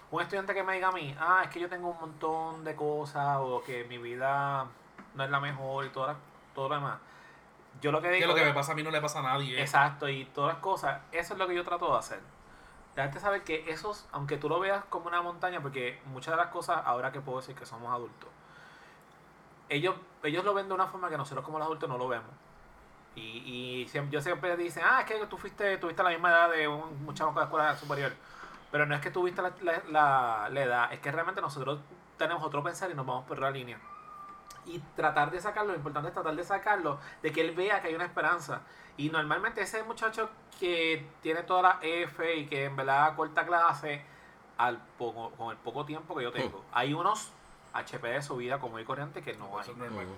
un 0.10 0.22
estudiante 0.22 0.56
que 0.56 0.64
me 0.64 0.74
diga 0.74 0.88
a 0.88 0.92
mí, 0.92 1.16
ah, 1.20 1.42
es 1.44 1.50
que 1.52 1.60
yo 1.60 1.70
tengo 1.70 1.90
un 1.90 2.00
montón 2.00 2.64
de 2.64 2.76
cosas, 2.76 3.38
o 3.40 3.62
que 3.64 3.84
mi 3.84 4.00
vida 4.00 4.66
no 5.14 5.24
es 5.24 5.30
la 5.30 5.40
mejor 5.40 5.86
y 5.86 5.90
todo, 5.90 6.16
todo 6.56 6.70
lo 6.70 6.76
demás. 6.76 7.00
Yo 7.80 7.92
lo 7.92 8.02
que 8.02 8.10
digo 8.10 8.22
Que 8.22 8.28
lo 8.28 8.34
que 8.34 8.44
me 8.44 8.54
pasa 8.54 8.72
a 8.72 8.76
mí 8.76 8.82
no 8.82 8.90
le 8.90 9.00
pasa 9.00 9.20
a 9.20 9.22
nadie. 9.22 9.62
Exacto, 9.62 10.10
y 10.10 10.26
todas 10.26 10.56
las 10.56 10.64
cosas, 10.64 11.02
eso 11.12 11.34
es 11.34 11.40
lo 11.40 11.48
que 11.48 11.54
yo 11.54 11.64
trato 11.64 11.92
de 11.92 12.00
hacer. 12.00 12.20
Dejarte 12.96 13.20
saber 13.20 13.44
que 13.44 13.70
esos, 13.70 14.08
aunque 14.12 14.38
tú 14.38 14.50
lo 14.50 14.60
veas 14.60 14.84
como 14.86 15.08
una 15.08 15.22
montaña, 15.22 15.62
porque 15.62 16.02
muchas 16.06 16.32
de 16.32 16.38
las 16.38 16.48
cosas, 16.48 16.82
ahora 16.86 17.12
que 17.12 17.22
puedo 17.22 17.40
decir 17.40 17.56
que 17.56 17.68
somos 17.68 17.94
adultos, 17.94 18.30
ellos, 19.70 19.96
ellos 20.24 20.44
lo 20.44 20.56
ven 20.56 20.68
de 20.68 20.74
una 20.74 20.88
forma 20.88 21.08
que 21.10 21.18
nosotros 21.18 21.46
como 21.46 21.60
los 21.60 21.68
adultos 21.68 21.88
no 21.88 22.00
lo 22.00 22.08
vemos. 22.08 22.32
Y, 23.18 23.82
y 23.82 23.88
siempre, 23.88 24.14
yo 24.14 24.22
siempre 24.22 24.56
dicen, 24.56 24.84
ah, 24.86 25.02
es 25.02 25.06
que 25.06 25.26
tú 25.26 25.38
fuiste, 25.38 25.78
tuviste 25.80 26.04
la 26.04 26.12
misma 26.12 26.30
edad 26.30 26.52
de 26.52 26.68
un 26.68 27.04
muchacho 27.04 27.34
de 27.36 27.44
escuela 27.44 27.76
superior. 27.76 28.14
Pero 28.72 28.86
no 28.86 28.94
es 28.94 29.02
que 29.02 29.10
tuviste 29.10 29.42
la, 29.42 29.54
la, 29.62 29.82
la, 29.90 30.50
la 30.52 30.62
edad, 30.62 30.94
es 30.94 31.00
que 31.00 31.12
realmente 31.12 31.42
nosotros 31.42 31.80
tenemos 32.18 32.44
otro 32.44 32.64
pensar 32.64 32.92
y 32.92 32.94
nos 32.94 33.06
vamos 33.06 33.26
por 33.26 33.40
la 33.40 33.50
línea. 33.50 33.80
Y 34.66 34.80
tratar 34.96 35.32
de 35.32 35.42
sacarlo, 35.42 35.72
lo 35.72 35.78
importante 35.78 36.10
es 36.10 36.14
tratar 36.14 36.36
de 36.36 36.44
sacarlo, 36.44 37.00
de 37.24 37.32
que 37.32 37.42
él 37.42 37.56
vea 37.56 37.82
que 37.82 37.88
hay 37.88 37.96
una 37.96 38.06
esperanza. 38.06 38.62
Y 38.98 39.10
normalmente 39.10 39.62
ese 39.62 39.82
muchacho 39.84 40.30
que 40.60 41.08
tiene 41.22 41.42
toda 41.44 41.62
la 41.62 41.80
F 41.82 42.36
y 42.36 42.46
que 42.46 42.66
en 42.66 42.76
verdad 42.76 43.16
corta 43.16 43.46
clase, 43.46 44.04
al 44.58 44.78
poco, 44.98 45.32
con 45.32 45.52
el 45.52 45.58
poco 45.58 45.86
tiempo 45.86 46.16
que 46.16 46.24
yo 46.24 46.32
tengo, 46.32 46.66
hay 46.72 46.94
unos 46.94 47.32
HP 47.74 48.08
de 48.10 48.22
su 48.22 48.36
vida 48.38 48.60
común 48.60 48.82
y 48.82 48.84
corriente 48.84 49.22
que 49.24 49.34
no 49.38 49.58
hay. 49.58 49.66
Ujú. 50.04 50.14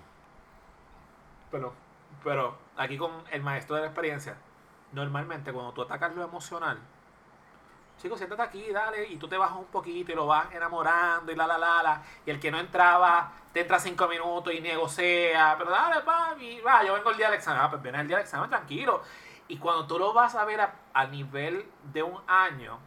Pero, 2.24 2.57
aquí 2.78 2.97
con 2.97 3.12
el 3.32 3.41
maestro 3.41 3.76
de 3.76 3.82
la 3.82 3.88
experiencia, 3.88 4.38
normalmente 4.91 5.53
cuando 5.53 5.72
tú 5.74 5.82
atacas 5.84 6.16
lo 6.16 6.24
emocional, 6.24 6.80
chicos, 8.01 8.18
siéntate 8.18 8.41
aquí, 8.41 8.72
dale, 8.72 9.07
y 9.07 9.18
tú 9.18 9.28
te 9.28 9.38
bajas 9.38 9.57
un 9.57 9.66
poquito 9.66 10.12
y 10.12 10.16
lo 10.16 10.28
vas 10.28 10.51
enamorando 10.53 11.32
y 11.32 11.36
la 11.36 11.47
la 11.47 11.57
la 11.57 11.84
la, 11.84 12.03
y 12.26 12.30
el 12.30 12.39
que 12.39 12.51
no 12.51 12.60
entraba, 12.60 13.32
te 13.53 13.62
entra 13.62 13.80
cinco 13.80 14.07
minutos 14.07 14.53
y 14.53 14.62
negocia, 14.62 15.55
pero 15.57 15.72
dale, 15.72 16.01
papi, 16.01 16.62
va, 16.62 16.84
yo 16.84 16.93
vengo 16.93 17.10
el 17.12 17.18
día 17.18 17.28
del 17.28 17.38
examen, 17.38 17.62
ah, 17.64 17.70
pues 17.70 17.82
viene 17.82 17.99
el 17.99 18.07
día 18.07 18.18
del 18.18 18.26
examen 18.26 18.49
tranquilo. 18.49 19.01
Y 19.47 19.57
cuando 19.57 19.88
tú 19.88 19.97
lo 19.97 20.14
vas 20.14 20.36
a 20.36 20.45
ver 20.45 20.62
a, 20.62 20.76
a 20.93 21.07
nivel 21.07 21.66
de 21.91 22.03
un 22.03 22.22
año, 22.28 22.80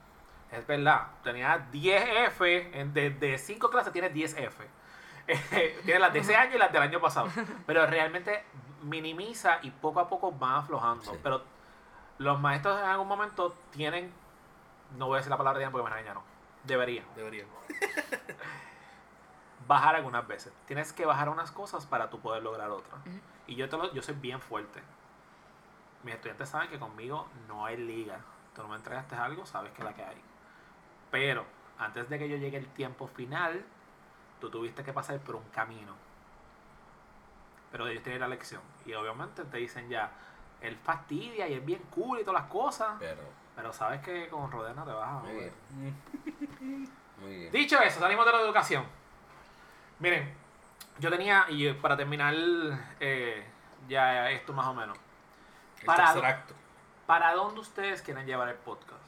es 0.52 0.66
verdad, 0.66 1.08
tenía 1.24 1.66
10 1.72 2.04
F, 2.28 2.70
de, 2.92 3.10
de 3.10 3.38
5 3.38 3.70
clases 3.70 3.92
tienes 3.92 4.12
10 4.12 4.36
F. 4.36 4.68
Tiene 5.84 6.00
las 6.00 6.12
de 6.12 6.18
ese 6.18 6.36
año 6.36 6.56
y 6.56 6.58
las 6.58 6.72
del 6.72 6.82
año 6.82 7.00
pasado. 7.00 7.28
Pero 7.66 7.86
realmente 7.86 8.44
minimiza 8.83 9.59
y 9.62 9.70
poco 9.70 10.01
a 10.01 10.09
poco 10.09 10.33
van 10.33 10.57
aflojando. 10.57 11.05
Sí. 11.05 11.18
Pero 11.22 11.43
los 12.18 12.41
maestros 12.41 12.78
en 12.80 12.87
algún 12.87 13.09
momento 13.09 13.55
tienen, 13.70 14.12
no 14.97 15.07
voy 15.07 15.14
a 15.14 15.18
decir 15.18 15.30
la 15.30 15.39
palabra 15.39 15.70
porque 15.70 15.85
me 15.85 15.91
regañaron, 15.91 16.22
deberían 16.64 17.07
Deberían. 17.16 17.47
bajar 19.66 19.97
algunas 19.97 20.26
veces. 20.26 20.53
Tienes 20.66 20.93
que 20.93 21.07
bajar 21.07 21.28
unas 21.28 21.51
cosas 21.51 21.87
para 21.87 22.11
tú 22.11 22.20
poder 22.20 22.43
lograr 22.43 22.70
otras. 22.70 23.01
Y 23.47 23.55
yo, 23.55 23.68
te 23.68 23.76
lo, 23.76 23.93
yo 23.93 24.03
soy 24.03 24.14
bien 24.14 24.41
fuerte. 24.41 24.83
Mis 26.03 26.14
estudiantes 26.14 26.49
saben 26.49 26.68
que 26.68 26.78
conmigo 26.78 27.28
no 27.49 27.64
hay 27.64 27.76
liga. 27.76 28.20
Tú 28.55 28.62
no 28.62 28.68
me 28.68 28.76
entregaste 28.76 29.14
algo, 29.14 29.47
sabes 29.47 29.72
que 29.72 29.83
es 29.83 29.85
la 29.85 29.95
que 29.95 30.05
hay. 30.05 30.20
Pero 31.11 31.45
antes 31.78 32.09
de 32.09 32.18
que 32.18 32.28
yo 32.28 32.37
llegue 32.37 32.59
el 32.59 32.66
tiempo 32.68 33.07
final, 33.07 33.64
tú 34.41 34.51
tuviste 34.51 34.83
que 34.85 34.93
pasar 34.93 35.18
por 35.20 35.37
un 35.37 35.45
camino. 35.51 35.95
Pero 37.72 37.88
ellos 37.88 38.02
tienen 38.02 38.20
la 38.20 38.28
lección. 38.28 38.60
Y 38.86 38.92
obviamente 38.92 39.44
te 39.44 39.56
dicen 39.56 39.88
ya, 39.88 40.10
él 40.60 40.76
fastidia 40.76 41.48
y 41.48 41.54
es 41.54 41.64
bien 41.64 41.82
cool 41.94 42.20
y 42.20 42.24
todas 42.24 42.42
las 42.42 42.50
cosas. 42.50 42.96
Pero, 42.98 43.22
Pero 43.56 43.72
sabes 43.72 44.00
que 44.02 44.28
con 44.28 44.50
Rodena 44.52 44.84
te 44.84 44.92
vas 44.92 45.08
a 45.08 45.12
muy 45.20 45.32
bien. 45.32 46.92
Muy 47.22 47.36
bien. 47.36 47.52
Dicho 47.52 47.80
eso, 47.80 48.00
salimos 48.00 48.26
de 48.26 48.32
la 48.32 48.40
educación. 48.40 48.84
Miren, 50.00 50.34
yo 50.98 51.08
tenía, 51.08 51.46
y 51.48 51.72
para 51.74 51.96
terminar 51.96 52.34
eh, 52.98 53.46
ya 53.88 54.30
esto 54.30 54.52
más 54.52 54.66
o 54.66 54.74
menos, 54.74 54.98
El 55.80 55.90
acto. 55.90 56.54
¿para 57.06 57.32
dónde 57.34 57.60
ustedes 57.60 58.02
quieren 58.02 58.26
llevar 58.26 58.48
el 58.48 58.56
podcast? 58.56 59.00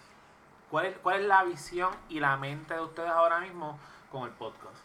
¿Cuál 0.71 0.87
es, 0.87 0.99
¿Cuál 0.99 1.21
es 1.21 1.27
la 1.27 1.45
visión 1.45 1.95
y 2.09 2.21
la 2.21 2.37
mente 2.37 2.75
de 2.75 2.81
ustedes 2.81 3.11
ahora 3.11 3.41
mismo 3.41 3.79
con 4.11 4.25
el 4.25 4.31
podcast? 4.31 4.77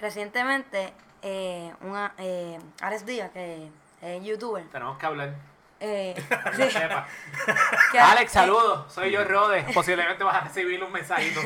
Recientemente, 0.00 0.92
eh, 1.24 1.72
una, 1.80 2.12
eh, 2.18 2.58
Alex 2.80 3.04
Díaz, 3.06 3.30
que 3.32 3.68
es 4.02 4.22
youtuber, 4.24 4.64
Tenemos 4.70 4.98
que 4.98 5.06
hablar. 5.06 5.34
eh, 5.80 6.14
sí, 6.54 6.62
que- 7.92 7.98
Alex, 7.98 8.30
saludos. 8.30 8.92
Soy 8.92 9.10
yo, 9.10 9.24
Rode. 9.24 9.64
Posiblemente 9.74 10.22
vas 10.22 10.36
a 10.36 10.40
recibir 10.42 10.82
un 10.84 10.92
mensajito. 10.92 11.40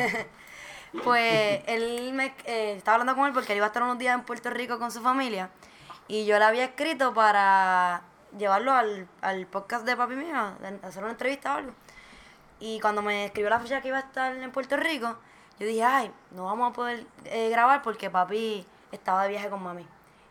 Pues 1.05 1.61
él 1.67 2.13
me 2.15 2.35
eh, 2.47 2.75
estaba 2.77 2.95
hablando 2.97 3.15
con 3.15 3.27
él 3.27 3.33
porque 3.35 3.53
él 3.53 3.59
iba 3.59 3.67
a 3.67 3.69
estar 3.69 3.83
unos 3.83 3.99
días 3.99 4.15
en 4.15 4.23
Puerto 4.25 4.49
Rico 4.51 4.79
con 4.79 4.91
su 4.91 5.03
familia 5.03 5.51
y 6.09 6.25
yo 6.25 6.39
le 6.39 6.45
había 6.47 6.65
escrito 6.65 7.13
para 7.13 8.01
llevarlo 8.39 8.73
al, 8.73 9.07
al 9.21 9.47
podcast 9.47 9.85
de 9.85 9.97
papi 9.97 10.15
mío, 10.15 10.35
hacer 10.83 11.03
una 11.03 11.13
entrevista 11.13 11.55
o 11.55 11.59
algo. 11.59 11.73
Y 12.61 12.81
cuando 12.81 13.03
me 13.03 13.27
escribió 13.27 13.51
la 13.51 13.61
fecha 13.61 13.81
que 13.83 13.89
iba 13.89 13.99
a 13.99 14.01
estar 14.01 14.35
en 14.35 14.51
Puerto 14.51 14.77
Rico, 14.79 15.17
yo 15.59 15.67
dije, 15.67 15.85
ay, 15.85 16.11
no 16.31 16.45
vamos 16.47 16.71
a 16.71 16.75
poder 16.75 17.05
eh, 17.27 17.51
grabar 17.51 17.83
porque 17.83 18.09
papi 18.09 18.67
estaba 18.93 19.25
de 19.25 19.31
viaje 19.31 19.49
con 19.51 19.63
mami. 19.63 19.87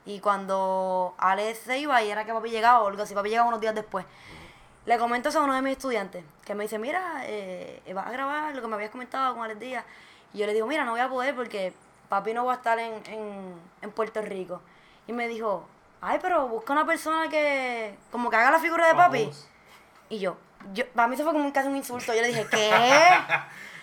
Y 0.05 0.19
cuando 0.19 1.13
Alex 1.17 1.59
se 1.59 1.79
iba 1.79 2.01
y 2.01 2.09
era 2.09 2.23
que 2.25 2.33
papi 2.33 2.49
llegaba 2.49 2.79
o 2.81 2.87
algo 2.87 3.03
así, 3.03 3.13
papi 3.13 3.29
llegaba 3.29 3.47
unos 3.49 3.59
días 3.59 3.75
después. 3.75 4.05
Le 4.85 4.97
comento 4.97 5.29
eso 5.29 5.41
a 5.41 5.43
uno 5.43 5.53
de 5.53 5.61
mis 5.61 5.73
estudiantes, 5.73 6.23
que 6.45 6.55
me 6.55 6.63
dice, 6.63 6.79
mira, 6.79 7.23
eh, 7.23 7.81
vas 7.93 8.07
a 8.07 8.11
grabar 8.11 8.55
lo 8.55 8.61
que 8.61 8.67
me 8.67 8.75
habías 8.75 8.89
comentado 8.89 9.33
con 9.35 9.43
Alex 9.43 9.59
Díaz. 9.59 9.85
Y 10.33 10.37
yo 10.37 10.45
le 10.45 10.53
digo, 10.53 10.65
mira, 10.65 10.85
no 10.85 10.91
voy 10.91 11.01
a 11.01 11.09
poder 11.09 11.35
porque 11.35 11.73
papi 12.07 12.33
no 12.33 12.45
va 12.45 12.53
a 12.53 12.55
estar 12.55 12.79
en, 12.79 12.93
en, 13.07 13.53
en 13.81 13.91
Puerto 13.91 14.21
Rico. 14.21 14.61
Y 15.07 15.11
me 15.11 15.27
dijo, 15.27 15.67
ay, 15.99 16.19
pero 16.21 16.47
busca 16.47 16.71
una 16.71 16.85
persona 16.85 17.27
que 17.27 17.97
como 18.11 18.29
que 18.29 18.37
haga 18.37 18.51
la 18.51 18.59
figura 18.59 18.87
de 18.87 18.95
papi. 18.95 19.23
Vamos. 19.23 19.49
Y 20.09 20.19
yo, 20.19 20.37
yo, 20.73 20.87
para 20.91 21.09
mí 21.09 21.15
eso 21.15 21.25
fue 21.25 21.33
como 21.33 21.51
casi 21.51 21.67
un 21.67 21.75
insulto. 21.75 22.13
Yo 22.13 22.21
le 22.21 22.29
dije, 22.29 22.47
¿qué? 22.51 23.17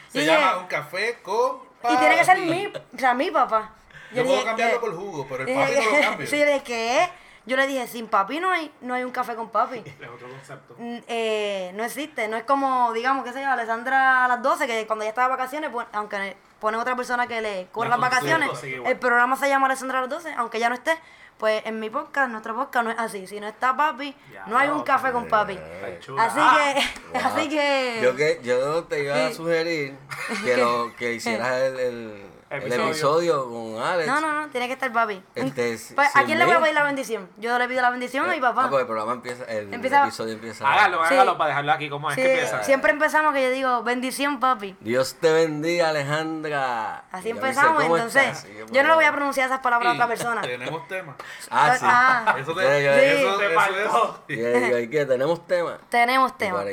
Se 0.08 0.22
Y 0.22 0.26
llama 0.26 0.46
dije, 0.52 0.58
un 0.60 0.66
café 0.68 1.18
con 1.22 1.58
y 1.82 1.96
tiene 1.98 2.16
que 2.16 2.24
ser 2.24 2.38
papi. 2.38 2.50
mi, 2.50 2.66
o 2.66 2.98
sea, 2.98 3.12
mi 3.12 3.30
papá. 3.30 3.72
Yo 4.14 4.22
puedo 4.24 4.34
dije, 4.36 4.46
cambiarlo 4.46 4.80
por 4.80 4.96
jugo, 4.96 5.26
pero 5.28 5.44
el 5.44 5.54
papi 5.54 5.72
dije, 5.74 5.84
no 5.90 5.96
lo 5.96 6.02
cambio. 6.02 6.26
sí, 6.26 6.38
yo 6.40 6.44
le 6.44 6.52
dije, 6.52 6.64
¿qué? 6.64 7.08
Yo 7.46 7.56
le 7.58 7.66
dije, 7.66 7.86
sin 7.86 8.06
papi 8.08 8.40
no 8.40 8.50
hay, 8.50 8.72
no 8.80 8.94
hay 8.94 9.04
un 9.04 9.10
café 9.10 9.34
con 9.34 9.50
papi. 9.50 9.78
Es 10.00 10.08
otro 10.08 10.28
concepto. 10.28 10.76
Eh, 10.78 11.72
no 11.74 11.84
existe, 11.84 12.26
no 12.28 12.36
es 12.38 12.44
como, 12.44 12.92
digamos, 12.94 13.24
qué 13.24 13.32
sé 13.32 13.42
yo, 13.42 13.50
Alessandra 13.50 14.24
a 14.24 14.28
las 14.28 14.42
12, 14.42 14.66
que 14.66 14.86
cuando 14.86 15.04
ya 15.04 15.10
está 15.10 15.22
de 15.24 15.28
vacaciones, 15.28 15.70
pues, 15.70 15.86
aunque 15.92 16.36
ponen 16.58 16.80
otra 16.80 16.96
persona 16.96 17.26
que 17.26 17.42
le 17.42 17.66
corre 17.70 17.90
La 17.90 17.98
las 17.98 18.10
vacaciones, 18.10 18.48
el 18.62 18.98
programa 18.98 19.36
se 19.36 19.48
llama 19.48 19.66
Alessandra 19.66 19.98
a 19.98 20.00
las 20.02 20.10
12, 20.10 20.32
aunque 20.38 20.58
ya 20.58 20.70
no 20.70 20.74
esté, 20.74 20.96
pues 21.36 21.60
en 21.66 21.80
mi 21.80 21.90
podcast, 21.90 22.30
nuestro 22.30 22.54
podcast 22.54 22.84
no 22.86 22.90
es 22.92 22.98
así, 22.98 23.26
si 23.26 23.40
no 23.40 23.46
está 23.48 23.76
papi, 23.76 24.16
Ya, 24.32 24.46
no 24.46 24.56
hay 24.56 24.68
un 24.70 24.78
no, 24.78 24.84
café 24.84 25.12
con 25.12 25.26
papi. 25.28 25.52
Está 25.54 26.00
chula. 26.00 26.22
Así 26.24 26.38
Ah, 26.40 26.74
que, 27.12 27.18
así 27.18 27.48
que... 27.50 28.00
Yo, 28.02 28.16
que, 28.16 28.40
yo 28.42 28.84
te 28.84 29.02
iba 29.02 29.26
a 29.26 29.32
sugerir 29.34 29.98
que, 30.44 30.56
lo, 30.56 30.94
que 30.96 31.12
hicieras 31.14 31.60
el, 31.60 31.78
el, 31.80 32.22
el 32.50 32.72
Episodio. 32.72 33.48
con 33.48 33.82
Alex. 33.82 34.06
No, 34.06 34.20
no, 34.20 34.32
no, 34.32 34.48
tiene 34.48 34.66
que 34.66 34.74
estar 34.74 34.92
papi. 34.92 35.22
Este, 35.34 35.78
Pues, 35.94 36.14
¿A 36.14 36.24
quién 36.24 36.38
le 36.38 36.44
voy 36.44 36.54
a 36.54 36.60
pedir 36.60 36.74
la 36.74 36.82
bendición? 36.84 37.28
Yo 37.38 37.58
le 37.58 37.66
pido 37.68 37.82
la 37.82 37.90
bendición 37.90 38.28
a 38.28 38.32
mi 38.32 38.40
papá. 38.40 38.64
Ah, 38.64 38.70
pues 38.70 38.80
el 38.82 38.86
programa 38.86 39.12
empieza, 39.12 39.44
el 39.44 39.72
Empieza- 39.74 40.02
episodio 40.04 40.34
empieza. 40.34 40.66
Hágalo, 40.68 41.04
Sí. 41.06 41.14
hágalo 41.14 41.36
para 41.38 41.48
dejarlo 41.48 41.72
aquí 41.72 41.88
como 41.90 42.10
es 42.10 42.16
Sí, 42.16 42.22
que 42.22 42.32
empieza. 42.32 42.62
siempre 42.62 42.92
empezamos 42.92 43.32
que 43.34 43.42
yo 43.42 43.50
digo, 43.50 43.82
bendición 43.82 44.40
papi. 44.40 44.76
Dios 44.80 45.16
te 45.20 45.32
bendiga, 45.32 45.88
Alejandra. 45.90 47.04
Así 47.10 47.24
dice, 47.32 47.38
empezamos, 47.38 47.82
"¿Cómo 47.82 47.96
entonces. 47.96 48.22
estás?" 48.26 48.44
Y 48.46 48.72
Yo 48.72 48.82
no 48.82 48.88
le 48.90 48.94
voy 48.94 49.04
a 49.04 49.12
pronunciar 49.12 49.46
esas 49.46 49.60
palabras 49.60 49.90
a 49.90 49.94
otra 49.94 50.06
persona. 50.08 50.40
Tenemos 50.42 50.86
tema. 50.88 51.16
Ah, 51.50 51.76
sí. 51.78 51.84
Ah, 51.88 52.34
Eso, 52.38 52.52
Sí, 52.52 52.58
te, 52.58 53.20
eso, 53.22 53.38
Te 53.38 53.46
eso 53.46 53.54
faltó. 53.60 54.24
es. 54.28 54.36
Y 54.36 54.40
yo 54.40 54.48
digo, 54.60 54.78
¿y 54.78 54.88
qué? 54.90 55.06
¿Tenemos 55.06 55.46
tema? 55.46 55.78
tenemos 55.88 56.32
Y 56.32 56.34
tema. 56.34 56.64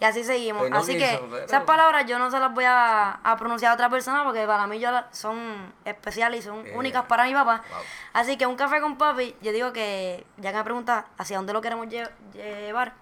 Y 0.00 0.04
así 0.06 0.24
seguimos. 0.24 0.62
Pues 0.62 0.70
no 0.70 0.78
así 0.78 0.96
que 0.96 1.20
esas 1.44 1.64
palabras 1.64 2.06
yo 2.06 2.18
no 2.18 2.30
se 2.30 2.38
las 2.40 2.52
voy 2.54 2.64
a, 2.66 3.20
a 3.22 3.36
pronunciar 3.36 3.70
a 3.72 3.74
otra 3.74 3.90
persona 3.90 4.24
porque 4.24 4.46
para 4.46 4.66
mí 4.66 4.78
yo 4.80 4.90
la- 4.90 5.08
son 5.12 5.72
especiales 5.84 6.40
y 6.40 6.42
son 6.42 6.66
Eh, 6.66 6.72
únicas 6.74 7.04
para 7.04 7.24
mi 7.24 7.34
papá. 7.34 7.62
wow. 7.70 7.78
Así 8.14 8.38
que 8.38 8.46
un 8.46 8.56
café 8.56 8.80
con 8.80 8.96
papi, 8.96 9.36
yo 9.42 9.52
digo 9.52 9.72
que, 9.74 10.26
ya 10.38 10.52
que 10.52 10.56
me 10.56 10.64
preguntas 10.64 11.04
hacia 11.18 11.36
dónde 11.36 11.52
lo 11.52 11.60
queremos 11.60 11.86
lle- 11.88 12.08
llevar, 12.32 12.94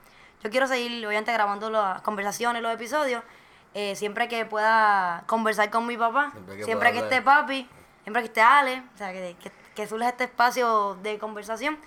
yo 0.42 0.50
quiero 0.50 0.66
seguir, 0.66 1.06
obviamente, 1.06 1.32
grabando 1.32 1.70
las 1.70 2.02
conversaciones, 2.02 2.62
los 2.62 2.72
episodios, 2.74 3.22
eh, 3.74 3.94
siempre 3.94 4.26
que 4.26 4.44
pueda 4.44 5.22
conversar 5.26 5.70
con 5.70 5.86
mi 5.86 5.96
papá, 5.96 6.30
Siempre 6.32 6.56
que 6.56 6.64
siempre 6.64 6.88
que, 6.92 6.98
pueda 6.98 7.06
esté 7.16 7.16
hablar. 7.18 7.42
papi, 7.42 7.68
siempre 8.02 8.22
que 8.22 8.26
esté 8.26 8.40
Ale, 8.40 8.82
o 8.94 8.98
sea, 8.98 9.12
que, 9.12 9.36
que, 9.40 9.52
que 9.76 9.86
surja 9.86 10.08
este 10.08 10.24
espacio 10.24 10.96
de 11.02 11.16
conversación 11.20 11.78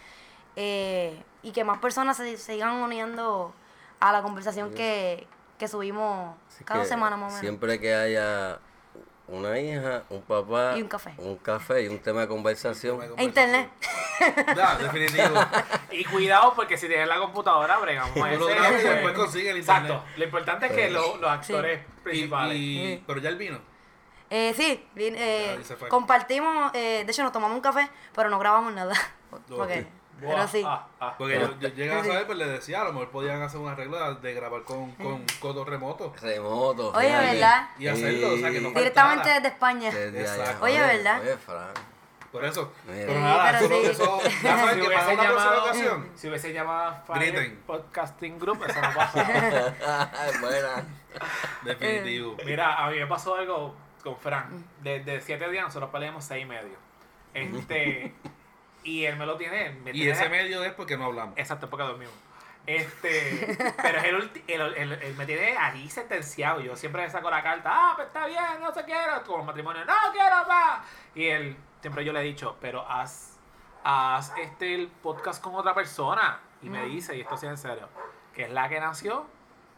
eh, 0.56 1.22
y 1.44 1.52
que 1.52 1.66
más 1.66 1.80
personas 1.80 2.16
se 2.18 2.38
sigan 2.38 2.76
uniendo 2.76 3.54
a 4.02 4.12
la 4.12 4.22
conversación 4.22 4.74
que, 4.74 5.26
que 5.58 5.68
subimos 5.70 6.36
Así 6.50 6.64
cada 6.66 6.82
que 6.84 6.90
semana 6.90 7.16
más 7.16 7.28
o 7.28 7.36
menos. 7.36 7.40
Siempre 7.40 7.80
que 7.80 7.94
haya 7.96 8.60
una 9.28 9.58
hija, 9.58 10.04
un 10.10 10.22
papá, 10.24 10.74
Y 10.78 10.82
un 10.82 10.90
café. 10.90 11.14
un 11.18 11.38
café 11.38 11.84
y 11.84 11.88
un 11.88 12.00
tema 12.00 12.22
de 12.22 12.28
conversación. 12.28 13.00
E 13.18 13.24
internet. 13.24 13.70
Ya, 14.56 14.76
definitivo. 14.78 15.34
Y 15.90 16.04
cuidado 16.06 16.54
porque 16.56 16.78
si 16.78 16.88
tienes 16.88 17.08
la 17.08 17.18
computadora, 17.18 17.80
bregamos 17.80 18.16
Uno 18.16 18.28
lo 18.28 18.50
ese, 18.50 18.54
graba 18.60 18.70
y 18.70 18.72
pues, 18.74 18.84
después 18.84 19.14
consigue 19.16 19.50
el 19.50 19.58
internet. 19.58 19.92
Exacto. 19.92 20.10
Lo 20.18 20.24
importante 20.26 20.66
es 20.68 20.72
que 20.74 20.90
lo- 20.92 21.18
los 21.18 21.32
actores 21.32 21.80
Y- 21.82 22.02
principales. 22.04 22.56
y- 22.58 23.04
pero 23.08 23.20
ya 23.20 23.30
el 23.30 23.38
vino. 23.38 23.60
Eh, 24.30 24.54
sí, 24.56 24.88
eh, 24.96 25.60
compartimos, 25.90 26.72
eh, 26.76 27.04
de 27.04 27.12
hecho 27.12 27.24
nos 27.24 27.32
tomamos 27.32 27.56
un 27.56 27.62
café, 27.62 27.90
pero 28.14 28.30
no 28.30 28.38
grabamos 28.38 28.74
nada. 28.74 28.94
Porque, 29.50 29.88
Buah, 30.22 30.36
pero 30.36 30.48
sí. 30.48 30.64
ah, 30.66 30.88
ah. 31.00 31.16
Porque 31.18 31.40
yo, 31.40 31.60
yo 31.60 31.68
llegué 31.70 31.92
a 31.94 32.04
saber, 32.04 32.26
pues 32.26 32.38
le 32.38 32.46
decía, 32.48 32.82
a 32.82 32.84
lo 32.86 32.94
mejor 32.94 33.10
podían 33.10 33.42
hacer 33.42 33.60
una 33.60 33.76
regla 33.76 34.14
de 34.14 34.34
grabar 34.34 34.64
con, 34.64 34.92
con 34.94 35.26
codo 35.40 35.66
remoto. 35.66 36.14
Remoto. 36.22 36.92
Oye, 36.92 37.08
fíjate. 37.08 37.26
¿verdad? 37.34 37.70
Y 37.80 37.88
hacerlo, 37.88 38.34
o 38.34 38.38
sea, 38.38 38.52
que 38.52 38.62
no 38.62 38.70
Directamente 38.70 39.24
faltara. 39.24 39.34
desde 39.40 39.48
España. 39.50 39.92
Desde 39.92 40.20
allá. 40.20 40.36
Exacto. 40.42 40.66
Oye, 40.66 40.80
¿verdad? 40.80 41.22
Oye, 41.22 41.38
Fran. 41.38 41.74
Por 42.32 42.46
eso. 42.46 42.72
Mira. 42.88 43.08
Pero 43.08 43.20
nada, 43.20 43.52
pero 43.60 43.76
eso, 43.76 43.82
sí. 43.84 43.92
eso, 43.92 44.22
ya 44.42 44.58
saben 44.58 44.76
Si 44.76 44.82
que 44.82 44.88
para 44.96 45.06
hubiese 45.06 45.14
una 45.14 45.24
próxima 45.24 45.52
llamado, 45.52 45.64
ocasión. 45.64 46.10
si 46.16 46.28
hubiese 46.30 46.54
llamado 46.54 46.96
Fire. 47.06 47.58
Podcasting 47.68 48.40
Group, 48.40 48.64
eso 48.70 48.82
no 48.82 48.94
pasa. 48.96 49.76
Buena. 50.40 50.86
Definitivo. 51.64 52.38
Mira, 52.46 52.86
a 52.86 52.90
mí 52.90 53.00
me 53.00 53.08
pasó 53.08 53.36
algo 53.36 53.76
con 54.02 54.16
Fran. 54.18 54.64
Desde 54.82 55.20
siete 55.20 55.50
días 55.50 55.66
nosotros 55.66 55.90
peleamos 55.92 56.24
seis 56.24 56.44
y 56.44 56.48
medio. 56.48 56.78
Este, 57.34 58.14
y 58.84 59.06
él 59.06 59.16
me 59.18 59.26
lo 59.26 59.38
tiene. 59.38 59.72
me 59.84 59.92
Y 59.92 59.94
tiene- 59.94 60.12
ese 60.12 60.30
medio 60.30 60.64
es 60.64 60.74
porque 60.74 60.98
no 60.98 61.06
hablamos. 61.06 61.38
Exacto, 61.38 61.70
porque 61.70 61.84
dormimos. 61.86 62.14
Este, 62.66 63.58
pero 63.82 63.98
es 63.98 64.04
el, 64.06 64.32
el, 64.48 64.62
el- 64.78 64.92
el- 64.94 65.16
me 65.16 65.26
tiene 65.26 65.58
ahí 65.58 65.90
sentenciado. 65.90 66.62
Yo 66.62 66.76
siempre 66.76 67.02
le 67.04 67.10
saco 67.10 67.30
la 67.30 67.42
carta, 67.42 67.70
ah, 67.74 67.94
pues 67.96 68.08
está 68.08 68.26
bien, 68.28 68.62
no 68.62 68.72
se 68.74 68.84
quiero. 68.86 69.24
Como 69.24 69.44
matrimonio, 69.44 69.84
no 69.86 69.94
quiero 70.14 70.46
más. 70.48 70.86
Y 71.16 71.28
él, 71.28 71.58
siempre 71.82 72.06
yo 72.06 72.14
le 72.14 72.20
he 72.22 72.24
dicho, 72.24 72.56
pero 72.62 72.88
haz, 72.88 73.40
haz 73.84 74.32
este 74.38 74.76
el 74.76 74.88
podcast 74.90 75.44
con 75.44 75.56
otra 75.56 75.74
persona. 75.74 76.40
Y 76.62 76.70
me 76.70 76.86
dice, 76.86 77.18
y 77.18 77.22
esto 77.22 77.36
sí 77.38 77.48
es 77.48 77.52
en 77.52 77.58
serio, 77.58 77.90
que 78.36 78.44
es 78.44 78.52
la 78.52 78.70
que 78.70 78.80
nació 78.80 79.26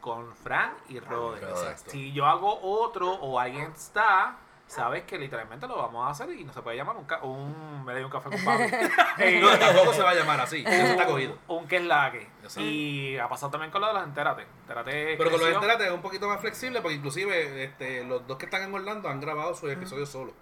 con 0.01 0.35
Frank 0.35 0.73
y. 0.89 0.97
Exacto. 0.97 1.91
Si 1.91 2.11
yo 2.11 2.25
hago 2.25 2.59
otro 2.61 3.09
o 3.13 3.39
alguien 3.39 3.71
está, 3.71 4.35
sabes 4.73 5.03
que 5.03 5.17
literalmente 5.17 5.67
lo 5.67 5.75
vamos 5.77 6.07
a 6.07 6.11
hacer 6.11 6.29
y 6.31 6.43
no 6.43 6.51
se 6.53 6.61
puede 6.61 6.77
llamar 6.77 6.95
un, 6.97 7.05
ca- 7.05 7.21
un 7.23 7.83
me 7.85 8.03
un 8.03 8.11
café 8.11 8.29
con 8.29 8.39
papi. 8.45 8.63
No, 9.41 9.57
tampoco 9.59 9.93
se 9.93 10.01
va 10.01 10.11
a 10.11 10.15
llamar 10.15 10.39
así. 10.41 10.63
Eso 10.65 10.85
está 10.91 11.05
cogido. 11.05 11.37
un 11.47 11.67
que 11.67 11.77
es 11.77 11.83
la 11.83 12.11
que. 12.11 12.27
Y 12.61 13.17
ha 13.17 13.27
pasado 13.29 13.51
también 13.51 13.71
con 13.71 13.81
lo 13.81 13.87
de 13.87 13.93
los 13.93 14.03
entérate. 14.03 14.43
Entérate 14.61 15.15
Pero 15.17 15.31
con 15.31 15.39
los 15.39 15.49
enteras 15.49 15.79
es 15.81 15.91
un 15.91 16.01
poquito 16.01 16.27
más 16.27 16.39
flexible 16.41 16.81
porque 16.81 16.95
inclusive 16.95 17.63
este, 17.63 18.03
los 18.03 18.25
dos 18.27 18.37
que 18.37 18.45
están 18.45 18.63
en 18.63 18.73
Orlando 18.73 19.09
han 19.09 19.19
grabado 19.21 19.53
sus 19.55 19.69
episodios 19.71 20.09
solos. 20.09 20.33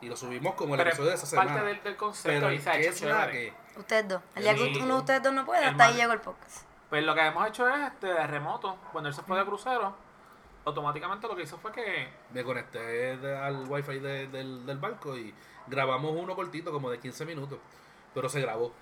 Y 0.00 0.08
lo 0.08 0.16
subimos 0.16 0.54
como 0.54 0.74
el 0.74 0.78
Pero 0.78 0.90
episodio 0.90 1.10
de 1.10 1.14
es 1.16 1.22
esa 1.22 1.36
parte 1.36 1.52
semana. 1.52 1.68
del, 1.68 1.82
del 1.82 1.96
concepto 1.96 2.28
Pero 2.40 2.52
y 2.52 2.56
el 2.56 2.62
se 2.62 2.68
ha 2.70 2.72
que 2.74 2.80
hecho 2.88 3.08
es 3.08 3.14
la 3.16 3.30
que... 3.30 3.52
Ustedes 3.76 4.08
dos. 4.08 4.22
El 4.34 4.42
día 4.42 4.54
que 4.54 4.78
uno 4.82 4.94
de 4.94 5.00
ustedes 5.00 5.22
dos 5.22 5.32
no 5.32 5.46
puede, 5.46 5.64
hasta 5.64 5.84
ahí 5.84 5.94
llegó 5.94 6.12
el 6.12 6.20
podcast. 6.20 6.64
Pues 6.90 7.02
lo 7.04 7.14
que 7.14 7.24
hemos 7.26 7.48
hecho 7.48 7.68
es 7.68 7.80
este 7.92 8.08
de 8.08 8.26
remoto. 8.26 8.76
Cuando 8.92 9.08
él 9.08 9.14
se 9.14 9.22
fue 9.22 9.38
de 9.38 9.44
crucero, 9.44 9.94
automáticamente 10.64 11.26
lo 11.26 11.36
que 11.36 11.42
hizo 11.42 11.58
fue 11.58 11.72
que. 11.72 12.08
Me 12.32 12.44
conecté 12.44 13.12
al 13.36 13.64
wifi 13.68 13.98
de- 13.98 14.26
del, 14.28 14.66
del 14.66 14.78
barco 14.78 15.16
y 15.16 15.32
grabamos 15.66 16.12
uno 16.16 16.34
cortito 16.34 16.70
como 16.72 16.90
de 16.90 16.98
15 16.98 17.24
minutos. 17.26 17.58
Pero 18.14 18.28
se 18.28 18.40
grabó. 18.40 18.72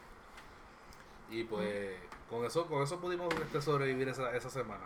Y 1.31 1.45
pues 1.45 1.97
con 2.31 2.45
eso 2.45 2.66
con 2.66 2.83
eso 2.83 2.99
pudimos 3.01 3.33
este, 3.35 3.61
sobrevivir 3.62 4.09
esa, 4.09 4.35
esa 4.35 4.51
semana. 4.51 4.85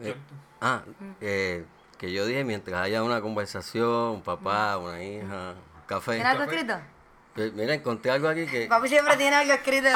Eh, 0.00 0.14
ah, 0.60 0.82
eh, 1.20 1.64
que 1.98 2.12
yo 2.12 2.24
dije 2.26 2.44
mientras 2.44 2.80
haya 2.82 3.02
una 3.02 3.20
conversación, 3.20 3.88
un 4.10 4.22
papá, 4.22 4.76
una 4.78 5.02
hija, 5.02 5.54
un 5.54 5.86
café. 5.86 6.12
¿Tiene 6.12 6.28
algo 6.28 6.44
escrito? 6.44 6.74
Mira, 7.54 7.72
encontré 7.74 8.10
algo 8.10 8.28
aquí 8.28 8.46
que. 8.46 8.66
Papi 8.66 8.88
siempre 8.88 9.16
tiene 9.16 9.36
algo 9.36 9.52
escrito 9.52 9.88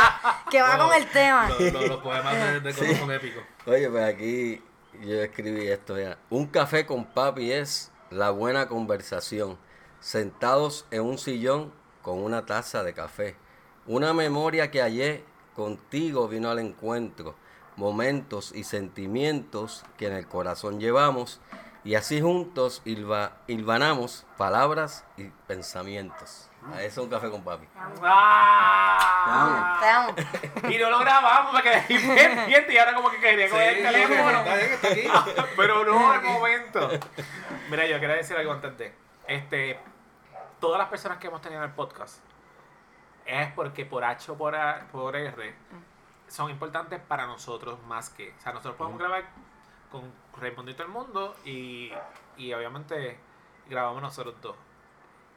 que 0.50 0.62
va 0.62 0.76
No, 0.78 0.86
con 0.88 0.96
el 0.96 1.06
tema. 1.10 1.48
lo- 1.48 1.70
lo- 1.70 1.86
los 1.86 2.02
poemas 2.02 2.34
de, 2.34 2.60
de 2.60 2.74
Codo 2.74 2.94
son 2.96 3.10
épicos. 3.12 3.42
Oye, 3.66 3.90
pues 3.90 4.14
aquí 4.14 4.62
yo 5.00 5.20
escribí 5.22 5.68
esto 5.68 5.98
ya. 5.98 6.18
Un 6.30 6.46
café 6.46 6.86
con 6.86 7.04
papi 7.04 7.52
es 7.52 7.90
la 8.10 8.30
buena 8.30 8.68
conversación. 8.68 9.58
Sentados 10.00 10.86
en 10.90 11.02
un 11.02 11.18
sillón 11.18 11.72
con 12.02 12.18
una 12.18 12.46
taza 12.46 12.82
de 12.82 12.92
café. 12.92 13.36
Una 13.86 14.12
memoria 14.12 14.70
que 14.70 14.82
ayer 14.82 15.24
contigo 15.54 16.28
vino 16.28 16.50
al 16.50 16.58
encuentro. 16.58 17.34
Momentos 17.76 18.52
y 18.54 18.64
sentimientos 18.64 19.84
que 19.96 20.06
en 20.06 20.12
el 20.12 20.26
corazón 20.26 20.78
llevamos. 20.78 21.40
Y 21.84 21.96
así 21.96 22.20
juntos 22.20 22.80
hilva- 22.84 23.32
hilvanamos 23.48 24.24
palabras 24.36 25.04
y 25.16 25.24
pensamientos. 25.48 26.48
A 26.72 26.80
eso 26.82 27.00
es 27.00 27.04
un 27.06 27.10
café 27.10 27.28
con 27.28 27.42
papi. 27.42 27.66
¡Ah! 27.76 29.78
Te 29.80 29.88
amo. 29.88 30.14
Y 30.72 30.78
no 30.78 30.90
lo 30.90 30.98
grabamos, 31.00 31.54
me 31.54 31.62
quedé 31.62 31.84
bien 31.98 32.14
pendiente 32.16 32.72
y 32.72 32.78
ahora 32.78 32.94
como 32.94 33.10
que 33.10 33.18
quería 33.18 33.46
Sí, 33.46 33.50
coger 33.52 33.68
el 33.68 33.76
está 33.78 33.90
bien, 33.90 34.08
teléfono. 34.08 34.38
está 34.38 34.54
bien, 34.56 34.72
está 34.72 34.88
aquí. 34.88 35.08
Pero 35.56 35.84
no 35.84 36.12
al 36.12 36.22
momento. 36.22 36.88
Mira, 37.68 37.86
yo 37.86 37.98
quería 37.98 38.16
decir 38.16 38.36
algo 38.36 38.52
antes 38.52 38.78
de. 38.78 38.94
Este, 39.26 39.80
todas 40.60 40.78
las 40.78 40.88
personas 40.88 41.18
que 41.18 41.26
hemos 41.26 41.40
tenido 41.40 41.62
en 41.62 41.68
el 41.68 41.74
podcast 41.74 42.18
es 43.26 43.50
porque 43.52 43.84
por 43.84 44.04
H 44.04 44.30
o 44.30 44.36
por, 44.36 44.54
A- 44.54 44.86
por 44.92 45.16
R 45.16 45.54
son 46.28 46.48
importantes 46.50 47.00
para 47.00 47.26
nosotros 47.26 47.82
más 47.88 48.08
que. 48.10 48.32
O 48.38 48.40
sea, 48.40 48.52
nosotros 48.52 48.76
podemos 48.76 49.00
grabar 49.00 49.24
con 49.92 50.12
Raimundo 50.40 50.70
y 50.72 50.74
todo 50.74 50.86
el 50.86 50.92
mundo 50.92 51.36
y, 51.44 51.92
y 52.36 52.52
obviamente 52.52 53.18
grabamos 53.68 54.02
nosotros 54.02 54.34
dos. 54.42 54.56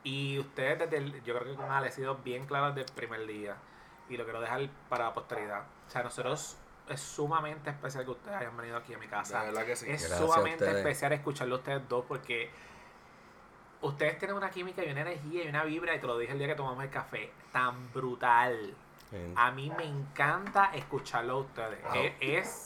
Y 0.03 0.39
ustedes 0.39 0.80
desde 0.80 0.97
el, 0.97 1.24
yo 1.24 1.38
creo 1.38 1.51
que 1.51 1.56
con 1.56 1.70
Ale 1.72 1.88
ha 1.88 1.91
sido 1.91 2.16
bien 2.18 2.45
claro 2.45 2.68
desde 2.68 2.82
el 2.82 2.95
primer 2.95 3.26
día. 3.28 3.58
Y 4.08 4.18
lo 4.18 4.24
quiero 4.24 4.39
dejar 4.39 4.70
para 4.88 5.06
la 5.06 5.14
posteridad. 5.14 5.64
O 5.88 5.89
sea, 5.89 6.03
nosotros 6.03 6.58
es 6.88 7.01
sumamente 7.01 7.72
especial 7.72 8.06
que 8.06 8.12
ustedes 8.12 8.38
hayan 8.38 8.56
venido 8.56 8.78
aquí 8.78 8.93
a 8.93 8.99
mi 8.99 9.08
casa. 9.08 9.43
Verdad 9.43 9.66
que 9.66 9.76
sí. 9.76 9.89
Es 9.89 10.08
Gracias 10.08 10.20
sumamente 10.20 10.70
especial 10.70 11.14
escucharlo 11.14 11.56
a 11.56 11.58
ustedes 11.58 11.89
dos 11.89 12.06
porque 12.08 12.51
ustedes 13.82 14.20
tienen 14.20 14.38
una 14.38 14.51
química 14.51 14.84
y 14.84 14.91
una 14.91 15.01
energía 15.01 15.45
y 15.45 15.47
una 15.47 15.64
vibra, 15.64 15.95
y 15.95 15.99
te 15.99 16.08
lo 16.08 16.18
dije 16.18 16.34
el 16.34 16.39
día 16.39 16.47
que 16.47 16.56
tomamos 16.56 16.84
el 16.84 16.89
café, 16.89 17.32
tan 17.51 17.91
brutal. 17.91 18.76
A 19.36 19.51
mí 19.51 19.72
me 19.78 19.86
encanta 19.86 20.72
escucharlo 20.74 21.34
a 21.34 21.38
ustedes. 21.38 21.82
Wow. 21.84 21.93
Es, 21.95 22.14
es, 22.20 22.64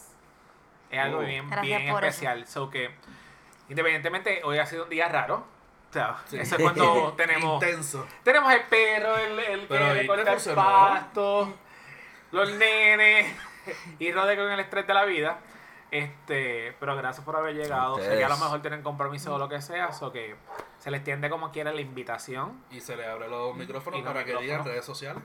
es 0.90 1.00
algo 1.00 1.20
Oh. 1.20 1.22
bien, 1.22 1.50
bien 1.62 1.90
por 1.92 2.04
eso. 2.04 2.10
especial. 2.10 2.48
So 2.48 2.70
que, 2.70 2.92
independientemente, 3.70 4.42
hoy 4.44 4.58
ha 4.60 4.66
sido 4.66 4.84
un 4.84 4.90
día 4.90 5.08
raro. 5.10 5.46
O 5.90 5.94
sea, 5.94 6.18
Sí. 6.26 6.38
eso 6.40 6.56
es 6.56 6.62
cuando 6.62 7.14
tenemos 7.18 7.56
Intenso. 7.64 8.06
tenemos 8.24 8.54
el 8.54 8.62
perro, 8.64 9.18
el, 9.18 9.40
el 9.40 9.68
que 9.68 9.78
ahí 9.78 9.94
le 9.96 10.02
te 10.02 10.08
corta 10.08 10.34
el 10.34 10.56
pasto. 10.56 11.54
los 12.32 12.52
nenes 12.54 13.36
y 14.00 14.12
rode 14.12 14.36
con 14.38 14.52
el 14.52 14.60
estrés 14.60 14.86
de 14.86 14.94
la 14.94 15.06
vida. 15.06 15.40
Este, 15.92 16.76
pero 16.80 16.96
gracias 16.96 17.26
por 17.26 17.36
haber 17.36 17.56
llegado. 17.56 17.98
Sé 17.98 18.18
que 18.20 18.24
a 18.24 18.30
lo 18.30 18.38
mejor 18.38 18.62
tienen 18.62 18.84
compromiso 18.84 19.34
o 19.34 19.40
lo 19.40 19.50
que 19.50 19.60
sea, 19.60 19.90
o 20.02 20.12
que 20.12 20.36
se 20.78 20.92
les 20.92 21.04
tiende 21.04 21.32
como 21.32 21.52
quiera 21.52 21.72
la 21.74 21.82
invitación. 21.82 22.64
Y 22.70 22.80
se 22.80 22.96
le 22.96 23.08
abre 23.08 23.28
los 23.28 23.56
micrófonos 23.56 24.00
Y 24.00 24.04
los 24.04 24.14
para 24.14 24.24
que 24.24 24.36
digan 24.38 24.64
redes 24.64 24.86
sociales. 24.86 25.24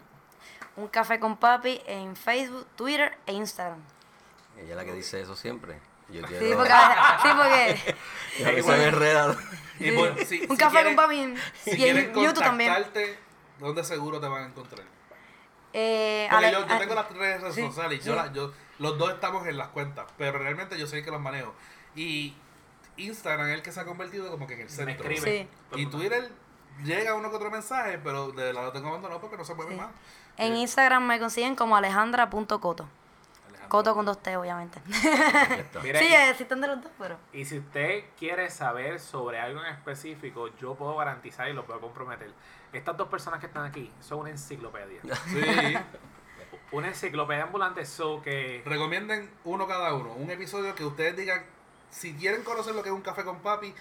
Un 0.77 0.89
café 0.89 1.21
con 1.21 1.37
papi 1.37 1.83
en 1.87 2.17
Facebook, 2.17 2.67
Twitter 2.77 3.19
e 3.27 3.33
Instagram. 3.35 3.79
Ella 4.59 4.71
es 4.71 4.77
la 4.77 4.85
que 4.85 4.93
dice 4.93 5.21
eso 5.21 5.35
siempre. 5.37 5.79
Yo 6.11 6.21
Sí, 6.21 6.27
quiero. 6.39 6.57
porque, 6.59 6.73
sí, 7.23 7.29
porque 7.37 7.95
y 8.39 8.43
a 8.45 8.51
veces 8.51 8.67
me 8.79 8.85
enreda. 8.85 9.37
Y 9.81 9.91
por- 9.93 10.25
si- 10.25 10.43
un 10.43 10.49
si 10.51 10.57
café 10.57 10.83
quieren- 10.83 10.97
con 10.97 11.37
Si 11.65 11.71
y 11.81 11.89
en 11.89 12.15
YouTube 12.15 12.39
también. 12.39 12.73
¿dónde 13.59 13.85
seguro 13.85 14.21
te 14.21 14.29
van 14.29 14.43
a 14.45 14.47
encontrar? 14.47 14.85
Eh, 15.73 16.29
Porque 16.31 16.53
yo, 16.53 16.67
yo 16.67 16.75
a- 16.75 16.79
tengo 16.79 16.95
las 16.95 17.11
redes 17.11 17.55
sí, 17.55 17.63
sociales 17.63 18.01
y 18.01 18.05
yo, 18.07 18.13
sí. 18.13 18.17
la- 18.19 18.33
yo- 18.33 18.53
los 18.79 18.99
dos 18.99 19.13
estamos 19.13 19.47
en 19.47 19.57
las 19.57 19.69
cuentas, 19.69 20.07
pero 20.19 20.39
realmente 20.39 20.79
yo 20.79 20.87
soy 20.87 21.01
el 21.01 21.05
que 21.05 21.11
los 21.11 21.21
manejo. 21.21 21.55
Y 21.97 22.35
Instagram 22.97 23.49
es 23.49 23.55
el 23.55 23.63
que 23.63 23.73
se 23.73 23.81
ha 23.81 23.85
convertido 23.85 24.31
como 24.31 24.47
que 24.47 24.55
en 24.55 24.61
el 24.61 24.71
centro. 24.71 25.09
Sí. 25.17 25.49
Y 25.75 25.87
Twitter 25.87 26.31
llega 26.85 27.15
uno 27.15 27.31
que 27.31 27.37
otro 27.37 27.51
mensaje, 27.51 27.99
pero 27.99 28.31
de 28.31 28.45
verdad 28.45 28.63
lo 28.65 28.73
tengo 28.73 28.89
abandonado 28.89 29.21
porque 29.21 29.37
no 29.37 29.45
se 29.45 29.55
mueve 29.55 29.73
Sí. 29.73 29.79
más. 29.81 29.91
En 30.37 30.55
Instagram 30.57 31.05
me 31.07 31.19
consiguen 31.19 31.57
como 31.57 31.77
alejandra.coto. 31.77 32.89
Coto 33.75 33.93
con 33.93 34.07
dos 34.07 34.23
T, 34.23 34.37
obviamente. 34.37 34.81
Mira, 35.83 35.99
sí, 35.99 36.07
y- 36.09 36.31
existen 36.31 36.61
de 36.61 36.69
los 36.69 36.81
dos, 36.81 36.93
pero. 36.97 37.19
Y 37.33 37.45
si 37.45 37.59
usted 37.59 38.05
quiere 38.17 38.49
saber 38.49 39.01
sobre 39.01 39.41
algo 39.41 39.61
en 39.65 39.67
específico, 39.67 40.49
yo 40.59 40.77
puedo 40.77 40.95
garantizar 40.95 41.49
y 41.49 41.55
lo 41.55 41.67
puedo 41.67 41.81
comprometer. 41.81 42.31
Estas 42.73 42.97
dos 42.97 43.09
personas 43.09 43.41
que 43.41 43.47
están 43.47 43.65
aquí 43.65 43.91
son 43.99 44.21
una 44.21 44.31
enciclopedia. 44.31 45.01
Sí. 45.27 45.77
Una 46.71 46.87
enciclopedia 46.87 47.43
ambulante, 47.43 47.85
so 47.85 48.23
que 48.23 48.63
Recomienden 48.65 49.29
uno 49.43 49.67
cada 49.67 49.93
uno. 49.95 50.13
Un 50.13 50.31
episodio 50.31 50.73
que 50.77 50.85
ustedes 50.85 51.17
digan, 51.17 51.43
si 51.91 52.15
quieren 52.15 52.45
conocer 52.45 52.77
lo 52.77 52.83
que 52.85 52.91
es 52.91 52.95
un 52.95 53.03
café 53.03 53.25
con 53.25 53.41
papi, 53.41 53.75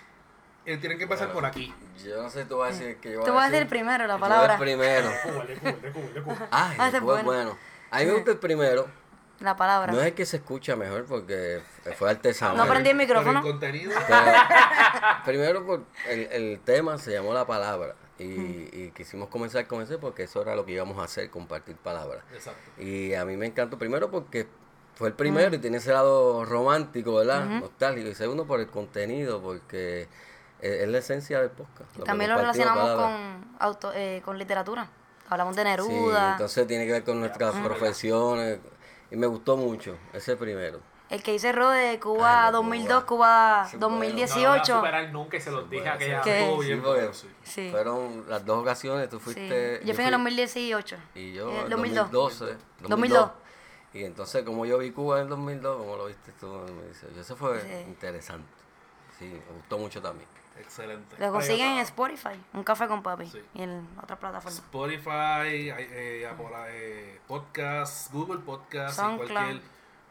eh, 0.66 0.78
tienen 0.78 0.98
que 0.98 1.04
empezar 1.04 1.32
por 1.32 1.46
aquí. 1.46 1.72
Yo 2.04 2.24
no 2.24 2.32
sé, 2.32 2.46
tú 2.46 2.58
vas 2.58 2.76
a 2.76 2.80
decir 2.80 2.98
que 2.98 3.12
yo 3.12 3.24
Tú 3.24 3.32
vas 3.32 3.46
a 3.46 3.52
decir 3.52 3.68
primero 3.68 4.08
la 4.08 4.18
palabra. 4.18 4.58
Yo 4.58 4.64
el 4.64 4.70
primero. 4.72 5.12
Ah, 6.50 6.90
es 6.92 7.00
bueno. 7.00 7.24
bueno. 7.24 7.58
A 7.92 8.00
mí 8.00 8.06
me 8.06 8.14
gusta 8.14 8.32
el 8.32 8.40
primero. 8.40 9.03
La 9.40 9.56
palabra. 9.58 9.92
No 9.92 10.00
es 10.00 10.08
el 10.08 10.14
que 10.14 10.26
se 10.26 10.38
escucha 10.38 10.76
mejor 10.76 11.06
porque 11.06 11.62
fue 11.98 12.10
artesanal. 12.10 12.56
No 12.58 12.68
prendí 12.68 12.92
el 12.92 12.96
micrófono. 12.98 13.42
contenido. 13.42 13.92
Pero, 14.08 14.22
primero, 15.26 15.66
por 15.66 15.84
el, 16.08 16.20
el 16.32 16.60
tema 16.64 16.98
se 16.98 17.12
llamó 17.12 17.34
La 17.34 17.46
Palabra. 17.46 17.96
Y, 18.20 18.26
y 18.26 18.92
quisimos 18.96 19.28
comenzar 19.28 19.66
con 19.68 19.82
ese 19.82 19.98
porque 19.98 20.24
eso 20.24 20.42
era 20.44 20.56
lo 20.56 20.66
que 20.66 20.72
íbamos 20.74 20.98
a 21.00 21.04
hacer, 21.04 21.30
compartir 21.30 21.76
palabras. 21.76 22.24
Exacto. 22.34 22.82
Y 22.82 23.16
a 23.16 23.26
mí 23.26 23.36
me 23.36 23.48
encantó 23.48 23.78
primero 23.78 24.12
porque 24.12 24.48
fue 24.96 25.08
el 25.10 25.14
primero 25.16 25.54
y 25.56 25.58
tiene 25.58 25.78
ese 25.78 25.92
lado 25.92 26.46
romántico, 26.46 27.16
¿verdad? 27.16 27.46
Nostálgico. 27.46 28.08
Y 28.10 28.16
segundo 28.16 28.46
por 28.46 28.60
el 28.60 28.68
contenido, 28.68 29.42
porque 29.42 30.08
es, 30.62 30.72
es 30.84 30.88
la 30.88 31.00
esencia 31.00 31.42
del 31.42 31.50
podcast. 31.50 31.90
También 32.06 32.30
lo 32.30 32.38
relacionamos 32.38 32.92
con, 33.02 33.56
auto, 33.60 33.92
eh, 33.96 34.22
con 34.24 34.38
literatura. 34.38 34.88
Hablamos 35.30 35.56
de 35.56 35.64
Sí, 35.64 35.68
Neruda. 35.70 36.32
entonces 36.34 36.68
tiene 36.68 36.86
que 36.86 36.92
ver 36.92 37.04
con 37.04 37.20
nuestras 37.20 37.56
profesiones. 37.56 38.60
Y 39.14 39.16
me 39.16 39.28
gustó 39.28 39.56
mucho, 39.58 39.96
ese 40.12 40.36
primero. 40.36 40.80
el 41.10 41.22
que 41.22 41.34
dice 41.34 41.52
Rode, 41.52 42.00
Cuba 42.00 42.46
Ay, 42.48 42.52
no, 42.52 42.58
2002, 42.64 43.04
Cuba. 43.04 43.68
Cuba 43.68 43.68
Sí, 43.70 43.78
no 43.78 43.90
lo 43.90 43.96
voy 43.98 44.08
a 44.08 44.10
2018. 44.10 44.76
superar 44.76 45.10
nunca 45.12 45.38
y 45.38 45.42
se 45.42 45.52
los 45.52 45.70
dije 45.70 45.88
aquella 45.88 46.24
Sí, 46.24 46.30
bien 46.32 46.82
porque 46.82 47.00
bueno, 47.00 47.14
sí. 47.14 47.28
Sí. 47.44 47.70
Fueron 47.70 48.26
las 48.28 48.44
dos 48.44 48.60
ocasiones, 48.62 49.10
tú 49.10 49.18
sí. 49.20 49.24
fuiste... 49.26 49.82
Yo 49.86 49.94
fui 49.94 50.02
en 50.04 50.08
el 50.08 50.14
2018. 50.14 50.98
Y 51.14 51.34
yo 51.34 51.52
Eh, 51.52 51.62
en 51.66 51.70
2002. 51.70 52.12
2012. 52.12 52.58
2002. 52.82 53.30
Y 53.94 54.04
entonces, 54.06 54.42
como 54.44 54.66
yo 54.66 54.80
vi 54.80 54.90
Cuba 54.90 55.18
en 55.18 55.24
el 55.26 55.30
2002, 55.30 55.78
como 55.78 55.96
lo 55.98 56.06
viste 56.08 56.32
tú 56.40 56.48
en 56.48 56.62
el 56.62 56.68
2018. 56.76 57.22
Eso 57.22 57.36
fue 57.36 57.62
Sí. 57.62 57.68
interesante. 57.88 58.50
Sí, 59.20 59.26
me 59.26 59.56
gustó 59.56 59.78
mucho 59.78 60.02
también. 60.02 60.28
Excelente. 60.60 61.16
Lo 61.20 61.32
consiguen 61.32 61.74
en 61.74 61.78
Spotify, 61.80 62.40
un 62.54 62.64
café 62.64 62.88
con 62.88 63.02
papi. 63.04 63.26
Sí. 63.28 63.40
Y 63.56 63.64
en 63.64 63.88
otras 64.02 64.20
plataformas. 64.20 64.56
Spotify, 64.60 65.70
eh, 65.78 66.28
Apple, 66.32 66.48
eh, 66.70 67.20
Podcast, 67.28 68.12
Google 68.12 68.40
Podcast, 68.40 69.00
y 69.00 69.18
cualquier, 69.18 69.62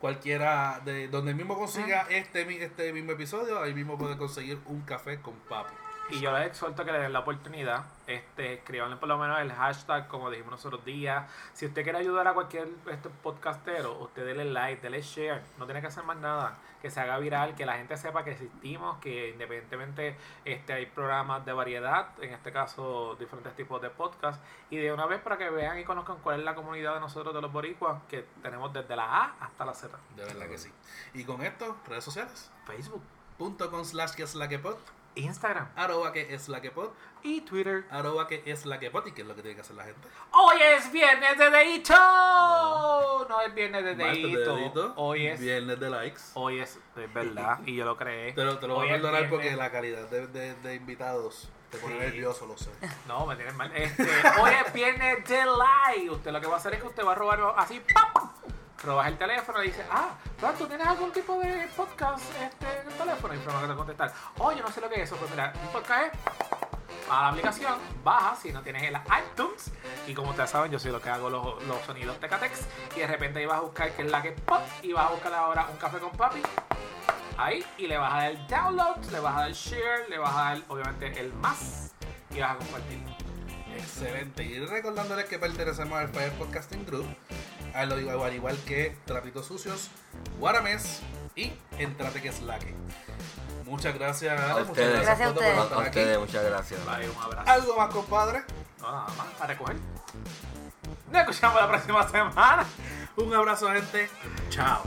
cualquiera 0.01 0.81
de 0.85 1.09
donde 1.09 1.33
mismo 1.35 1.57
consiga 1.57 2.07
este, 2.11 2.45
mi- 2.45 2.57
este 2.57 2.93
mismo 2.93 3.13
episodio, 3.13 3.61
ahí 3.63 3.73
mismo 3.73 3.97
puede 3.97 4.17
conseguir 4.19 4.59
un 4.67 4.81
café 4.83 5.21
con 5.21 5.35
papi. 5.49 5.73
Y 6.13 6.21
yo 6.21 6.31
les 6.37 6.47
exhorto 6.47 6.85
que 6.85 6.93
le 6.93 6.99
den 6.99 7.13
la 7.13 7.21
oportunidad. 7.21 7.87
Este, 8.07 8.55
escribanle 8.55 8.97
por 8.97 9.09
lo 9.09 9.17
menos 9.17 9.41
el 9.41 9.51
hashtag, 9.51 10.09
como 10.09 10.31
dijimos 10.31 10.53
nosotros 10.53 10.85
días. 10.85 11.25
Si 11.55 11.65
usted 11.65 11.83
quiere 11.83 11.99
ayudar 11.99 12.29
a 12.29 12.35
cualquier 12.35 12.69
este, 12.91 13.09
podcastero, 13.09 13.99
usted 13.99 14.27
dele 14.27 14.45
like, 14.45 14.83
dele 14.83 15.01
share. 15.01 15.41
No 15.57 15.65
tiene 15.65 15.81
que 15.81 15.87
hacer 15.87 16.05
más 16.05 16.19
nada. 16.19 16.59
Que 16.83 16.91
se 16.91 17.01
haga 17.01 17.17
viral, 17.19 17.55
que 17.55 17.65
la 17.65 17.79
gente 17.79 17.97
sepa 17.97 18.25
que 18.25 18.33
existimos, 18.33 18.99
que 18.99 19.31
independientemente 19.31 20.17
este, 20.45 20.75
hay 20.75 20.85
programas 20.85 21.47
de 21.47 21.55
variedad, 21.55 22.09
en 22.21 22.35
este 22.35 22.53
caso 22.53 23.17
diferentes 23.19 23.55
tipos 23.57 23.81
de 23.81 23.89
podcast. 23.89 24.43
Y 24.69 24.77
de 24.77 24.93
una 24.93 25.07
vez 25.07 25.21
para 25.23 25.39
que 25.39 25.49
vean 25.49 25.79
y 25.79 25.85
conozcan 25.85 26.19
cuál 26.19 26.41
es 26.41 26.45
la 26.45 26.55
comunidad 26.55 26.93
de 26.93 27.01
nosotros 27.01 27.35
de 27.35 27.41
los 27.41 27.51
boricuas, 27.51 28.03
que 28.11 28.27
tenemos 28.43 28.71
desde 28.75 28.95
la 28.97 29.05
A 29.05 29.35
hasta 29.41 29.65
la 29.65 29.73
Z. 29.73 29.97
De 30.15 30.25
verdad 30.25 30.47
que 30.47 30.59
sí. 30.59 30.71
Y 31.15 31.25
con 31.25 31.41
esto, 31.41 31.75
redes 31.87 32.05
sociales. 32.05 32.51
Facebook, 32.67 33.03
Punto 33.39 33.71
con 33.71 33.85
slash 33.85 34.13
que 34.13 34.23
es 34.25 34.35
la 34.35 34.49
que 34.49 34.59
pod, 34.59 34.77
Instagram 35.15 35.69
arroba 35.77 36.13
que 36.13 36.35
es 36.35 36.49
la 36.49 36.61
que 36.61 36.71
pod, 36.71 36.91
y 37.23 37.43
Twitter. 37.43 37.85
arroba 37.91 38.27
que 38.27 38.43
es 38.47 38.65
la 38.67 38.79
que 38.81 38.91
pod, 38.91 39.07
y 39.07 39.13
que 39.13 39.23
es 39.23 39.29
lo 39.29 39.35
que 39.35 39.43
tiene 39.43 39.55
que 39.55 39.61
hacer 39.61 39.77
la 39.77 39.85
gente. 39.85 40.09
Hoy 40.33 40.57
es 40.77 40.91
viernes 40.93 41.39
de 41.39 41.51
Deito. 41.51 41.95
No, 43.29 43.41
es 43.41 43.55
viernes 43.55 43.85
de 43.85 43.95
Martes 43.95 44.23
de 44.23 44.29
Deito. 44.29 44.57
dedito, 44.57 44.93
Hoy 44.97 45.27
es 45.27 45.41
Viernes 45.41 45.79
de 45.81 45.91
likes. 45.91 46.21
Hoy 46.35 46.61
es, 46.61 46.79
es 46.97 47.13
verdad, 47.15 47.59
y 47.67 47.77
yo 47.77 47.85
lo 47.85 47.97
creé. 47.97 48.33
Te 48.33 48.45
lo, 48.45 48.59
te 48.59 48.67
lo 48.67 48.75
voy 48.77 48.89
a 48.89 48.93
perdonar 48.93 49.29
porque 49.31 49.55
la 49.57 49.71
calidad 49.71 50.09
de, 50.09 50.27
de, 50.29 50.55
de 50.57 50.75
invitados 50.75 51.49
te 51.71 51.79
pone 51.79 51.95
Sí. 51.95 52.01
nervioso, 52.01 52.47
lo 52.47 52.57
sé. 52.57 52.71
No, 53.09 53.25
me 53.27 53.37
tienes 53.37 53.55
mal. 53.55 53.71
Este, 53.75 54.03
hoy 54.41 54.51
es 54.67 54.73
viernes 54.73 55.27
de 55.29 55.45
like. 55.47 56.11
Usted 56.11 56.31
lo 56.33 56.41
que 56.41 56.47
va 56.47 56.55
a 56.55 56.59
hacer 56.59 56.75
es 56.75 56.81
que 56.81 56.87
usted 56.89 57.05
va 57.05 57.13
a 57.13 57.15
robar 57.15 57.55
así, 57.57 57.81
¡pam! 57.95 58.31
Robas 58.85 59.07
el 59.07 59.17
teléfono 59.17 59.63
y 59.63 59.69
dice, 59.69 59.85
ah, 59.91 60.15
¿tú 60.59 60.67
tienes 60.67 60.87
algún 60.87 61.13
tipo 61.13 61.39
de 61.39 61.69
podcast 61.77 62.25
este, 62.41 62.81
en 62.81 62.89
el 62.89 62.95
teléfono? 62.95 63.35
Y 63.35 63.39
Fran 63.39 63.69
va 63.69 63.73
a 63.73 63.77
contestar, 63.77 64.13
oh, 64.39 64.53
yo 64.53 64.63
no 64.63 64.71
sé 64.73 64.81
lo 64.81 64.89
que 64.89 64.97
es 64.97 65.03
eso. 65.03 65.17
Pues 65.17 65.31
mira, 65.31 65.53
un 65.63 65.69
podcast 65.69 66.13
es 66.15 66.21
a 67.09 67.23
la 67.23 67.29
aplicación, 67.29 67.75
baja 68.03 68.35
si 68.37 68.53
no 68.53 68.61
tienes 68.63 68.83
el 68.83 68.97
iTunes. 68.97 69.71
Y 70.07 70.15
como 70.15 70.31
ustedes 70.31 70.51
saben, 70.51 70.73
yo 70.73 70.79
soy 70.79 70.91
lo 70.91 71.01
que 71.01 71.11
hago 71.11 71.31
los, 71.31 71.63
los 71.65 71.81
sonidos 71.83 72.19
Tecatex. 72.19 72.67
Y 72.97 73.01
de 73.01 73.07
repente 73.07 73.39
ahí 73.39 73.47
vas 73.47 73.59
a 73.59 73.61
buscar 73.61 73.93
que 73.93 74.03
es 74.03 74.11
la 74.11 74.21
que 74.21 74.33
pop. 74.33 74.63
Y 74.83 74.93
vas 74.93 75.07
a 75.07 75.11
buscar 75.11 75.33
ahora 75.33 75.67
un 75.71 75.77
café 75.77 75.99
con 75.99 76.11
papi. 76.13 76.43
Ahí. 77.37 77.65
Y 77.79 77.87
le 77.87 77.99
vas 77.99 78.13
a 78.13 78.17
dar 78.17 78.31
el 78.33 78.47
download, 78.47 79.05
le 79.11 79.21
vas 79.21 79.37
a 79.37 79.41
dar 79.41 79.53
share, 79.53 80.09
le 80.09 80.19
vas 80.19 80.35
a 80.35 80.43
dar 80.43 80.63
obviamente 80.69 81.21
el 81.21 81.33
más. 81.35 81.93
Y 82.31 82.41
vas 82.41 82.53
a 82.53 82.57
compartir. 82.57 82.99
Excelente. 83.77 84.43
Y 84.43 84.59
recordándoles 84.59 85.27
que 85.27 85.39
pertenecemos 85.39 85.99
al 85.99 86.09
Fire 86.09 86.33
Podcasting 86.33 86.85
Group, 86.85 87.07
al 87.75 88.01
igual, 88.01 88.35
igual 88.35 88.57
que 88.67 88.97
Trapitos 89.05 89.47
Sucios, 89.47 89.91
Guaramés 90.39 91.01
y 91.35 91.53
Entrate 91.79 92.21
que 92.21 92.29
es 92.29 92.41
Laque. 92.43 92.75
Muchas 93.65 93.95
gracias, 93.95 94.39
a 94.39 94.65
Muchas 94.65 95.03
gracias, 95.03 95.21
a 95.21 95.31
ustedes. 95.31 95.59
Aquí. 95.59 96.19
muchas 96.19 96.45
gracias. 96.45 96.85
Vale, 96.85 97.09
un 97.09 97.17
abrazo. 97.17 97.51
¿Algo 97.51 97.77
más, 97.77 97.91
compadre? 97.91 98.45
No, 98.81 98.93
nada 98.93 99.09
más, 99.17 99.27
para 99.39 99.55
recoger. 99.55 99.77
Nos 101.11 101.21
escuchamos 101.21 101.61
la 101.61 101.69
próxima 101.69 102.09
semana. 102.09 102.67
Un 103.17 103.35
abrazo, 103.35 103.69
gente. 103.71 104.11
Chao. 104.51 104.83